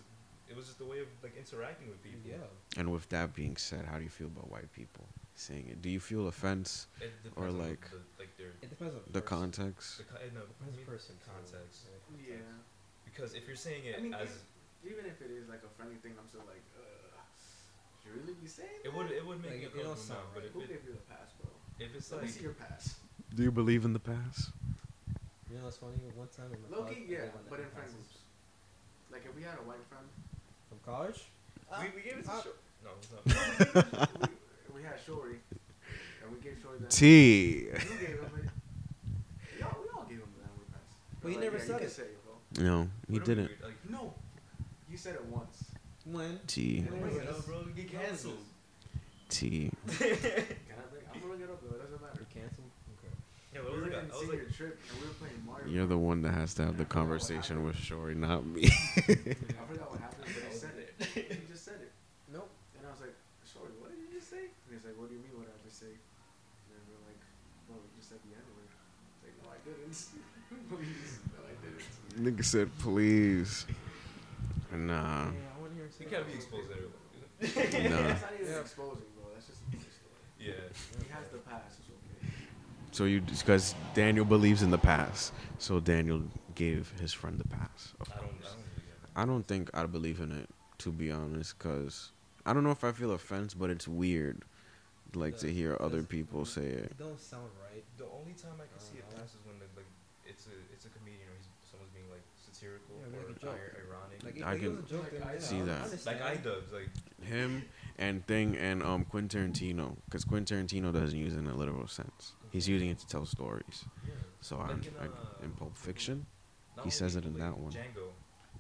[0.49, 2.21] it was just a way of like interacting with people.
[2.29, 2.37] Yeah.
[2.81, 5.05] And with that being said, how do you feel about white people
[5.35, 5.81] saying it?
[5.81, 6.87] Do you feel offense?
[7.01, 9.49] It depends Or on like the, like their It depends on The person.
[9.49, 9.99] context?
[9.99, 11.89] the, co- no, I Depends mean, person context.
[12.21, 12.57] Yeah, Yeah.
[13.09, 14.29] Because if you're saying it I mean, as
[14.85, 17.02] even if it is like a friendly thing, I'm still like, uh, should
[18.05, 20.23] you really be saying It would it would make Like, me it don't uncomfortable now,
[20.23, 20.47] sound but right.
[20.49, 21.51] if Who it gave you the pass, bro?
[21.79, 22.95] if it's Let me like see your pass.
[23.35, 24.51] Do you believe in the pass?
[25.51, 25.97] You know what's funny?
[26.17, 27.95] One time in my Low college, yeah, gave but in friend passes.
[27.95, 28.19] groups.
[29.13, 30.07] Like if we had a white friend,
[30.69, 31.21] From college?
[31.81, 34.09] we, we gave it to uh, Shor- No, it's not.
[34.73, 35.37] we, we had Shorty,
[36.25, 36.91] and we gave Shorty that.
[36.91, 37.69] T.
[37.69, 38.49] You gave him it.
[39.57, 40.89] We all, we all gave him that N-word pass.
[41.21, 41.91] But he We're never yeah, said it.
[41.93, 42.65] Say it, bro.
[42.65, 43.63] No, he What do we didn't.
[43.63, 44.13] Like, No,
[44.91, 45.65] you said it once.
[46.05, 46.41] When?
[46.47, 46.81] T.
[46.81, 47.39] When bring was it this?
[47.39, 47.57] up, bro.
[47.67, 48.39] We get When was canceled.
[49.29, 49.71] T.
[49.87, 51.05] Can I bring?
[51.15, 51.77] I'm gonna look up though.
[51.77, 52.21] It doesn't matter.
[52.21, 52.71] You canceled?
[52.99, 53.15] Okay.
[53.55, 55.01] Yeah, we but it was were like, a, in I was senior like, trip and
[55.01, 55.67] we were playing Mario.
[55.71, 58.67] You're the one that has to have the conversation with Shori, not me.
[58.67, 60.91] I forgot what happened, but he said it.
[61.15, 61.93] He just said it.
[62.33, 62.51] Nope.
[62.79, 63.15] And I was like,
[63.47, 64.51] Shorty, what did you just say?
[64.51, 65.93] And he's like, what do you mean what did I just say?
[65.95, 67.21] And we are like,
[67.71, 68.69] well, you just said the N-word.
[68.69, 69.95] It's like, no, I didn't.
[70.69, 71.87] Please, no, I didn't.
[72.21, 73.65] Nigga said, please.
[74.73, 75.29] Nah.
[75.33, 75.52] Yeah,
[76.15, 77.91] I want to can't be exposed everywhere.
[77.91, 78.09] Nah.
[78.09, 78.61] That's not even Yeah.
[78.61, 79.25] exposing, bro.
[79.35, 80.21] That's just a story.
[80.39, 80.53] Yeah.
[81.03, 81.79] He has the pass.
[81.81, 82.35] It's okay.
[82.93, 86.23] So you, because Daniel believes in the pass, so Daniel
[86.55, 87.95] gave his friend the pass.
[88.01, 88.25] Of I don't.
[88.25, 88.51] I course.
[88.53, 89.11] don't really get it.
[89.17, 90.49] I don't think I believe in it,
[90.79, 92.13] to be honest, because
[92.45, 94.43] I don't know if I feel offense, but it's weird,
[95.15, 96.93] like to hear other people say it.
[96.93, 97.83] It don't sound right.
[97.97, 99.23] The only time I can see it Uh-huh.
[99.23, 99.89] pass is when the, like
[100.29, 102.23] it's a it's a comedian or he's someone's being like
[102.63, 102.97] satirical
[103.43, 104.25] Yeah, or ir- ironic.
[104.25, 105.83] Like, I can joke, then, yeah, see that.
[105.85, 106.21] understand.
[106.21, 106.89] like iDubbbz, like
[107.27, 107.65] Him
[107.99, 111.87] and thing and um Quentin Tarantino, because Quentin Tarantino doesn't use it in a literal
[111.89, 112.33] sense.
[112.51, 113.85] He's using it to tell stories.
[114.07, 114.15] yeah.
[114.41, 116.27] So Like I'm, in, I, uh, in Pulp Fiction,
[116.85, 117.73] he says it in like, that one.
[117.73, 118.11] Django.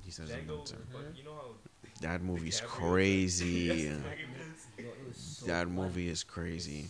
[0.05, 0.76] he says it in that too.
[0.92, 1.57] but you know
[2.00, 3.46] That movie's crazy.
[3.46, 3.80] Yes,
[4.78, 5.88] Yo, it was so that bloody.
[5.88, 6.86] movie is crazy.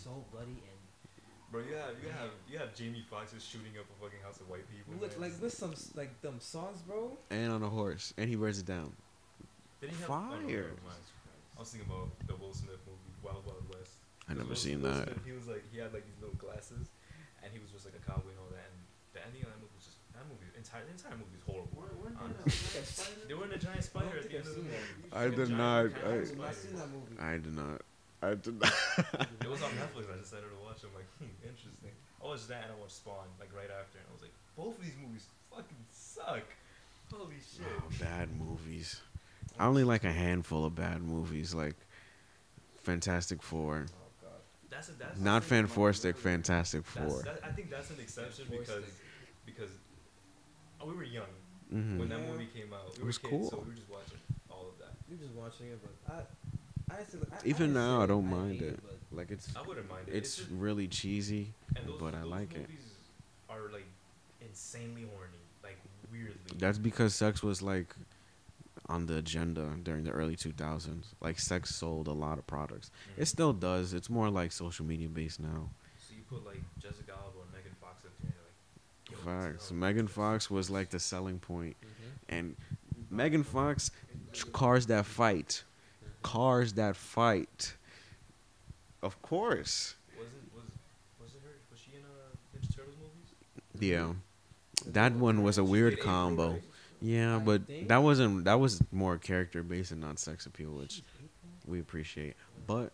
[1.53, 3.85] So bloody and Bro, you have you have you have Jamie Foxx just shooting up
[3.85, 4.93] a fucking house of white people.
[4.99, 5.29] with, man.
[5.29, 7.17] like with some like them songs, bro.
[7.29, 8.91] And on a horse, and he wears it down.
[9.81, 10.71] Didn't he have, oh, no, Fire.
[11.55, 14.01] I was thinking about the Will Smith movie, Wild Wild West.
[14.27, 15.05] I never Will- seen Will that.
[15.13, 16.89] Smith, he was like he had like these little glasses,
[17.43, 18.65] and he was just like a cowboy and all that.
[18.73, 18.79] And
[19.13, 21.69] the ending of that movie was just that movie entire the entire movie is horrible.
[21.75, 22.49] Weren't, weren't they Honestly.
[22.49, 23.21] in a giant spider?
[23.27, 25.03] They were in a giant spider I at don't the end of the I've movie.
[25.03, 25.83] seen I A did not.
[25.83, 27.19] giant I- didn't seen.
[27.21, 27.81] I did not.
[28.23, 28.71] I did not.
[29.43, 30.07] It was on Netflix.
[30.13, 30.79] I decided to watch.
[30.83, 30.87] it.
[30.87, 31.91] I'm like, hmm, interesting.
[32.21, 34.77] I watched that and I watched Spawn like right after, and I was like, both
[34.77, 36.47] of these movies fucking suck.
[37.11, 37.65] Holy shit.
[37.67, 39.01] Oh, bad movies.
[39.59, 41.75] I only like a handful of bad movies, like
[42.83, 43.85] Fantastic Four.
[43.91, 44.41] Oh god.
[44.69, 47.21] That's a, that's Not that's, Fantastic, Fantastic that's, Four.
[47.23, 48.83] that, I think that's an exception because
[49.45, 49.69] because
[50.81, 51.27] oh, we were young
[51.69, 52.31] hmm when that Yeah.
[52.31, 52.87] movie came out.
[52.95, 53.49] We It were was kids, cool.
[53.51, 54.17] so we were just watching
[54.49, 54.95] all of that.
[55.09, 56.21] You're just watching it, but I,
[56.91, 58.79] I, actually, I Even I now, I don't mind hate it.
[58.83, 60.15] but Like it's I wouldn't mind it.
[60.15, 62.61] it's just, really cheesy, and those, but I like it.
[62.61, 62.91] movies
[63.49, 63.85] are like
[64.41, 65.77] insanely horny, like
[66.11, 66.35] weirdly.
[66.57, 67.95] That's because sex was like
[68.89, 71.05] on the agenda during the early 2000s.
[71.21, 72.91] Like sex sold a lot of products.
[73.17, 73.21] Mhm.
[73.21, 73.93] It still does.
[73.93, 75.69] It's more like social media based now.
[75.99, 79.71] So you put like Jessica Alba and Megan Fox up there, and like, yo, Facts.
[79.71, 80.07] Megan.
[80.07, 81.87] Fox was like the selling point, Mhm.
[82.29, 82.55] and
[83.09, 83.89] Megan Fox
[84.33, 85.63] t- cars that fight,
[86.23, 87.75] cars that fight.
[89.01, 89.95] Of course.
[90.17, 90.63] Was it was
[91.21, 91.51] was it her?
[91.71, 93.79] Was she in uh, Ninja Turtles movies?
[93.79, 94.13] Yeah.
[94.91, 96.59] That one was a weird combo.
[97.01, 101.01] Yeah, but that wasn't that was more character based and not sex appeal, which
[101.67, 102.35] we appreciate.
[102.65, 102.93] But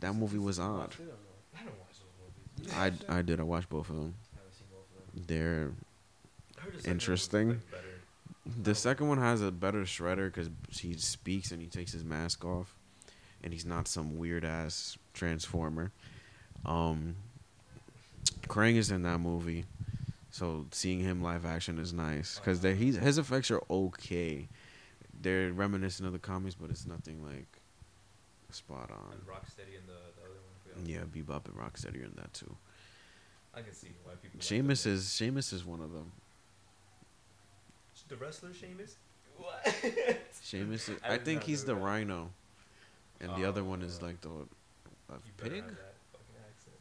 [0.00, 0.78] that movie was odd.
[0.78, 1.58] Watched it or no?
[1.58, 2.72] I don't watch those movies.
[2.74, 3.10] You I, watched it?
[3.10, 3.40] I did.
[3.40, 4.14] I watched both of them.
[4.34, 5.24] haven't seen both of them.
[5.26, 5.70] They're
[6.58, 7.62] I heard the second one was, Interesting.
[8.46, 12.04] Like, the second one has a better shredder because he speaks and he takes his
[12.04, 12.74] mask off,
[13.42, 15.92] and he's not some weird ass transformer.
[16.64, 17.16] Um,
[18.48, 19.64] Krang is in that movie,
[20.30, 24.48] so seeing him live action is nice because he's his effects are okay.
[25.20, 27.60] They're reminiscent of the comics, but it's nothing like
[28.50, 29.12] spot on.
[29.12, 30.40] And Rocksteady and the, the other
[30.74, 30.86] one.
[30.86, 32.54] Yeah, Bebop and Rocksteady are in that too.
[33.54, 34.38] I can see why people.
[34.38, 34.92] like Sheamus them.
[34.92, 36.12] is Sheamus is one of them.
[38.08, 38.96] The wrestler Sheamus.
[39.36, 39.74] What?
[40.42, 41.80] Sheamus, is, I I think he's the that.
[41.80, 42.30] Rhino,
[43.20, 44.06] and the other one is Oh.
[44.06, 45.52] like the a You pig.
[45.54, 46.76] have that fucking accent.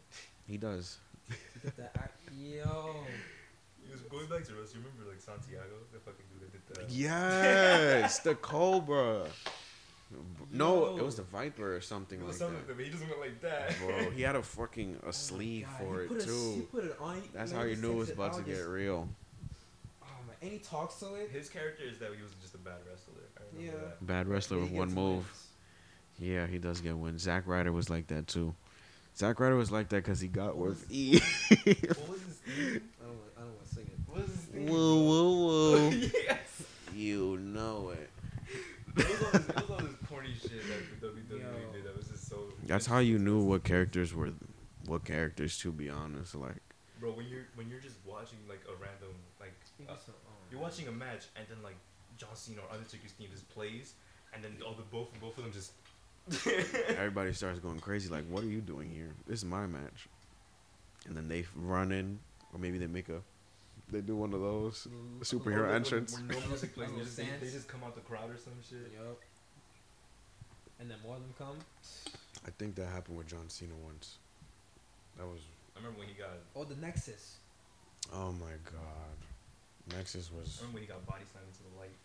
[0.48, 0.98] He does.
[1.30, 2.96] You get that act- Yo.
[3.86, 4.84] He was going back to wrestling.
[4.84, 6.94] You remember like Santiago, the fucking dude that did the.
[6.94, 9.26] Yes, the Cobra.
[10.52, 12.78] No, it was the Viper or something It was like something, that.
[12.78, 13.76] but he doesn't look like that.
[13.80, 16.28] Bro, he had a fucking Oh a sleeve God, for he it put a s-
[16.30, 16.32] He
[16.62, 16.68] too.
[16.72, 17.22] put it on.
[17.34, 19.10] That's how you knew it was about to get just- real
[20.46, 21.32] and he talks to it.
[21.32, 23.16] His character is that he was just a bad wrestler.
[23.58, 23.72] yeah.
[23.72, 24.06] That.
[24.06, 25.16] Bad wrestler with one move.
[25.16, 25.48] Wins.
[26.20, 27.24] Yeah, he does get wins.
[27.24, 28.54] Zack Ryder was like that too.
[29.18, 30.86] Zack Ryder was like that because he got worth.
[30.92, 31.20] E.
[31.50, 32.82] what was his name?
[33.02, 34.00] I don't, I don't want to sing it.
[34.06, 34.68] What was his name?
[34.68, 35.90] Woo, woo, woo.
[36.28, 36.64] yes.
[36.94, 38.10] You know it.
[38.98, 41.86] it, was this, corny shit that WWE did.
[41.86, 42.38] That was just so.
[42.64, 44.32] That's how you knew what characters were,
[44.86, 45.58] what characters.
[45.60, 46.62] To be honest, like.
[47.00, 49.54] Bro, when you're when you're just watching like a random like
[49.90, 49.96] uh,
[50.52, 51.76] you're watching a match and then like
[52.18, 53.94] John Cena or Undertaker's team just plays
[54.34, 55.72] and then all the both both of them just
[56.90, 58.10] everybody starts going crazy.
[58.10, 59.12] Like, what are you doing here?
[59.28, 60.08] This is my match.
[61.08, 62.18] And then they run in,
[62.52, 63.22] or maybe they make a,
[63.92, 66.14] they do one of those L- superhero Or when- entrance.
[66.18, 68.38] When, when no music plays, they just, they, they just come out the crowd or
[68.40, 68.92] some shit.
[68.96, 69.20] Yup.
[70.80, 71.58] And then more of them come.
[72.48, 74.18] I think that happened with John Cena once.
[75.18, 75.42] That was,
[75.76, 77.36] I remember when he got Oh, the Nexus.
[78.14, 79.18] oh my god.
[79.92, 81.96] Nexus I was, remember when he got body slammed into the light.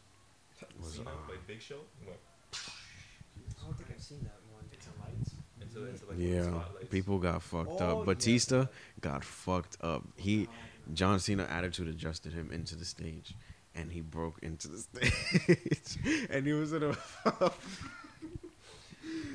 [0.83, 1.81] was Cena uh, by Big Show.
[2.01, 2.19] He went
[2.53, 4.65] I don't think I've seen that one.
[4.73, 5.35] It's a lights.
[5.61, 6.89] into, into like one of the yeah.
[6.91, 8.07] People got fucked Oh, up.
[8.07, 8.67] Batista yeah.
[9.01, 10.03] got fucked up.
[10.17, 10.49] He,
[10.95, 13.35] John Cena attitude adjusted him into the stage,
[13.75, 15.99] and he broke into the stage,
[16.31, 16.97] and he was in a.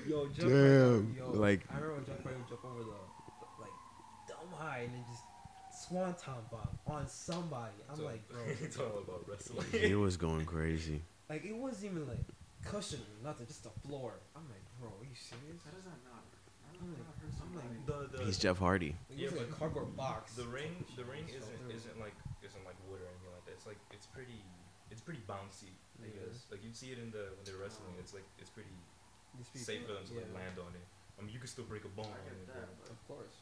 [0.08, 2.92] Yo, jump Damn, Yo, like- I remember when Jeff Hardy would jump over the
[3.60, 3.74] like
[4.28, 5.24] dumb high and then just
[5.76, 7.76] swanton bomb on somebody.
[7.90, 9.68] I'm So- like, bro, it's all about wrestling.
[9.72, 11.02] he was going crazy.
[11.30, 12.24] like it wasn't even like
[12.64, 14.14] cushion, nothing, just the floor.
[14.36, 15.62] I'm like, bro, are you serious?
[15.66, 16.24] How does that not?
[16.82, 18.10] I'm like, hurt I'm like- somebody?
[18.12, 18.96] the, the, He's Jeff Hardy.
[19.10, 20.34] Like, Yeah, it like a but cardboard box.
[20.36, 21.72] the ring the ring isn't oh.
[21.76, 23.54] isn't like isn't like wood or anything like that.
[23.56, 24.44] It's like it's pretty
[24.92, 25.72] it's pretty bouncy.
[26.04, 26.28] I Yeah.
[26.28, 27.96] guess like you see it in the when they're wrestling.
[27.96, 28.04] Oh.
[28.04, 28.76] It's like it's pretty
[29.40, 30.84] These people- safe for them to like land on it.
[31.16, 32.12] I mean, you could still break a bone.
[32.12, 33.36] I on get it, that, but- but Of course.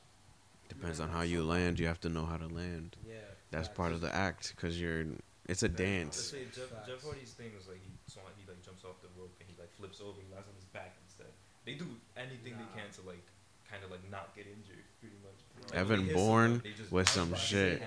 [0.69, 1.79] Depends on how you land.
[1.79, 2.97] You have to know how to land.
[3.07, 3.15] Yeah.
[3.51, 5.05] That's part of the act, cause you're.
[5.47, 6.31] It's a dance.
[6.31, 6.55] Let's dance.
[6.55, 7.03] say Jeff, Jeff Facts.
[7.03, 9.71] Hardy's thing was like he swan, he like jumps off the rope and he like
[9.75, 10.15] flips over.
[10.17, 11.31] He lands on his back instead.
[11.65, 11.85] They do
[12.15, 13.23] anything they can to like
[13.69, 15.39] kind of like not get injured, pretty much.
[15.69, 17.81] Like, Evan when they Bourne someone, just with some shit.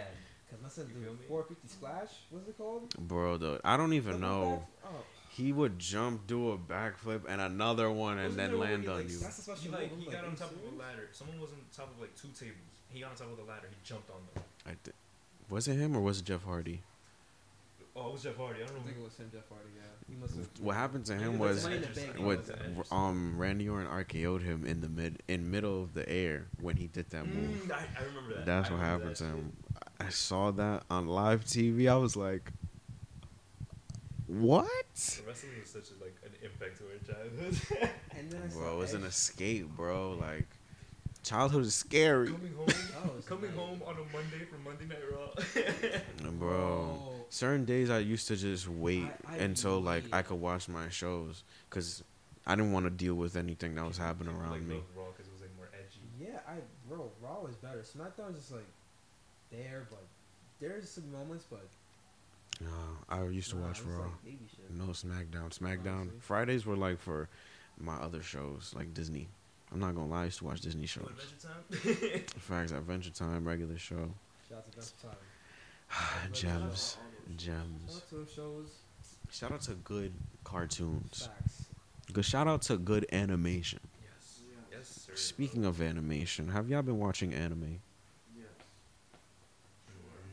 [0.50, 1.26] Cause my son You do feel me?
[1.28, 2.12] 450 splash.
[2.30, 2.94] What's it called?
[2.98, 4.64] Bro, though, I don't even know.
[4.84, 4.88] Oh,
[5.36, 8.82] He would jump, do a backflip, and another one, and then there one where land
[8.84, 9.18] he, on like, you.
[9.18, 11.08] that's a He like he got on top of a ladder.
[11.12, 12.56] Someone was on top of like two tables.
[12.88, 13.68] He got on top of the ladder.
[13.70, 14.44] He jumped on them.
[14.66, 14.92] I thi-
[15.50, 16.80] was it him or was it Jeff Hardy?
[17.94, 18.60] Oh, it was Jeff Hardy.
[18.60, 18.82] I I don't know.
[18.84, 19.68] think it was him, Jeff Hardy.
[19.76, 20.48] Yeah, he must have.
[20.60, 22.04] What happened to him was that's Money in the Anderson.
[22.24, 22.50] Bank.
[22.50, 26.08] I think with um Randy Orton RKO'd him in the mid in middle of the
[26.08, 27.62] air when he did that move.
[27.62, 28.46] Mm, I, I remember that.
[28.46, 29.52] That's I what happened that to him.
[30.00, 31.90] I saw that on live TV.
[31.90, 32.52] I was like,
[34.26, 34.66] "What,
[35.26, 37.90] Wrestling was such a, like an impact to our childhood.
[38.16, 38.74] And then I bro?
[38.74, 40.12] It was an escape, bro.
[40.20, 40.46] Like,
[41.22, 43.58] childhood is scary, coming home, That coming nice.
[43.58, 46.30] home on a Monday from Monday Night Raw.
[46.38, 46.98] bro.
[47.00, 50.68] Oh, Certain days I used to just wait I- I until like I could watch
[50.68, 52.02] my shows because
[52.46, 54.76] I didn't want to deal with anything that was happening around like, me.
[54.96, 56.00] Raw because it was like more edgy.
[56.20, 56.58] Yeah, I
[56.88, 57.78] bro, Raw was better.
[57.80, 58.66] SmackDown just like
[59.50, 60.04] there, but
[60.60, 61.66] there's some moments, but
[62.60, 62.70] No,
[63.08, 64.04] I used to nah, watch Raw.
[64.04, 64.38] Like.
[64.76, 65.56] No SmackDown.
[65.56, 66.00] SmackDown.
[66.00, 66.20] Honestly.
[66.20, 67.28] Fridays were like for
[67.78, 69.28] my other shows, like Disney.
[69.72, 71.08] I'm not gonna lie, I used to watch Disney shows.
[71.10, 72.20] Adventure Time.
[72.38, 74.08] Facts, Adventure Time, regular show.
[74.48, 76.32] Shout out to Best Time.
[76.32, 76.96] Gems,
[77.28, 77.96] Shout gems.
[77.96, 78.68] out to shows.
[79.30, 80.12] Shout out to good
[80.44, 81.28] cartoons.
[81.40, 81.64] Facts.
[82.12, 83.80] Good shout out to good animation.
[84.02, 84.40] yes.
[84.70, 84.78] Yes.
[84.78, 85.16] Yes, sir.
[85.16, 87.80] Speaking of animation, have y'all been watching anime?
[88.36, 88.46] Yes.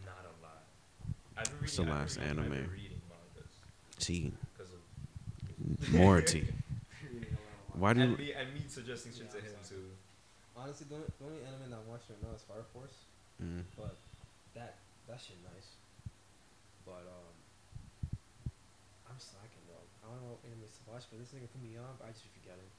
[0.05, 0.63] Not a lot.
[1.37, 2.69] I've What's the I've last reading, anime?
[2.71, 3.53] reading mangas
[3.97, 6.45] See, because of Morty.
[7.03, 8.17] Reading a lot of Why do and you?
[8.17, 9.77] me and me suggesting shit to him exactly.
[9.77, 9.85] too.
[10.55, 13.09] Honestly, the only, the only anime that I'm watching right now is Fire Force,
[13.41, 13.97] Mm, but
[14.53, 14.77] that
[15.09, 15.73] that shit nice.
[16.85, 17.33] But um,
[19.09, 19.81] I'm slacking though.
[20.05, 22.13] I don't know what animes to watch, but this nigga put me on, but I
[22.13, 22.69] just be forgetting.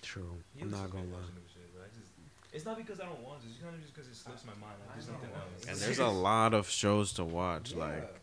[0.00, 0.32] true.
[0.56, 1.28] He I'm not gonna lie.
[1.52, 2.16] shit, I just
[2.52, 3.48] it's not because I don't want to.
[3.48, 4.74] It's kind of just because it slips my mind.
[4.88, 5.66] I I do something else.
[5.68, 7.72] And there's a lot of shows to watch.
[7.72, 7.84] Yeah.
[7.84, 8.20] Like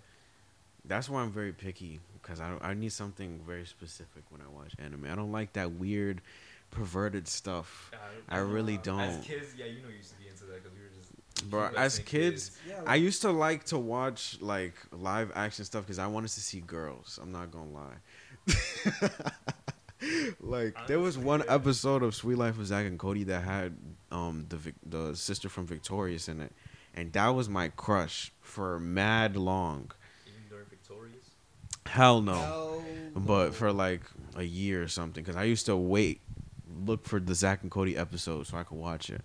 [0.85, 4.73] that's why I'm very picky because I I need something very specific when I watch
[4.79, 5.05] anime.
[5.09, 6.21] I don't like that weird,
[6.71, 7.91] perverted stuff.
[8.27, 8.99] I really As don't.
[8.99, 11.49] As kids, yeah, you know, you used to be into that because we were just.
[11.49, 12.81] Bro, as kids, yeah.
[12.85, 16.61] I used to like to watch like live action stuff because I wanted to see
[16.61, 17.19] girls.
[17.21, 19.09] I'm not gonna lie.
[20.41, 21.55] like there was one yeah.
[21.55, 23.75] episode of Suite Life of Zack and Cody that had
[24.11, 26.53] um the the sister from Victorious in it,
[26.93, 29.91] and that was my crush for mad long.
[30.27, 31.31] even during Victorious.
[31.85, 32.83] Hell no, Hell
[33.15, 33.51] but no.
[33.51, 34.01] for like
[34.35, 36.21] a year or something because I used to wait,
[36.85, 39.21] look for the Zack and Cody episode so I could watch it.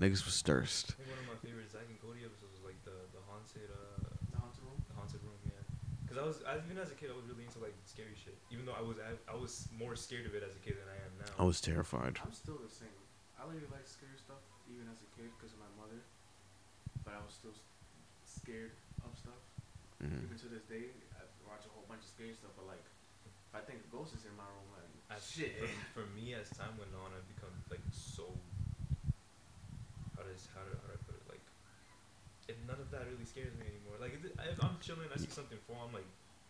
[0.00, 0.92] Niggas was thirst.
[0.92, 3.68] I think one of my favorite Zack and Cody episodes was like the the haunted
[3.72, 4.76] uh The haunted room.
[4.88, 5.60] the haunted room, yeah.
[6.04, 8.36] Because I was I, even as a kid I was really into like scary shit.
[8.50, 10.88] Even though I was I, I was more scared of it as a kid than
[10.88, 11.32] I am now.
[11.40, 12.18] I was terrified.
[12.24, 12.92] I'm still the same.
[13.38, 14.25] I really like scary stuff,
[14.76, 16.04] even as a kid, because of my mother.
[17.00, 17.56] But I was still
[18.28, 19.40] scared of stuff.
[20.04, 20.28] Mhm.
[20.28, 22.52] Even to this day, I watch a whole bunch of scary stuff.
[22.52, 22.84] But like,
[23.24, 25.56] if If I think a ghost is in my room, like As shit.
[25.56, 28.28] For, for me, as time went on, I've become like so.
[30.18, 31.24] How does how do, how do I put it?
[31.30, 31.44] Like,
[32.50, 33.96] if none of that really scares me anymore.
[34.02, 36.08] Like, if if I'm chilling, I see something fall, I'm like,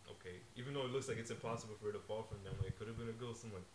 [0.09, 0.41] okay.
[0.57, 2.75] Even though it looks like it's impossible for it to fall from there, like, it
[2.81, 3.45] could have been a ghost.
[3.45, 3.69] I'm like,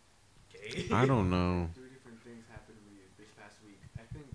[0.51, 0.91] okay.
[0.93, 1.71] I don't know.
[1.73, 2.92] Three different things happened to me
[3.23, 3.79] this past week.
[3.95, 4.27] I think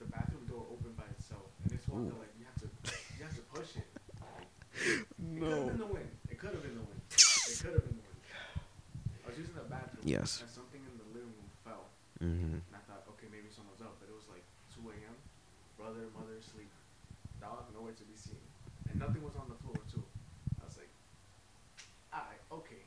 [0.00, 2.68] the bathroom door opened by itself, and it's one that like you have to
[3.20, 3.84] you have to push it.
[4.72, 6.08] It could have been the wind.
[6.32, 7.02] It could have been the wind.
[7.12, 8.24] It could have been the wind.
[9.20, 10.02] I was using the bathroom.
[10.08, 10.40] Yes.
[10.40, 11.84] And something in the living room fell,
[12.24, 12.64] Mm-hmm.
[12.64, 14.46] and I thought, okay, maybe someone's up, but it was like
[14.78, 15.16] 2 a.m.
[15.76, 16.70] Brother, mother, sleep.
[17.42, 18.38] Dog, nowhere to be seen,
[18.88, 20.06] and nothing was on the floor too.
[20.62, 20.90] I was like,
[22.14, 22.86] alright, okay.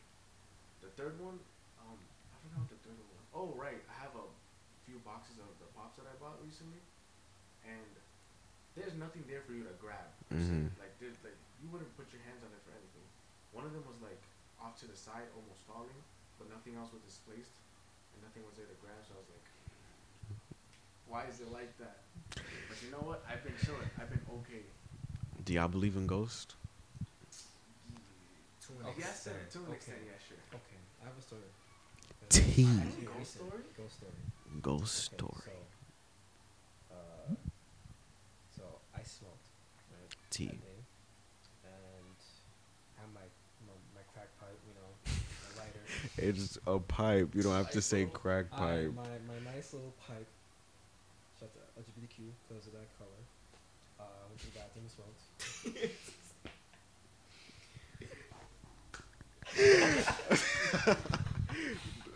[0.79, 1.35] The third one,
[1.83, 1.99] um,
[2.31, 3.27] I forgot what the third one was.
[3.35, 4.23] Oh right, I have a
[4.87, 5.35] few boxes
[5.97, 6.81] of that I bought recently,
[7.63, 7.91] and
[8.75, 10.07] there's nothing there for you to grab.
[10.29, 10.51] per se.
[10.51, 10.69] Mhm.
[10.79, 13.07] Like there's like you wouldn't put your hands on it for anything.
[13.55, 14.19] One of them was like
[14.59, 15.99] off to the side, almost falling,
[16.39, 17.53] but nothing else was displaced,
[18.13, 18.99] and nothing was there to grab.
[19.07, 19.45] So I was like,
[21.07, 22.03] why is it like that?
[22.67, 23.23] But you know what?
[23.29, 23.87] I've been chilling.
[23.99, 24.63] I've been okay.
[25.45, 26.55] Do y'all believe in ghosts?
[28.65, 29.51] To an Yes, to, extent.
[29.51, 29.75] to an Okay.
[29.77, 30.41] extent, yeah, sure.
[30.57, 31.45] Okay, I have a story.
[32.29, 32.65] Tea.
[32.81, 33.61] Actually, Ghost story?
[33.77, 34.21] Ghost story.
[34.61, 35.43] Ghost Okay, story.
[35.45, 37.35] So, uh,
[38.57, 39.37] so I smoked,
[39.91, 40.15] right?
[40.29, 40.45] Tea.
[40.49, 40.59] and
[42.97, 43.21] had my,
[43.67, 45.83] my my crack pipe, you know, my lighter.
[46.17, 47.35] It's a pipe.
[47.35, 48.93] You don't have to say Pipe, crack I, pipe.
[48.95, 50.27] my my nice little pipe.
[51.39, 53.21] Shut the LGBTQ because of that color.
[53.99, 54.03] Uh,
[54.37, 55.21] the bathroom, smoked.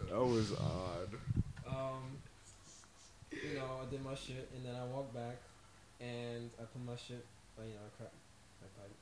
[0.09, 1.13] That was odd.
[1.67, 2.17] Um,
[3.31, 5.37] you know, I did my shit, and then I walked back,
[5.99, 7.25] and I put my shit,
[7.59, 8.15] uh, you know, I cracked
[8.63, 8.95] my pipe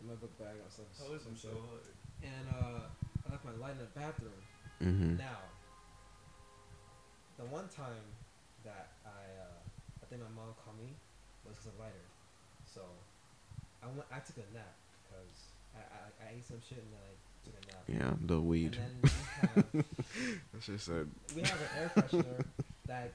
[0.00, 1.84] in my book bag or some, How is some it so hard?
[2.20, 4.40] And uh, I left my light in the bathroom.
[4.82, 5.16] Mm-hmm.
[5.16, 5.40] Now,
[7.38, 8.04] the one time
[8.64, 10.92] that I, uh, I think my mom called me
[11.48, 12.06] was because of lighter.
[12.68, 12.84] So,
[13.82, 14.76] I went, I took a nap
[15.08, 17.12] because I, I, I ate some shit and then I
[17.48, 17.82] took a nap.
[17.88, 18.76] Yeah, the weed.
[18.76, 19.10] And then we
[19.40, 19.86] have
[20.52, 21.08] That's just said.
[21.34, 22.44] we have an air freshener
[22.92, 23.10] that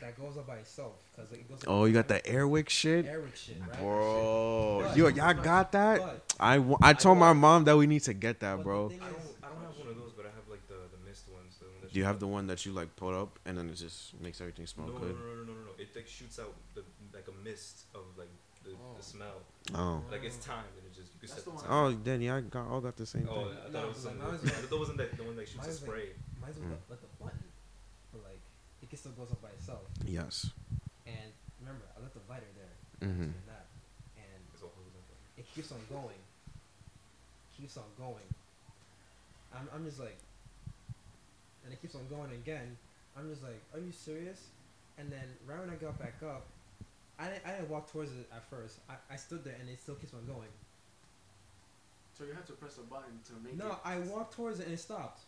[0.00, 1.58] that goes up by itself because it goes.
[1.66, 3.80] Oh, you got the Airwick shit, Airwick shit, right?
[3.80, 4.82] bro.
[4.86, 6.00] But- Yo, y'all got that?
[6.00, 8.88] But, I, I told my mom that we need to get that, bro.
[8.88, 9.08] The I don't,
[9.42, 11.56] I don't have one of those, but I have like the the mist ones.
[11.58, 13.68] The one that Do you have the one that you like put up and then
[13.68, 15.16] it just makes everything smell no, good?
[15.16, 15.72] No, no, no, no, no, no.
[15.78, 16.82] It like shoots out the
[17.12, 18.30] like a mist of like
[18.64, 18.96] the, Oh.
[18.98, 19.38] the smell.
[19.74, 20.02] Oh.
[20.10, 21.70] Like it's time, and it just you can set the the time.
[21.70, 23.56] Oh, then yeah, I got all got the same Oh, thing.
[23.64, 24.28] I No, thought it was like, something.
[24.28, 24.44] mine's different.
[24.44, 26.06] like- I thought it wasn't that the one that shoots a mine's like- spray.
[26.42, 26.62] mine's Mm.
[26.70, 27.44] with the, like the button,
[28.12, 28.40] but like
[28.82, 29.82] it can still goes up by itself.
[30.04, 30.50] Yes.
[31.06, 33.08] And remember, I left the lighter there.
[33.08, 33.32] Mhm.
[33.32, 33.60] took a
[34.20, 35.16] and It's all hose up.
[35.38, 36.18] it keeps on going.
[37.56, 38.24] Keeps on going.
[39.54, 40.16] I'm, I'm just like,
[41.64, 42.76] and it keeps on going again.
[43.16, 44.48] I'm just like, are you serious?
[44.98, 46.46] And then right when I got back up,
[47.18, 48.78] I didn't, I didn't walk towards it at first.
[48.90, 50.48] I, I stood there and it still keeps on going.
[52.18, 53.58] So you have to press a button to make it.
[53.58, 55.20] No, I walked towards it and it stopped.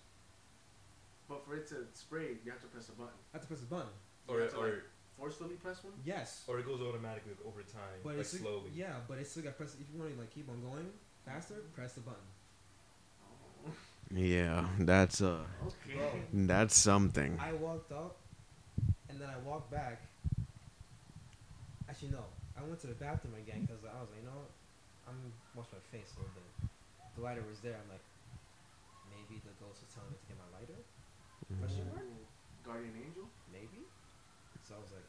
[1.28, 3.12] But for it to spray, you have to press a button.
[3.32, 3.92] I had to press the button.
[4.28, 4.82] You Or have to, or like,
[5.18, 5.92] forcefully press one.
[6.04, 6.44] Yes.
[6.48, 8.70] or it goes automatically over time, But like it's slowly.
[8.74, 9.74] Yeah, but it's still got press.
[9.80, 10.88] If you want to like keep on going
[11.26, 12.28] faster, press the button.
[13.66, 13.72] Oh,
[14.14, 15.96] Yeah, that's uh, okay.
[15.98, 16.46] Bro.
[16.48, 17.38] that's something.
[17.40, 18.16] I walked up,
[19.10, 20.00] and then I walked back.
[21.88, 22.24] Actually, no.
[22.56, 24.50] I went to the bathroom again because I was like, you know, what?
[25.08, 25.18] I'm
[25.54, 26.68] wash my face a little bit.
[27.16, 27.76] The lighter was there.
[27.76, 28.04] I'm like,
[29.12, 30.80] maybe the ghost was telling me to get my lighter.
[31.56, 31.96] Question mm-hmm.
[31.96, 32.04] mark?
[32.60, 33.24] Guardian angel.
[33.48, 33.88] Maybe.
[34.60, 35.08] So I was like,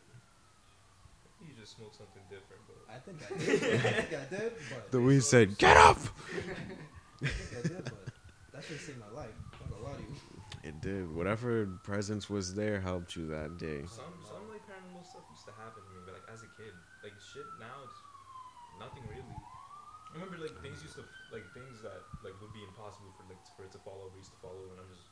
[1.43, 2.79] You just smoke something different, bro.
[2.87, 3.59] I think I did.
[3.59, 5.99] I think I did, but The weed said, "Get up."
[7.19, 8.07] I think I did, but
[8.55, 9.35] that should save my life.
[9.59, 10.15] I'm not gonna lie to you.
[10.63, 11.11] It did.
[11.11, 13.83] Whatever presence was there helped you that day.
[13.83, 16.71] Some some like paranormal stuff used to happen to me, but like as a kid,
[17.03, 17.99] like shit now it's
[18.79, 19.27] nothing really.
[19.27, 21.03] I remember like things used to
[21.35, 24.31] like things that like would be impossible for like for it to fall over used
[24.31, 25.08] to fall over, and I'm just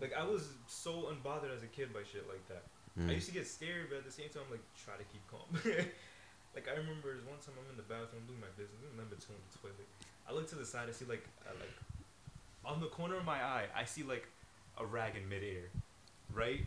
[0.00, 2.64] like I was so unbothered as a kid by shit like that.
[2.98, 3.14] I Mm.
[3.14, 5.46] used to get scared, but at the same time, like try to keep calm.
[6.54, 9.16] like I remember one time I'm in the bathroom doing my business, I'm in the
[9.16, 9.86] toilet.
[10.28, 11.76] I look to the side, I see like I, like
[12.64, 14.26] on the corner of my eye, I see like
[14.76, 15.70] a rag in midair,
[16.34, 16.66] right?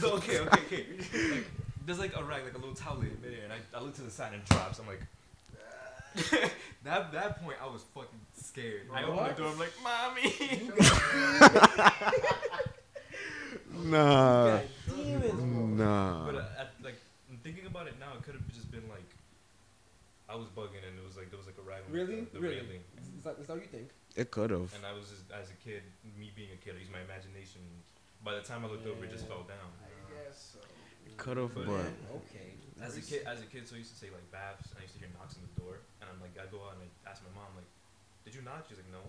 [0.00, 0.86] So, okay, okay, okay.
[1.34, 1.44] Like,
[1.84, 4.02] there's like a rag, like a little towel in midair, and I, I look to
[4.02, 4.78] the side and it drops.
[4.78, 5.00] I'm like.
[6.84, 8.88] that that point I was fucking scared.
[8.92, 9.36] I opened What?
[9.36, 9.52] the door.
[9.52, 10.70] I'm like, mommy.
[13.76, 14.60] Nah,
[14.96, 16.26] Yeah, nah.
[16.26, 16.94] But uh, at, like
[17.30, 19.04] I'm thinking about it now, it could have just been like
[20.28, 21.90] I I was bugging and it was like there was like a railing.
[21.90, 22.20] Really?
[22.26, 22.56] The, the really?
[22.56, 22.80] railing.
[23.18, 23.90] Is that, is that what you think?
[24.16, 24.72] It could have.
[24.74, 25.82] And I was just as a kid,
[26.18, 27.60] me being a kid, I used my imagination.
[28.24, 29.68] By the time I looked over, it just fell down.
[29.84, 29.90] I
[30.26, 30.60] guess so.
[31.18, 31.86] Could have, But- but
[32.24, 32.56] Okay.
[32.84, 34.82] As a kid, as a kid, so I used to say like baths, and I
[34.82, 37.10] used to hear knocks on the door, and I'm like, I go out and I
[37.10, 37.64] ask my mom like,
[38.24, 39.00] "Did you knock?" She's like, "No."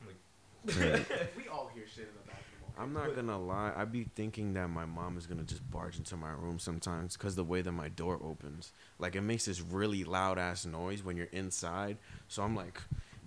[0.00, 2.70] I'm like, we all hear shit in the bathroom.
[2.78, 3.72] I'm not But- gonna lie.
[3.76, 7.34] I'd be thinking that my mom is gonna just barge into my room sometimes because
[7.34, 11.16] the way that my door opens, like it makes this really loud ass noise when
[11.16, 11.98] you're inside.
[12.28, 12.80] So I'm like,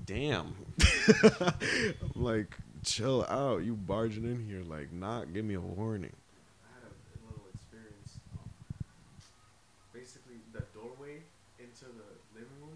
[0.06, 0.56] damn.
[1.24, 3.64] I'm like, chill out.
[3.64, 6.14] You barging in here, like, not give me a warning.
[6.64, 8.20] I had a, a little experience.
[8.36, 8.50] Um,
[9.94, 11.24] basically, the doorway
[11.60, 12.76] into the living room.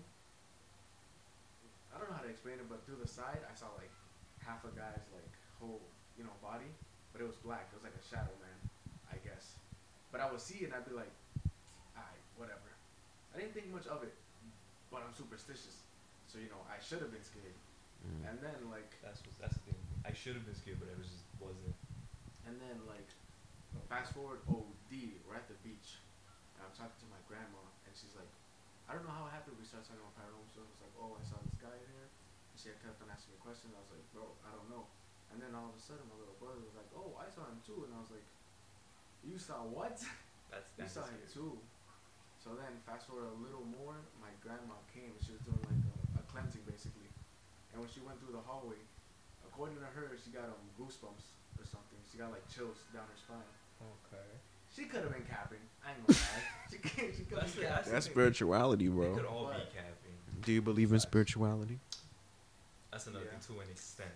[1.94, 3.92] I don't know how to explain it, but through the side, I saw like
[4.40, 5.82] half a guy's like whole,
[6.22, 6.70] you know, body,
[7.10, 7.74] but it was black.
[7.74, 8.60] It was like a shadow man,
[9.10, 9.58] I guess.
[10.14, 11.10] But I would see it and I'd be like,
[11.98, 12.70] alright, whatever.
[13.34, 14.14] I didn't think much of it,
[14.94, 15.82] but I'm superstitious,
[16.30, 17.58] so you know, I should have been scared.
[18.06, 18.30] Mm.
[18.30, 19.82] And then like that's what that's the thing.
[20.06, 21.74] I should have been scared, but I was just wasn't.
[22.46, 23.10] And then like,
[23.90, 24.94] fast forward OD,
[25.26, 25.98] we're at the beach,
[26.58, 28.30] and I'm talking to my grandma, and she's like,
[28.92, 29.56] I don't know how it happened.
[29.56, 30.68] We started talking about paranormal stuff.
[30.68, 32.12] It's like, oh, I saw this guy in here.
[32.12, 33.72] And she kept on asking me questions.
[33.72, 34.92] I was like, bro, I don't know.
[35.32, 37.60] And then all of a sudden, my little brother was like, oh, I saw him
[37.64, 37.88] too.
[37.88, 38.28] And I was like,
[39.24, 39.98] you saw what?
[40.52, 41.56] That's you saw him too.
[42.42, 45.14] So then, fast forward a little more, my grandma came.
[45.16, 47.08] and She was doing like a, a cleansing basically.
[47.72, 48.82] And when she went through the hallway,
[49.48, 52.02] according to her, she got um goosebumps or something.
[52.12, 53.48] She got like chills down her spine.
[53.80, 54.28] Okay.
[54.74, 55.62] She could have been capping.
[55.86, 56.44] I ain't gonna lie.
[56.72, 57.12] She could.
[57.16, 57.92] She could That's be capping.
[57.94, 59.16] That's spirituality, They bro.
[59.16, 60.16] could all be capping.
[60.42, 61.80] Do you believe in spirituality?
[62.92, 63.38] That's another Yeah.
[63.38, 64.12] thing to an extent.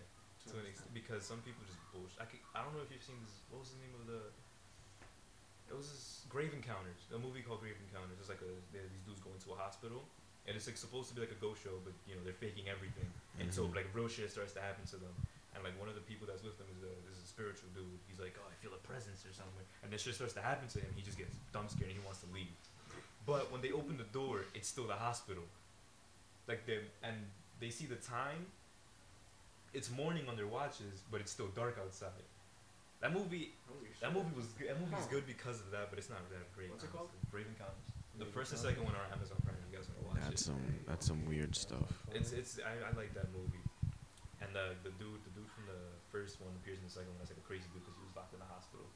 [0.55, 2.15] To an extent, because some people just bullshit.
[2.15, 3.43] I, could, I don't know if you've seen this.
[3.51, 4.23] What was the name of the?
[5.67, 8.15] It was this Grave Encounters, a movie called Grave Encounters.
[8.23, 10.07] It's like a these dudes go into a hospital,
[10.47, 12.71] and it's like supposed to be like a ghost show, but you know they're faking
[12.71, 13.09] everything,
[13.43, 13.75] and so Mhm.
[13.75, 15.11] like real shit starts to happen to them.
[15.51, 17.99] And like one of the people that's with them is a is a spiritual dude.
[18.07, 20.71] He's like, oh, I feel a presence or something, and this shit starts to happen
[20.71, 20.87] to him.
[20.95, 22.55] He just gets dumb scared and he wants to leave.
[23.27, 25.43] But when they open the door, it's still the hospital.
[26.47, 27.27] Like they and
[27.59, 28.47] they see the time.
[29.75, 32.23] It's morning on their watches, but it's still dark outside.
[33.03, 33.99] That movie, Holy shit.
[34.01, 34.71] that movie was good.
[34.71, 35.11] That movie Huh.
[35.11, 36.71] good because of that, but it's not that great.
[36.71, 37.11] What's it called?
[37.11, 37.27] honestly.
[37.29, 37.91] Grave Encounters.
[38.17, 39.59] The first and second one are on Amazon Prime.
[39.67, 40.45] You guys wanna watch That's it?
[40.47, 41.91] some that's some weird stuff.
[42.15, 43.59] It's it's I, I like that movie,
[44.39, 47.19] and the the dude the dude from the first one appears in the second one
[47.21, 48.87] as like a crazy dude because he was locked in the hospital.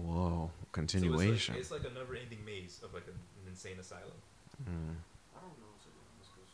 [0.00, 1.54] Whoa, So continuation.
[1.60, 4.16] it's, like, it's like a never-ending maze of like an, an insane asylum.
[4.64, 4.96] Mm.
[5.36, 6.52] I don't know to be honest, cause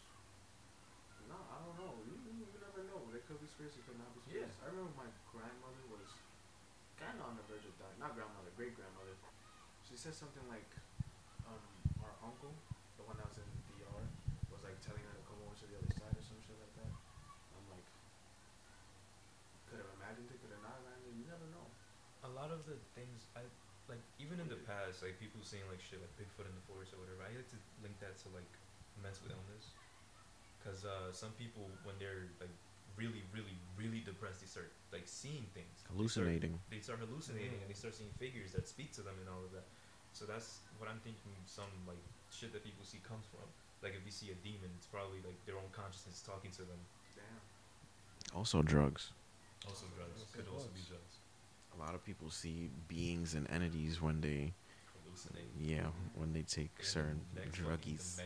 [1.31, 2.03] no, I don't know.
[2.03, 2.83] You, you, you never
[3.57, 3.65] know.
[3.65, 4.49] There could be spirits, there could not be Yeah.
[4.61, 6.13] I remember my grandmother was
[7.01, 7.97] kind of on the verge of dying.
[8.01, 9.17] Not grandmother, great grandmother.
[9.85, 10.69] She said something like,
[11.49, 11.63] um,
[12.03, 12.53] our uncle,
[13.01, 14.05] the one that was in the DR,
[14.53, 16.75] was like telling her to come over to the other side or some shit like
[16.77, 16.91] that.
[17.55, 17.87] I'm like,
[19.71, 21.17] could have imagined it, could have not imagined it.
[21.17, 21.67] You never know.
[22.27, 23.47] a lot of the things I
[23.87, 26.91] like even in the past, like people saying like shit like Bigfoot in the forest
[26.91, 27.23] or whatever.
[27.23, 28.51] I like to link that to like
[28.99, 29.79] mental illness,
[30.59, 32.51] because uh, some people when they're like
[32.97, 36.55] really, really, really depressed, they start like seeing things, They start- Hallucinating.
[36.71, 39.53] They start, hallucinating and they start seeing figures that speak to them and all of
[39.53, 39.65] that.
[40.13, 41.33] So that's what I'm thinking.
[41.45, 42.01] Some like
[42.33, 43.45] shit that people see comes from.
[43.83, 46.81] Like if they see a demon, it's probably like their own consciousness talking to them.
[47.15, 48.37] Damn.
[48.37, 49.13] Also drugs.
[49.69, 50.89] Also drugs Also could also be drugs.
[50.89, 51.15] drugs.
[51.77, 54.55] A lot of people see beings and entities when they
[54.97, 55.53] Hallucinate.
[55.61, 58.17] yeah, when they take They're in the certain druggies.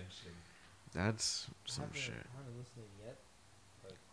[0.93, 2.15] That's some haven't- shit.
[2.15, 3.19] I haven't listened yet.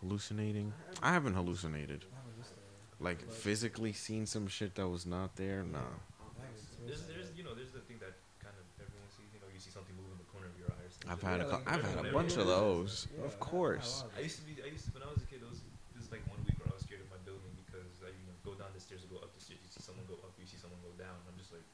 [0.01, 0.73] Hallucinating.
[1.01, 2.05] I I haven't hallucinated.
[2.05, 2.59] I haven't listened.
[2.99, 5.63] Like physically seen some shit that was not there.
[5.63, 5.79] Nah.
[5.79, 5.91] I don't
[6.21, 6.77] I think haven't so.
[6.77, 9.29] seen There's, there's, you know, there's the thing that kind of everyone sees.
[9.33, 10.85] You know, you see something move in the corner of your eye.
[10.85, 11.09] Or something.
[11.09, 12.91] I've had a Yeah, cou- like, I've had a bunch of those.
[13.09, 13.89] Yeah, I- I Of course.
[13.89, 14.53] a lot I used to be.
[14.61, 15.41] I used to, when I was a kid.
[15.41, 15.61] There was
[15.97, 18.23] this is like one week where I was scared of my building because I you
[18.29, 19.61] know go down the stairs or go up the stairs.
[19.65, 21.17] You see someone go up, you see someone go down.
[21.25, 21.65] I'm just like,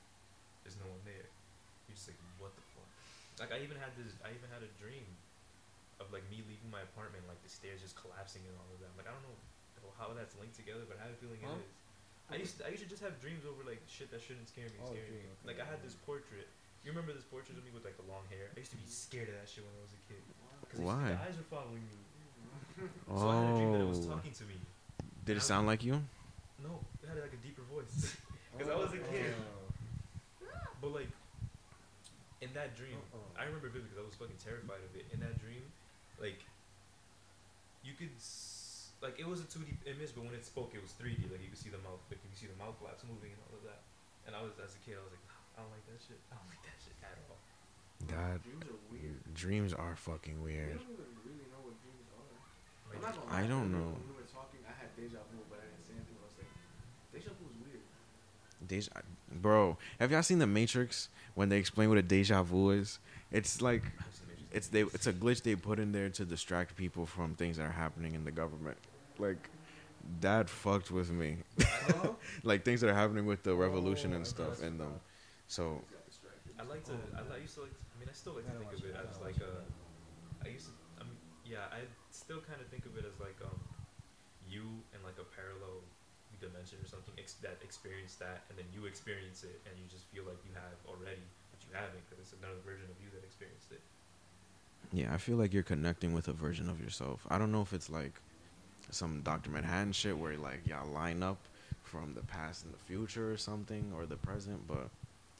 [0.64, 1.28] there's no one there.
[1.92, 2.88] You're just like, what the fuck?
[3.44, 4.16] Like I even had this.
[4.24, 5.04] I even had a dream
[6.04, 8.92] of like me leaving my apartment, like the stairs just collapsing and all of that.
[9.00, 9.38] Like I don't know
[10.00, 11.56] how that's linked together, but I have a feeling Huh?
[11.56, 11.72] it is.
[12.32, 14.68] I used to, I used to just have dreams over like shit that shouldn't scare
[14.72, 14.80] me.
[14.84, 15.24] Oh, scare me.
[15.24, 15.48] okay.
[15.48, 16.48] Like I had this portrait.
[16.84, 18.52] You remember this portrait of me with like the long hair?
[18.52, 20.20] I used to be scared of that shit when I was a kid.
[20.20, 21.16] I used Why?
[21.16, 21.96] The eyes were following me.
[23.16, 24.18] So I had a dream that it was Oh.
[24.20, 24.58] talking to me.
[25.24, 26.02] Did it sound like you?
[26.60, 28.18] No, it had like a deeper voice.
[28.58, 29.12] 'Cause I was a oh.
[29.12, 29.34] kid.
[30.82, 31.12] But like,
[32.42, 33.40] in that dream, Uh-uh.
[33.40, 35.08] I remember vividly because I was fucking terrified of it.
[35.14, 35.64] In that dream,
[36.24, 36.40] like,
[37.84, 40.96] you could, s- like, it was a 2D image, but when it spoke, it was
[40.96, 41.28] 3D.
[41.28, 43.42] Like, you could see the mouth, like, you could see the mouth flaps moving and
[43.52, 43.84] all of that.
[44.24, 46.16] And I was, as a kid, I was like, "Nah, I don't like that shit.
[46.32, 47.36] I don't like that shit at all.
[48.08, 49.20] That Dreams are weird.
[49.36, 50.80] dreams are fucking We weird.
[50.80, 52.24] don't even really know what dreams are.
[52.96, 53.92] I'm not gonna I don't know.
[54.00, 56.16] When we were talking, I had deja vu, but I didn't say anything.
[56.20, 56.52] I was like,
[57.12, 57.84] deja vu is weird.
[58.68, 58.92] Deja,
[59.44, 63.00] bro, have y'all seen the Matrix when they explain what a deja vu is?
[63.32, 63.84] It's like
[64.54, 67.64] it's they it's a glitch they put in there to distract people from things that
[67.64, 68.78] are happening in the government.
[69.18, 69.50] Like
[70.22, 71.38] that fucked with me.
[72.44, 75.00] Like things that are happening with the revolution Oh, and stuff in them.
[75.48, 75.82] So.
[76.60, 76.96] I like to.
[77.16, 77.76] I, used to like.
[77.76, 79.64] I mean, I still like to think of it, as like a.
[80.44, 80.74] I used to.
[81.00, 81.68] I mean, yeah.
[81.72, 83.60] I still kind of think of it as like um,
[84.48, 84.64] you
[84.96, 85.84] and like a parallel
[86.40, 90.08] dimension or something ex- that experienced that, and then you experience it, and you just
[90.12, 93.24] feel like you have already, but you haven't because it's another version of you that
[93.24, 93.84] experienced it.
[94.92, 97.26] Yeah, I feel like you're connecting with a version of yourself.
[97.30, 98.14] I don't know if it's like
[98.92, 99.50] some Dr.
[99.50, 101.38] Manhattan shit where like y'all line up
[101.84, 104.90] from the past and the future or something or the present, but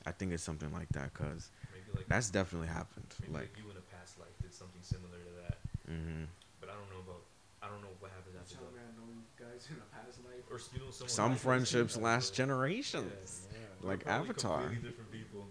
[0.06, 1.50] I think it's something like that cuz
[1.96, 3.06] like that's definitely happened.
[3.22, 5.58] maybe like, Like you in a past life did something similar to that,
[5.92, 6.26] mhm.
[6.60, 7.22] but I don't know about.
[7.62, 8.92] I don't know what happens after tell me that.
[8.92, 10.44] I know guys in a past life.
[10.52, 13.48] Or you know someone some friendships last so- generations.
[13.54, 13.60] yeah.
[13.82, 14.64] we're Like Avatar.
[14.64, 15.48] Completely different people.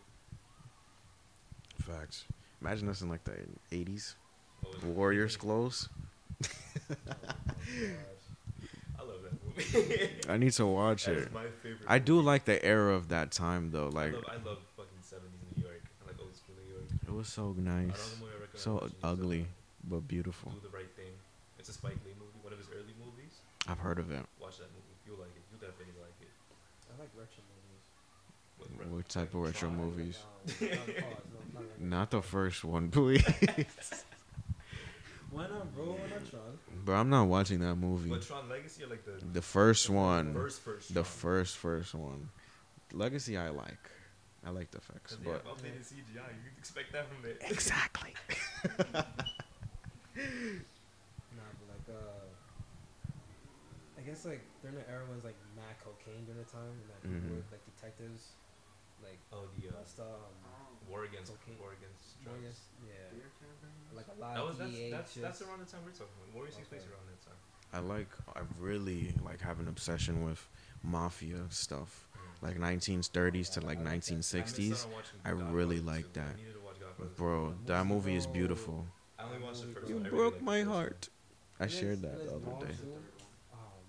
[1.78, 2.24] Facts.
[2.62, 3.36] Imagine us in like the
[3.72, 4.14] 80s.
[4.64, 5.88] Oh, Warriors clothes.
[6.90, 6.94] Oh.
[8.98, 10.10] I love that movie.
[10.28, 11.32] I need to watch That is it.
[11.34, 11.86] my favorite.
[11.88, 12.26] I do movie.
[12.26, 13.88] like the era of that time though.
[13.88, 15.82] Like I love, I love fucking seventies New York.
[16.02, 16.86] I like old school New York.
[17.06, 18.10] it was so I don't know nice.
[18.10, 19.46] the movie So watching is, uh, ugly
[19.84, 20.50] but beautiful.
[20.52, 21.12] Do the right thing.
[21.58, 23.34] It's a Spike Lee movie, one of his early movies.
[23.68, 24.22] I've heard of it.
[24.42, 24.94] Watch that movie.
[25.06, 25.42] You'll like it.
[25.50, 26.30] You'll definitely like it.
[26.90, 27.51] I like retro movies.
[28.76, 29.76] What, What type of retro Tron.
[29.80, 30.18] movies?
[30.60, 31.96] Not the pause, no, not right now.
[31.98, 33.24] Not the first one, please.
[35.30, 35.84] Why not, bro?
[35.84, 36.58] Why not Tron?
[36.84, 38.10] But I'm not watching that movie.
[38.10, 40.34] But Tron Legacy or like the The first one.
[40.34, 41.04] first first The Tron?
[41.04, 42.28] first first one.
[42.92, 43.90] Legacy I like.
[44.44, 46.34] I like the effects, they have but updated CGI.
[46.34, 47.40] You can expect that from it.
[47.48, 48.14] exactly.
[51.32, 52.28] Nah, but like, uh,
[53.96, 56.76] I guess like during the era when it was like mad cocaine during the time,
[56.76, 57.36] and that people Mhm.
[57.40, 58.34] were like detectives,
[59.02, 60.06] like Oh, the uh, bust um,
[60.88, 61.58] war against Cocaine.
[61.60, 62.42] war against drugs.
[62.42, 65.92] yes, yeah, like a lot That of was that's that's, that's around the time we're
[65.92, 66.34] talking about.
[66.34, 67.38] Warriors takes place around that time.
[67.74, 70.46] I like I really like have an obsession with
[70.82, 72.06] mafia stuff.
[72.42, 74.12] Like 1930s to like I like that.
[74.12, 74.84] I 1960s.
[74.86, 74.90] out
[75.24, 75.84] I Godfather really too.
[75.86, 76.36] like that.
[76.36, 77.10] needed to watch Godfather.
[77.16, 78.84] Bro, that movie is beautiful.
[79.18, 80.06] I only watched the You first You one.
[80.06, 81.08] I really broke liked my heart.
[81.60, 82.72] I shared that the other day.
[82.74, 82.92] too.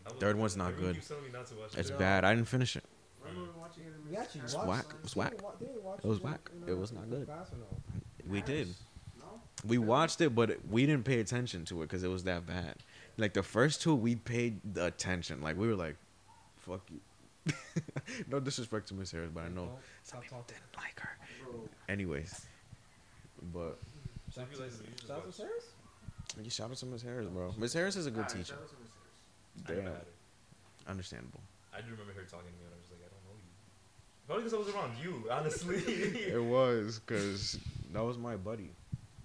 [0.04, 0.96] That was Third one's not good.
[0.96, 2.24] keeps telling me not to watch It's bad.
[2.26, 2.83] I didn't finish it.
[4.10, 4.68] We actually Miss watched.
[4.68, 4.86] whack.
[4.98, 5.32] It was whack.
[5.32, 6.52] we wa- didn't we watch It was whack.
[6.68, 7.26] It was not good.
[7.26, 7.66] Class or no?
[8.32, 8.68] We did.
[9.20, 9.26] No?
[9.66, 12.76] We watched it, but we didn't pay attention to it because it was that bad.
[13.18, 15.42] Like the first two, we paid the attention.
[15.42, 15.96] Like we were like,
[16.58, 17.00] "Fuck you."
[18.32, 20.44] no disrespect to Miss Harris, but I know Don't stop talking.
[20.48, 21.18] didn't like her.
[21.44, 22.46] Bro, Anyways,
[23.54, 23.78] but
[24.32, 25.66] So if you like the- you just Shout out watch- to Sarah's?
[26.42, 27.54] you shout out to Miss Harris, bro.
[27.58, 28.56] Miss Harris is a good teacher.
[28.56, 29.84] shout out to Miss Harris.
[29.84, 31.42] Damn, understandable.
[31.76, 33.36] I do remember her talking to me, and I was just like, I don't know
[33.38, 33.52] you.
[34.26, 35.78] Probably because I was around you, honestly.
[36.34, 37.60] It was because
[37.92, 38.72] that was my buddy.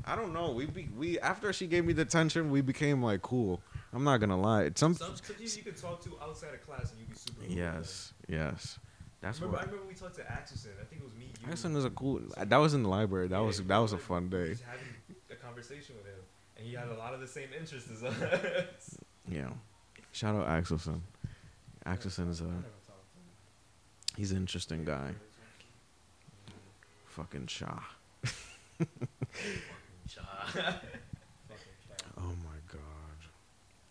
[0.05, 0.53] I don't know.
[0.53, 3.61] We be, we after she gave me the attention, we became like cool.
[3.93, 4.71] I'm not gonna lie.
[4.75, 7.41] Some, Some, some people you could talk to outside of class, and you'd be super.
[7.47, 8.79] cool yes, yes.
[9.21, 10.69] That's remember, I remember we talked to Axelson.
[10.81, 11.27] I think it was me.
[11.45, 12.21] You, Axon is a cool.
[12.37, 13.29] That was in the library.
[13.29, 14.49] That Yeah, was that was a fun day.
[14.51, 14.87] Just having
[15.31, 16.21] a conversation with him,
[16.57, 18.99] and he had a lot of the same interests as us.
[19.31, 19.51] Yeah.
[20.13, 21.01] Shout out Axelson.
[21.85, 22.55] Axelson is a never
[22.87, 23.29] talked to him.
[24.19, 25.13] He's an interesting guy.
[27.07, 27.79] Fucking Shah.
[28.79, 28.83] Cha.
[28.85, 28.99] Fucking
[31.89, 32.03] chat.
[32.19, 32.81] Oh my god.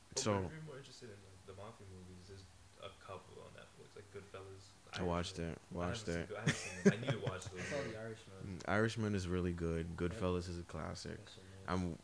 [0.10, 2.44] But So if you're more interested in like, the mafia movies, there's
[2.82, 5.00] a couple on Netflix, like Goodfellas.
[5.00, 5.58] I watched it.
[5.72, 6.30] Watched haven't it.
[6.30, 6.94] seen- I, seen them.
[6.94, 7.68] I need to watch I those.
[7.70, 8.60] saw The Irishman.
[8.68, 9.96] Irishman is really good.
[9.98, 11.18] Goodfellas is a classic.
[11.26, 11.76] That shit nice.
[11.82, 11.98] I'm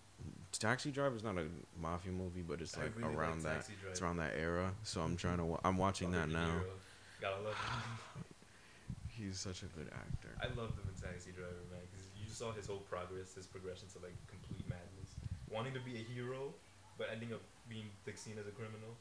[0.51, 1.45] Taxi Driver is not a
[1.81, 3.69] mafia movie, but it's like really around like that.
[3.89, 4.71] It's around that era.
[4.83, 5.45] So I'm trying to.
[5.45, 6.47] Wa- I'm watching that now.
[6.47, 6.63] Niro.
[7.23, 8.27] Gotta love him.
[9.15, 10.35] He's such a good actor.
[10.43, 13.87] I loved him in Taxi Driver, man, because you saw his whole progress, his progression
[13.95, 15.15] to like complete madness,
[15.47, 16.51] wanting to be a hero,
[16.99, 17.39] but ending up
[17.71, 18.99] being like seen as a criminal.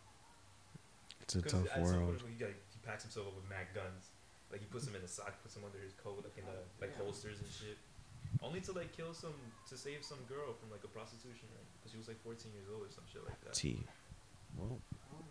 [1.18, 2.22] It's a tough at some world.
[2.22, 4.14] point, he, like, he packs himself up with mag guns.
[4.54, 6.62] Like he puts them in a sock, puts them under his coat, like in the
[6.78, 7.10] like Damn.
[7.10, 7.74] holsters and shit.
[8.38, 9.34] Only to like kill some
[9.66, 12.70] to save some girl from like a prostitution ring because she was like 14 years
[12.70, 13.58] old or some shit like that.
[13.58, 13.82] T.
[14.54, 14.78] Well,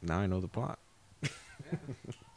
[0.01, 0.79] now I know the plot.
[1.23, 1.27] I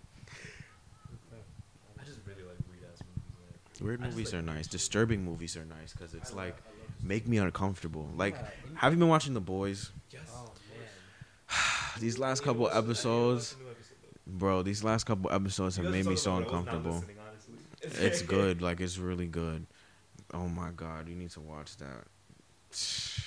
[2.05, 3.56] just really like weird ass movies, man.
[3.85, 4.66] Weird movies like are nice.
[4.66, 8.09] Disturbing movies are nice because it's I like love- I love this make me uncomfortable.
[8.16, 9.90] Like, Yeah, have you been watching The Boys?
[10.11, 10.23] Yes.
[10.35, 10.89] Oh man.
[12.01, 13.70] These last I need to couple watch the- I need to watch episodes, the new
[13.70, 13.97] episode,
[14.27, 14.32] though.
[14.39, 14.62] bro.
[14.62, 17.05] These last couple episodes have made me so about it, I was not uncomfortable.
[17.82, 18.62] It's good.
[18.62, 19.66] Like it's really good.
[20.32, 22.05] Oh my god, you need to watch that.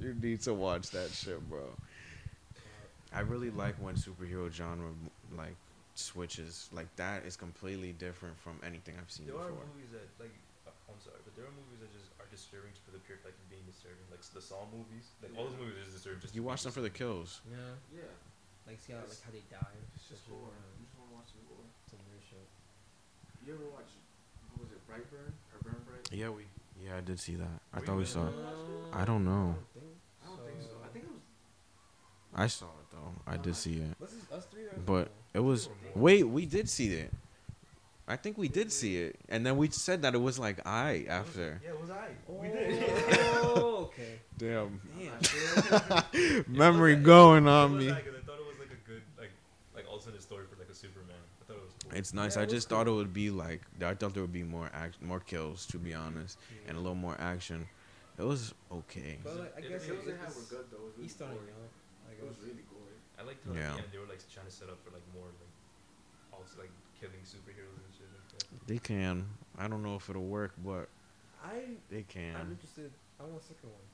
[0.00, 1.62] You need to watch that shit, bro.
[3.14, 4.88] I really like when superhero genre
[5.36, 5.54] like
[6.02, 6.68] switches.
[6.72, 9.66] Like that is completely different from anything I've seen There are before.
[9.72, 10.34] movies that like
[10.66, 13.38] uh, I'm sorry, but there are movies that just are disturbing for the pure fact
[13.38, 14.02] of being disturbing.
[14.10, 16.20] Like the Saw movies, like all those movies are just disturbing.
[16.22, 17.40] Just You watch them for the kills.
[17.46, 17.56] Yeah.
[17.94, 18.12] Yeah.
[18.66, 19.78] Like see how like how they die.
[19.98, 20.50] It's just Shit, gore.
[20.50, 20.78] yeah.
[20.78, 21.66] You just want to watch some gore.
[21.90, 22.46] Some weird shit.
[23.42, 23.90] You ever watch,
[24.54, 25.34] what was it, Brightburn?
[25.50, 26.06] Or Burn Bright?
[26.14, 26.46] Yeah, we.
[26.78, 27.58] Yeah, I did see that.
[27.74, 28.34] I Were thought we saw it.
[28.94, 29.54] I don't know.
[29.54, 30.78] I don't think I don't think so.
[30.82, 31.22] I think it was.
[32.34, 33.12] I saw it though.
[33.26, 33.94] I did see it.
[33.98, 34.62] What's this, us three?
[34.86, 35.66] But it was.
[35.66, 36.04] There were more.
[36.04, 37.12] Wait, we did see it.
[38.08, 41.06] I think we did see it, and then we said that it was like I
[41.08, 41.60] after.
[41.64, 42.08] Yeah, it was I.
[42.28, 42.84] Oh, We did.
[43.42, 44.18] Oh, okay.
[44.38, 44.80] Damn.
[44.98, 46.44] Damn.
[46.48, 47.90] Memory It going on me.
[47.90, 49.30] I, 'cause I thought it was like a good like
[49.74, 51.14] like alternate story for like a Superman.
[51.40, 51.92] I thought it was cool.
[51.96, 52.34] It's nice.
[52.34, 54.42] Yeah, I it was just thought it would be like I thought there would be
[54.42, 56.06] more act, more kills, to be mm-hmm.
[56.18, 57.68] honest, and a little more action.
[58.18, 59.18] It was okay.
[59.22, 60.76] But like, I guess it The it, kills they had it's, were good though.
[60.78, 61.68] It was really he's starting young.
[62.20, 62.96] I It was really gory.
[62.98, 63.20] Eh?
[63.20, 63.72] I liked how Yeah.
[63.72, 65.54] at the end they were like trying to set up for like more like
[66.32, 68.66] also like killing superheroes and shit like that.
[68.66, 69.26] They can.
[69.58, 70.88] I don't know if it'll work, but
[71.44, 72.36] I they can.
[72.36, 72.90] I'm interested.
[73.20, 73.86] I want a second one.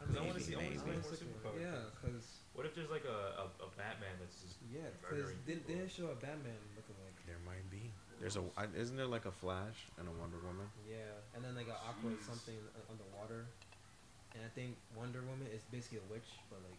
[0.00, 1.04] Because I want to Maybe, see, I want to see maybe.
[1.04, 1.60] more superpowers.
[1.60, 2.24] Yeah, because
[2.56, 5.76] What if there's like a, a, a Batman that's just yeah, because they, people.
[5.76, 7.92] didn't show a Batman looking like There might be.
[8.20, 8.44] There's a.
[8.56, 10.68] I- Isn't there like a Flash and a Wonder Woman?
[10.88, 13.44] yeah, and then they got Aqua something uh, underwater,
[14.34, 16.78] and I think Wonder Woman is basically a witch, but like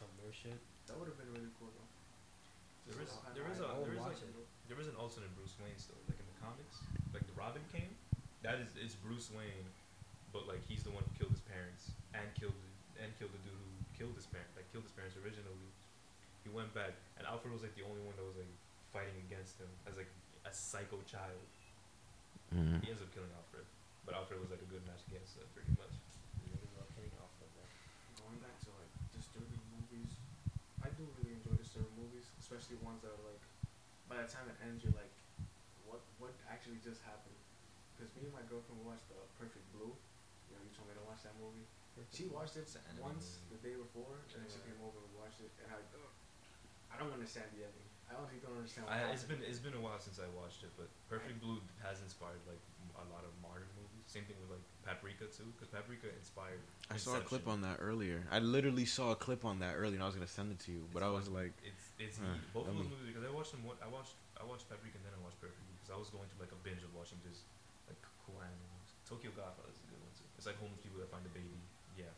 [0.00, 0.58] some weird shit.
[0.88, 1.90] That would have been really cool though.
[2.88, 4.88] there is I- there is I- a I would there is watch like there is
[4.90, 6.82] an alternate Bruce Wayne story like in the comics
[7.14, 7.90] like the Robin came
[8.46, 9.66] that is it's Bruce Wayne
[10.30, 13.42] but like he's the one who killed his parents and killed the, and killed the
[13.42, 15.58] dude who killed his parents like killed his parents originally
[16.46, 18.50] he went back and Alfred was like the only one that was like
[18.94, 20.10] fighting against him as like
[20.46, 21.42] a psycho child
[22.54, 22.78] Mm.
[22.78, 23.66] he ends up killing Alfred
[24.06, 25.90] but Alfred was like a good match against him pretty much
[26.46, 27.66] Niggas love hitting off of that.
[28.36, 30.12] Going back to like disturbing movies,
[30.84, 33.40] I do really enjoy disturbing movies, especially ones that are like,
[34.12, 35.08] by the time it ends, you're like,
[35.88, 37.40] what what actually just happened?
[37.96, 39.88] Because me and my girlfriend watched uh, Perfect Blue.
[39.88, 41.64] You know, you told me to watch that movie.
[42.12, 42.68] She watched it
[43.00, 43.56] once movie.
[43.56, 45.80] the day before, and then she came over and watched it, and I,
[46.92, 47.88] I don't understand the ending.
[48.04, 48.84] I honestly don't understand.
[48.84, 49.40] I, it's happened.
[49.40, 52.60] been it's been a while since I watched it, but Perfect Blue has inspired like
[53.00, 53.64] a lot of modern.
[54.06, 56.62] Same thing with like Paprika too, because Paprika inspired.
[56.90, 58.22] I saw a clip on that earlier.
[58.30, 60.72] I literally saw a clip on that earlier, and I was gonna send it to
[60.72, 63.50] you, but I was like, it's it's huh, both of those movies because I watched
[63.50, 63.66] them.
[63.66, 66.12] What I watched I watched Paprika and then I watched Perfect Blue because I was
[66.12, 67.48] going to like a binge of watching just
[67.90, 68.78] like cool anime.
[69.08, 70.26] Tokyo Godfather is a good one too.
[70.38, 71.58] It's like homeless people that find a baby.
[71.98, 72.12] Yeah,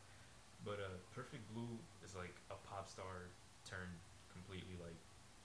[0.61, 3.33] but uh, Perfect Blue is like a pop star
[3.65, 3.97] turned
[4.29, 4.97] completely like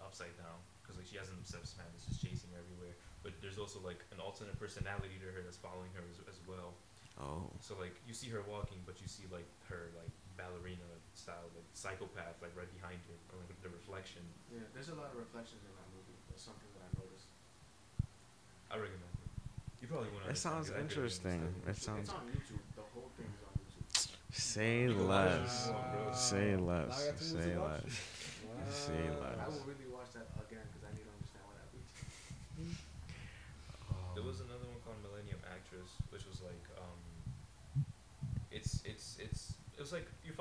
[0.03, 2.97] upside down because like she has an obsessed man that's just chasing her everywhere.
[3.25, 6.77] But there's also like an alternate personality to her that's following her as, as well.
[7.19, 10.85] oh, So like you see her walking, but you see like her like ballerina
[11.17, 14.21] style, like psychopath, like right behind her, or like the reflection.
[14.53, 16.21] Yeah, there's a lot of reflections in that movie.
[16.29, 17.33] That's something that I noticed.
[18.69, 19.31] I recommend it.
[19.81, 20.29] You probably won't.
[20.29, 21.41] It sounds interesting.
[21.65, 22.09] It sounds.
[22.09, 22.61] It's on YouTube.
[22.77, 24.13] The whole thing is on YouTube.
[24.37, 25.49] Say You can watch it less.
[25.49, 26.13] if you want, bro.
[26.13, 26.93] Say less.
[26.93, 27.93] I got two Say less.
[28.69, 29.39] Say less.
[29.41, 31.85] I will really watch that again because I need to understand what happened.
[34.15, 36.99] There was another one called Millennium Actress, which was like um,
[38.51, 39.87] it's it's it's it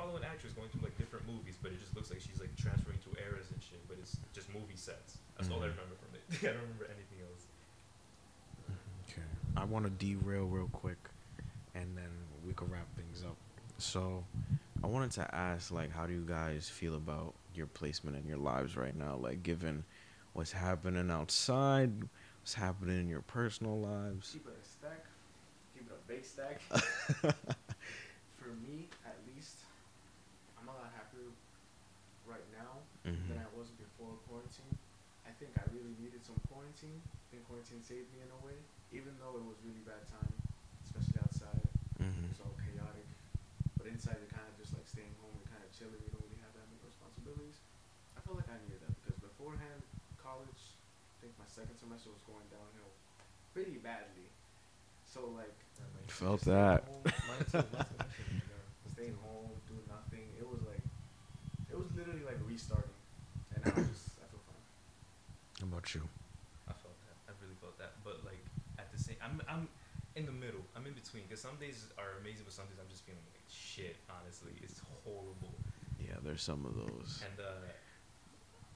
[0.05, 2.19] was like follow an actress going through like different movies, but it just looks like
[2.21, 3.79] she's like transferring through eras and shit.
[3.87, 5.17] But it's just movie sets.
[5.37, 5.77] That's all I Mhm.
[5.79, 6.23] remember from it.
[6.43, 7.43] I don't remember anything else.
[9.09, 9.21] Okay.
[9.55, 10.97] I want to derail real quick,
[11.75, 12.09] and then
[12.45, 13.37] we can wrap things up.
[13.77, 14.23] So,
[14.83, 18.37] I wanted to ask, like, how do you guys feel about your placement in your
[18.37, 19.15] lives right now?
[19.15, 19.83] Like, given
[20.33, 21.91] what's happening outside,
[22.41, 24.31] what's happening in your personal lives.
[24.31, 25.05] Keep it a stack.
[25.73, 26.61] Keep it a big stack.
[28.37, 29.59] For me, at least,
[30.59, 31.29] I'm a lot happier
[32.25, 33.39] right now than Mhm.
[33.39, 33.47] I
[34.13, 34.73] was before quarantine.
[35.25, 37.01] I think I really needed some quarantine.
[37.01, 38.57] I think quarantine saved me in a way,
[38.93, 40.29] even though it was really bad time,
[40.85, 41.65] especially outside.
[41.97, 42.29] Mhm.
[42.29, 43.07] It was all chaotic.
[43.79, 45.33] But inside, you're kind of just like staying home.
[45.41, 45.97] You're kind of chilling.
[46.05, 47.57] You don't really have that many responsibilities.
[48.13, 49.81] I felt like I needed that because beforehand,
[50.21, 50.77] college,
[51.17, 52.93] I think my second semester was going downhill
[53.51, 54.29] pretty badly.
[55.09, 55.57] So like,
[56.07, 56.83] Felt just staying that.
[56.85, 57.57] home, Mine too.
[57.57, 57.97] Mine too.
[57.97, 58.93] That shit was down.
[58.93, 60.25] staying home, doing nothing.
[60.37, 60.83] It was like,
[61.71, 62.93] it was literally like restarting.
[63.55, 64.63] And now I just, I feel fine.
[65.61, 66.07] How about you?
[66.67, 67.15] I felt that.
[67.27, 67.99] I really felt that.
[68.07, 68.39] But like
[68.79, 69.67] at the same, I'm I'm
[70.15, 70.63] in the middle.
[70.79, 73.43] I'm in between because some days are amazing, but some days I'm just feeling like
[73.51, 73.99] shit.
[74.07, 75.51] Honestly, it's horrible.
[75.99, 77.19] Yeah, there's some of those.
[77.27, 77.67] And uh,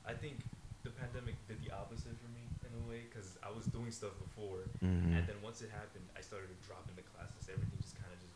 [0.03, 0.43] I think
[0.83, 4.15] the pandemic did the opposite for me in a way because I was doing stuff
[4.19, 5.15] before, Mm-hmm.
[5.15, 7.47] and then once it happened, I started dropping the classes.
[7.47, 8.35] Everything just kind of just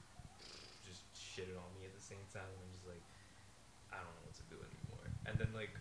[0.87, 2.47] just shitted on me at the same time.
[2.47, 3.03] And I'm just like,
[3.91, 5.05] I don't know what to do anymore.
[5.27, 5.71] And then like,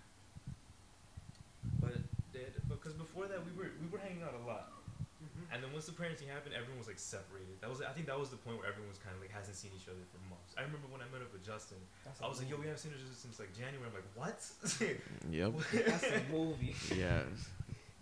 [2.40, 4.72] but it, because before that we were we were hanging out a lot.
[5.20, 5.52] Mm-hmm.
[5.52, 7.60] And then once the parenting happened, everyone was like separated.
[7.60, 9.56] That was I think that was the point where everyone was kind of like hasn't
[9.56, 10.56] seen each other for months.
[10.56, 12.64] I remember when I met up with Justin, That's I a was like, "Yo, we
[12.64, 14.40] haven't seen each other since like January." I'm like, "What?"
[15.28, 15.52] Yep.
[15.92, 16.72] That's a movie.
[16.96, 17.52] yes.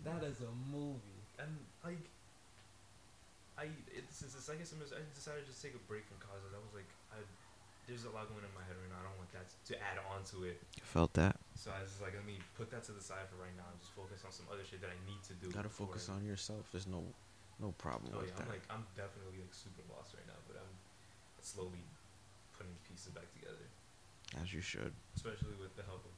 [0.07, 1.19] That is a movie.
[1.35, 1.51] and
[1.83, 2.07] like,
[3.59, 6.47] I it, since the second semester, I decided to just take a break from college.
[6.55, 6.98] I was like, I
[7.89, 9.01] there's a lot going in my head right now.
[9.01, 10.61] I don't want that to add on to it.
[10.85, 11.35] Felt that.
[11.57, 13.65] So I was just like, let me put that to the side for right now
[13.73, 15.49] and just focus on some other shit that I need to do.
[15.49, 16.69] Gotta focus on yourself.
[16.71, 17.01] There's no,
[17.57, 20.61] no problem Oh with yeah, I'm like I'm definitely like super lost right now, but
[20.61, 20.73] I'm
[21.41, 21.81] slowly
[22.53, 23.65] putting pieces back together,
[24.37, 24.93] As you should.
[25.17, 26.13] especially with the help of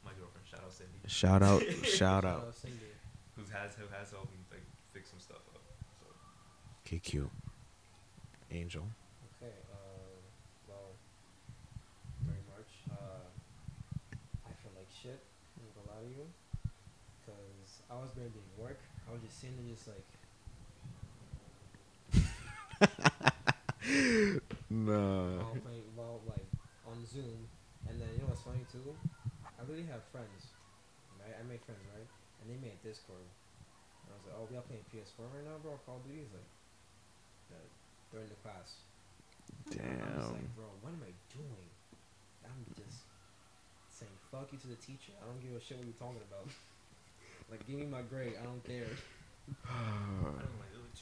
[0.00, 0.48] my girlfriend.
[0.48, 1.60] Shout out Cindy, Shout out.
[1.86, 2.56] shout out.
[2.56, 2.88] Cindy.
[3.36, 4.64] who has who has helped me like
[4.96, 5.60] fix some stuff up.
[6.00, 6.08] So
[6.88, 7.28] KQ.
[8.50, 8.84] Angel.
[9.40, 10.12] Okay, uh,
[10.68, 10.92] well,
[12.22, 12.68] very much.
[12.92, 13.24] Uh,
[14.44, 15.18] I feel like shit.
[15.56, 16.26] I'm not gonna lie to you,
[17.24, 18.80] cause I was barely doing work.
[19.04, 20.06] I was just sitting there, just like,
[24.72, 25.44] Nah.
[25.44, 26.48] while playing, while like
[26.88, 27.44] on Zoom,
[27.84, 28.96] and then you know what's funny too?
[29.44, 30.56] I really have friends,
[31.20, 31.36] right?
[31.36, 32.08] I make friends, right?
[32.40, 33.28] And they made Discord.
[33.28, 35.76] And I was like, oh, we all playing PS4 right now, bro.
[35.84, 36.50] Call of Duty is like,
[37.52, 37.68] uh,
[38.10, 38.80] during the class.
[39.68, 40.00] Damn.
[40.16, 40.40] Just Damn.
[40.40, 41.68] like, bro, what am I doing?
[42.48, 43.04] I'm just
[43.92, 45.12] saying fuck you to the teacher.
[45.20, 46.48] I don't give a shit what you're talking about.
[47.52, 48.34] like, give me my grade.
[48.40, 48.84] I don't care.
[49.68, 50.42] I don't like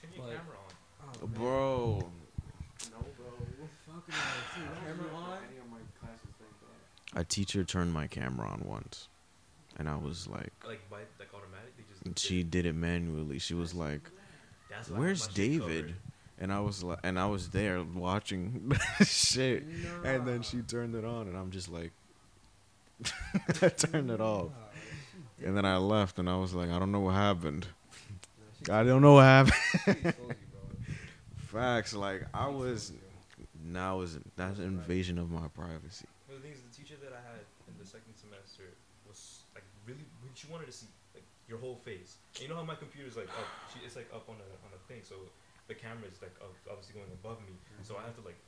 [0.00, 1.14] turn your But- camera on.
[1.22, 1.34] Oh, man.
[1.34, 2.10] Bro.
[2.90, 3.32] No, bro.
[3.86, 5.38] Fucking hell, dude, I don't camera do on.
[5.48, 7.20] Any of my classes, thank God.
[7.20, 9.08] A teacher turned my camera on once.
[9.78, 12.04] And I was like, Like by like automatic, they just.
[12.04, 13.38] did she did it manually.
[13.38, 14.02] She was like,
[14.68, 15.60] That's why I have Where's my shit David?
[15.86, 15.94] covered.
[16.42, 18.72] And I was like, and I was there watching
[19.04, 19.62] shit.
[20.04, 21.92] And then she turned it on, and I'm just like,
[23.62, 24.46] I turned it off.
[24.48, 24.69] Nah, she
[25.44, 27.66] And then I left, and I was like, I don't know what happened.
[28.70, 29.54] I don't know what happened.
[29.84, 30.94] she exposed you, bro.
[31.48, 32.92] Facts, like I was.
[33.62, 36.08] Now is that's an invasion of my privacy.
[36.28, 38.72] Well, the thing is, the teacher that I had in the second semester
[39.08, 40.04] was like really.
[40.34, 42.16] She wanted to see like your whole face.
[42.36, 43.48] And you know how my computer's like up?
[43.72, 45.16] She, it's like up on a on a thing, so
[45.68, 47.52] the camera's like up, obviously going above me.
[47.84, 48.40] So I have to like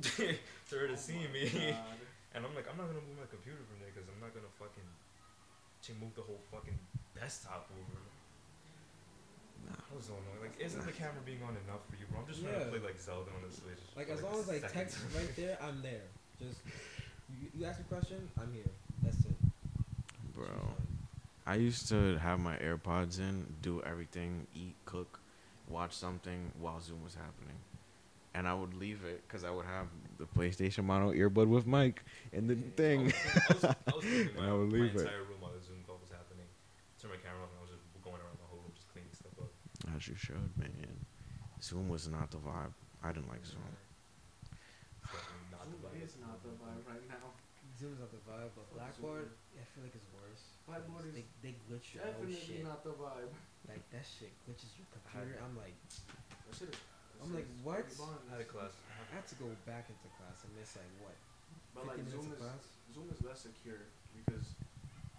[0.68, 1.72] for her to oh see Oh my me.
[1.72, 2.00] God.
[2.32, 4.48] And I'm like, I'm not gonna move my computer from there because I'm not gonna
[4.56, 4.88] fucking
[5.82, 6.78] to move the whole fucking
[7.18, 7.98] desktop over.
[9.68, 9.74] Nah.
[9.92, 10.14] I was so.
[10.40, 12.20] Like, isn't the camera being on enough for you, bro?
[12.20, 12.64] I'm just trying Yeah.
[12.64, 13.78] to play like Zelda on the Switch.
[13.96, 14.74] Like, as like, long as I second.
[14.74, 16.06] text right there, I'm there.
[16.40, 16.58] Just,
[17.40, 18.70] you, you ask a question, I'm here.
[19.02, 19.36] That's it.
[20.34, 20.46] Bro,
[21.46, 25.20] I used to have my AirPods in, do everything, eat, cook,
[25.68, 27.56] watch something while Zoom was happening.
[28.34, 29.86] And I would leave it because I would have
[30.18, 32.02] the PlayStation model earbud with mic
[32.32, 33.12] and the thing.
[33.12, 34.04] I was, I was, I was
[34.40, 35.04] And I would leave it.
[35.04, 36.48] entire room while the Zoom call was happening.
[36.98, 39.12] Turn my camera off and I was just going around the whole room just cleaning
[39.12, 39.36] stuff
[40.02, 40.06] up.
[40.06, 40.74] As you should, man.
[41.62, 42.74] Zoom was not the vibe.
[43.02, 43.62] I didn't like Zoom.
[45.02, 45.14] It's
[45.50, 46.02] not the Zoom vibe.
[46.02, 47.30] is not the vibe right now.
[47.78, 50.42] Zoom's not the vibe, but Blackboard, yeah, I feel like it's worse.
[50.66, 52.62] Blackboard They, is they glitch your Definitely shit.
[52.66, 53.30] not the vibe.
[53.70, 55.38] Like, that shit glitches your computer.
[55.42, 55.74] I'm like,
[56.50, 56.82] That shit is-
[57.22, 57.86] I'm like, what?
[57.86, 58.18] pretty fun.
[58.26, 58.74] I had a class.
[58.90, 61.14] I had to go back into class and miss, like, what?
[61.74, 62.62] But like Zoom is class?
[62.90, 64.44] Zoom is less secure because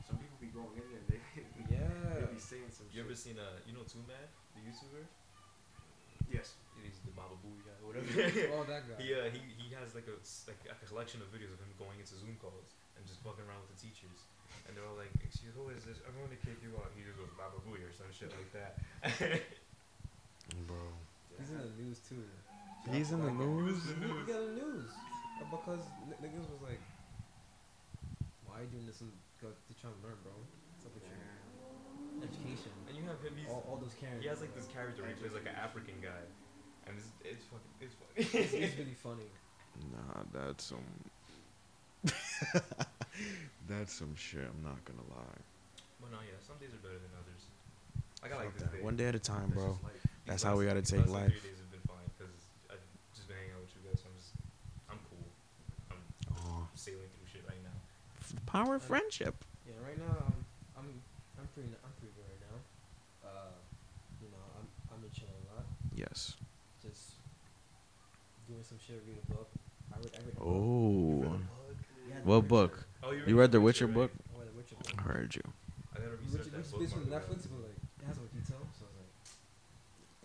[0.06, 1.22] some people be going in there and they
[1.74, 2.28] Yeah.
[2.28, 3.08] they be saying some You shit.
[3.08, 5.04] ever seen uh, you know Tomad, the YouTuber?
[6.32, 6.56] yes.
[6.84, 8.10] He's the Baba Booey guy, or whatever.
[8.60, 8.98] oh, that guy.
[9.00, 11.72] he uh, he he has like a s- like a collection of videos of him
[11.80, 14.28] going into Zoom calls and just fucking around with the teachers,
[14.68, 16.04] and they're all like, "Excuse, me, who is this?
[16.04, 18.52] I'm going to kick you out." He just goes Baba Booey or some shit like
[18.52, 18.84] that.
[20.68, 20.84] Bro.
[21.40, 22.20] He's in the news, too.
[22.92, 23.80] He's in the news?
[23.88, 24.92] He got the news.
[25.40, 26.84] Uh, Because n- niggas was like,
[28.46, 29.00] why are you doing this?
[29.40, 30.36] Because they're trying to learn, bro.
[30.36, 31.16] What's up with your
[32.24, 32.72] education?
[32.88, 33.34] and you have him.
[33.38, 34.24] He's, All, all those characters.
[34.24, 36.24] he has like this character where he plays like an African guy,
[36.88, 38.44] and it's it's fucking it's funny.
[38.44, 39.30] It's, it's really funny.
[39.92, 40.86] Nah, that's some.
[43.70, 44.44] that's some shit.
[44.44, 45.40] I'm not gonna lie.
[46.02, 47.42] Well, no, yeah, some days are better than others.
[48.22, 48.74] Like I like Fuck this that.
[48.78, 48.84] day.
[48.84, 49.72] One day at a time, That's bro.
[49.72, 50.04] just life.
[50.26, 51.32] That's how we gotta take last, like, life.
[51.40, 52.36] Three days have been fine because
[52.72, 52.84] I've
[53.16, 54.00] just been hanging out with you guys.
[54.04, 54.32] So I'm just
[54.92, 55.28] I'm cool.
[55.92, 56.00] I'm
[56.36, 56.68] Aw.
[56.76, 57.76] sailing through shit right now.
[58.36, 59.36] The power of friendship.
[59.68, 60.40] Yeah, right now I'm
[60.84, 60.90] I'm
[61.40, 62.58] I'm pretty I'm pretty good right now.
[63.24, 63.56] Uh,
[64.20, 65.68] you know I'm I'm been chilling a lot.
[66.08, 66.36] Yes.
[66.86, 67.12] Just
[68.48, 69.02] doing some shit.
[69.08, 69.50] Read a book.
[69.94, 70.12] I read.
[70.16, 71.22] I oh.
[71.22, 71.40] read a book.
[71.40, 71.40] Oh.
[72.10, 72.48] Yeah, What Witcher.
[72.48, 72.88] book?
[73.04, 73.94] Oh, You read the Witcher right?
[73.96, 74.12] book?
[74.36, 74.94] I read the Witcher book.
[74.98, 75.42] I heard you.
[75.96, 77.10] I gotta it's bookmark based on it.
[77.10, 78.68] Netflix, but like it has more detail.
[78.78, 78.90] So I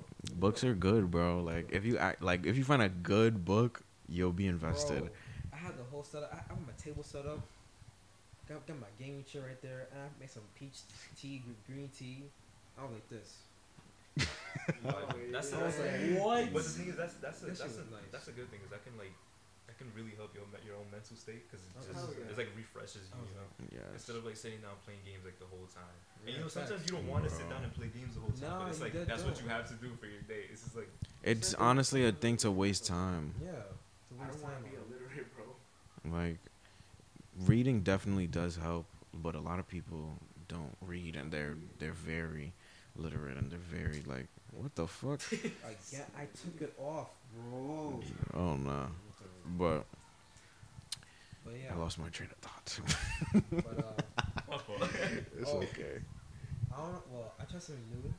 [0.00, 1.42] like, Books are good, bro.
[1.42, 5.00] Like if you act, like if you find a good book, you'll be invested.
[5.00, 5.10] Bro,
[5.52, 6.30] I had the whole setup.
[6.32, 7.40] I, I have my table set up.
[8.48, 10.78] Got, got my gaming chair right there, and I make some peach
[11.20, 12.24] tea, gr- green tea.
[12.78, 13.34] I was like this.
[14.84, 14.94] No,
[15.32, 15.58] That's yeah.
[15.58, 16.52] I was the- like, what?
[16.52, 18.10] But the thing is, that's that's a, That that's a, nice.
[18.12, 18.60] that's a good thing.
[18.64, 19.12] Is that can like
[19.66, 22.28] that can really help your your own mental state because it Oh, just hell yeah.
[22.28, 23.48] it's like refreshes you, you know.
[23.72, 23.88] Yes.
[24.04, 25.96] Instead of like sitting down playing games like the whole time.
[26.26, 26.90] And you know, sometimes facts.
[26.90, 28.82] you don't want to sit down and play games the whole time, Nah, but it's
[28.84, 29.44] like that's what don't.
[29.44, 30.48] you have to do for your day.
[30.52, 30.90] It's just like
[31.24, 31.66] It's Simple.
[31.66, 33.32] honestly a thing to waste time.
[33.40, 33.52] Yeah.
[33.56, 35.48] To I don't want time to be illiterate, bro.
[36.12, 36.38] Like
[37.46, 40.18] reading definitely does help, but a lot of people
[40.48, 42.52] don't read and they're they're very
[42.98, 45.20] literate and they're very like what the fuck?
[45.32, 48.00] I get, I took it off, bro.
[48.34, 48.86] oh no.
[49.56, 49.84] But
[51.44, 51.74] But yeah.
[51.74, 52.80] I lost my train of thought.
[53.50, 54.58] But uh,
[55.38, 55.58] it's Oh.
[55.58, 56.00] okay.
[56.72, 57.02] I don't know.
[57.12, 58.12] Well, I tried something new.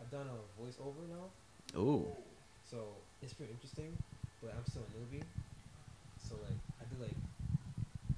[0.00, 2.06] I've done a voiceover now, Ooh.
[2.70, 2.76] so
[3.22, 3.96] it's pretty interesting.
[4.42, 5.22] But I'm still a newbie,
[6.20, 7.16] so like I did like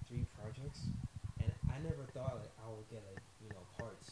[0.08, 0.80] three projects,
[1.40, 4.10] and I never thought like I would get like you know parts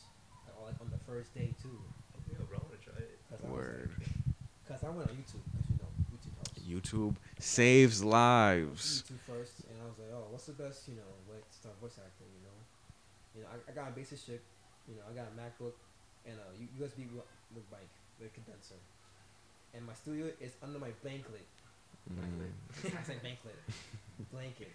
[0.63, 1.79] like, on the first day too.
[2.31, 3.19] yeah, bro, I want to try it.
[3.31, 3.91] Cause I was Word.
[3.99, 4.09] like,
[4.69, 6.61] Cause I went on YouTube, cause you know YouTube helps.
[6.65, 9.03] YouTube saves lives.
[9.05, 11.75] YouTube first, and I was like, oh, what's the best, you know, way to start
[11.81, 12.59] voice acting, you know?
[13.37, 14.41] You know, I, I got a basic shit,
[14.89, 15.77] you know, I got a MacBook
[16.25, 16.49] and a
[16.81, 17.89] USB wi- with mic,
[18.21, 18.81] with condenser.
[19.75, 21.45] And my studio is under my blanket.
[22.09, 22.95] Mm.
[22.99, 23.59] I say blanket.
[24.33, 24.71] Blanket.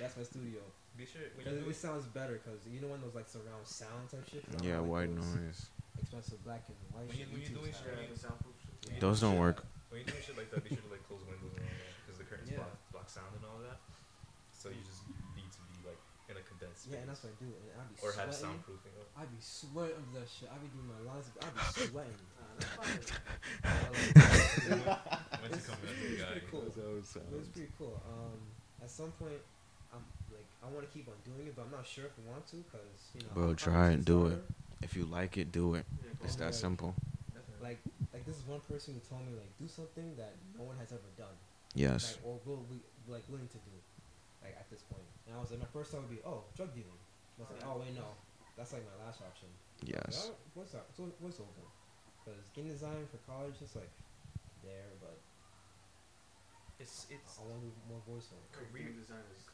[0.00, 0.60] That's my studio.
[0.96, 4.10] Be sure Cause it, it sounds better, cause you know when those like surround sound
[4.12, 4.44] type shit.
[4.44, 5.66] 'Cause I Yeah, like white noise.
[5.98, 7.80] Expensive black and white When you- when you're doing have.
[7.80, 8.76] shit, Yeah, the soundproof shit.
[8.86, 9.64] when you Those do don't work.
[9.88, 11.96] When you do shit like that, be sure to like close windows and all that
[12.04, 12.56] because the curtains Yeah.
[12.60, 13.80] block block sound and all that.
[14.52, 15.02] So you just
[15.36, 17.48] need to be like in a condensed Yeah, and that's what I do.
[17.48, 19.08] And I'd be or have soundproofing up.
[19.16, 20.48] I'd be sweating under that shit.
[20.52, 21.26] I'd be doing my lines.
[21.40, 22.20] I'd be sweating.
[22.42, 23.00] Nah, that's fine.
[25.40, 26.60] Once you It's- come out it's the guy, pretty cool.
[26.60, 27.96] how it It pretty cool.
[28.06, 28.38] Um,
[28.82, 29.61] at some point, I'm
[30.42, 32.46] like, I want to keep on doing it, but I'm not sure if I want
[32.50, 33.32] to, cause you know.
[33.34, 34.42] Bro, I'm- I'm try and do it.
[34.82, 35.86] If you like it, do it.
[36.02, 36.50] Yeah, It's ahead.
[36.50, 36.94] that simple.
[37.32, 37.62] Definitely.
[37.62, 37.78] Like,
[38.12, 40.90] like this is one person who told me like do something that no one has
[40.90, 41.34] ever done,
[41.74, 42.18] Yes.
[42.18, 43.74] like or will be like willing to do,
[44.42, 45.06] like at this point.
[45.26, 46.98] And I was like, my first thought would be, oh, drug dealing.
[47.38, 48.10] I was like, oh wait, no,
[48.58, 49.48] that's like my last option.
[49.86, 50.26] Yes.
[50.26, 50.90] Yeah, oh, what's up?
[50.96, 51.66] So what's over?
[52.26, 53.90] Because game design for college is like
[54.66, 55.14] there, but
[56.78, 58.42] it's it's I want to do more voiceover.
[58.50, 59.46] Career- Game design is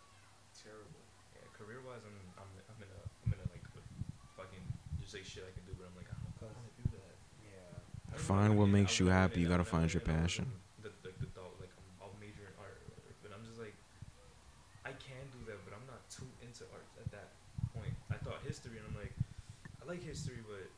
[0.68, 1.00] terrible.
[1.32, 3.64] yeah, career wise, I'm I'm I'm in a I'm in a like
[4.36, 4.64] fucking
[5.00, 6.86] just like shit I can do, but I'm like I don't Cause- want to do
[7.00, 7.14] that.
[7.48, 8.20] Yeah.
[8.20, 9.40] Find know, what like, makes you happy.
[9.40, 10.46] You gotta find your and I was passion.
[10.84, 13.76] The, the, the thought, like I'm, I'll major in art whatever, but I'm just like
[14.84, 17.32] I can do that, but I'm not too into art at that
[17.72, 17.96] point.
[18.12, 19.16] I thought history, and I'm like
[19.80, 20.68] I like history, but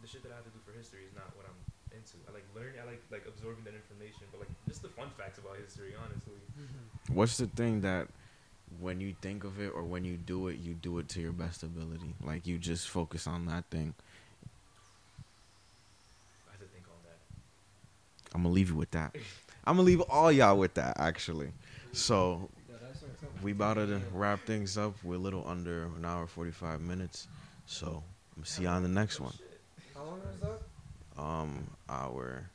[0.00, 1.60] the shit that I have to do for history is not what I'm
[1.94, 2.20] into.
[2.28, 5.38] I like learning, I like like absorbing that information, but like just the fun facts
[5.38, 6.40] about history, honestly.
[6.56, 7.14] Mm-hmm.
[7.14, 8.08] What's the thing that
[8.80, 11.32] when you think of it or when you do it, you do it to your
[11.32, 12.14] best ability?
[12.22, 13.94] Like you just focus on that thing.
[16.48, 17.18] I have to think on that.
[18.34, 19.14] I'm gonna leave you with that.
[19.64, 21.50] I'm gonna leave all y'all with that actually.
[21.92, 23.32] So Yeah, that's what I'm saying.
[23.42, 24.94] we about to wrap things up.
[25.02, 27.28] We're a little under an hour forty five minutes.
[27.66, 28.02] So
[28.36, 29.34] I'm see you on the next one.
[29.94, 30.60] How long is that?
[31.22, 32.50] Um, hour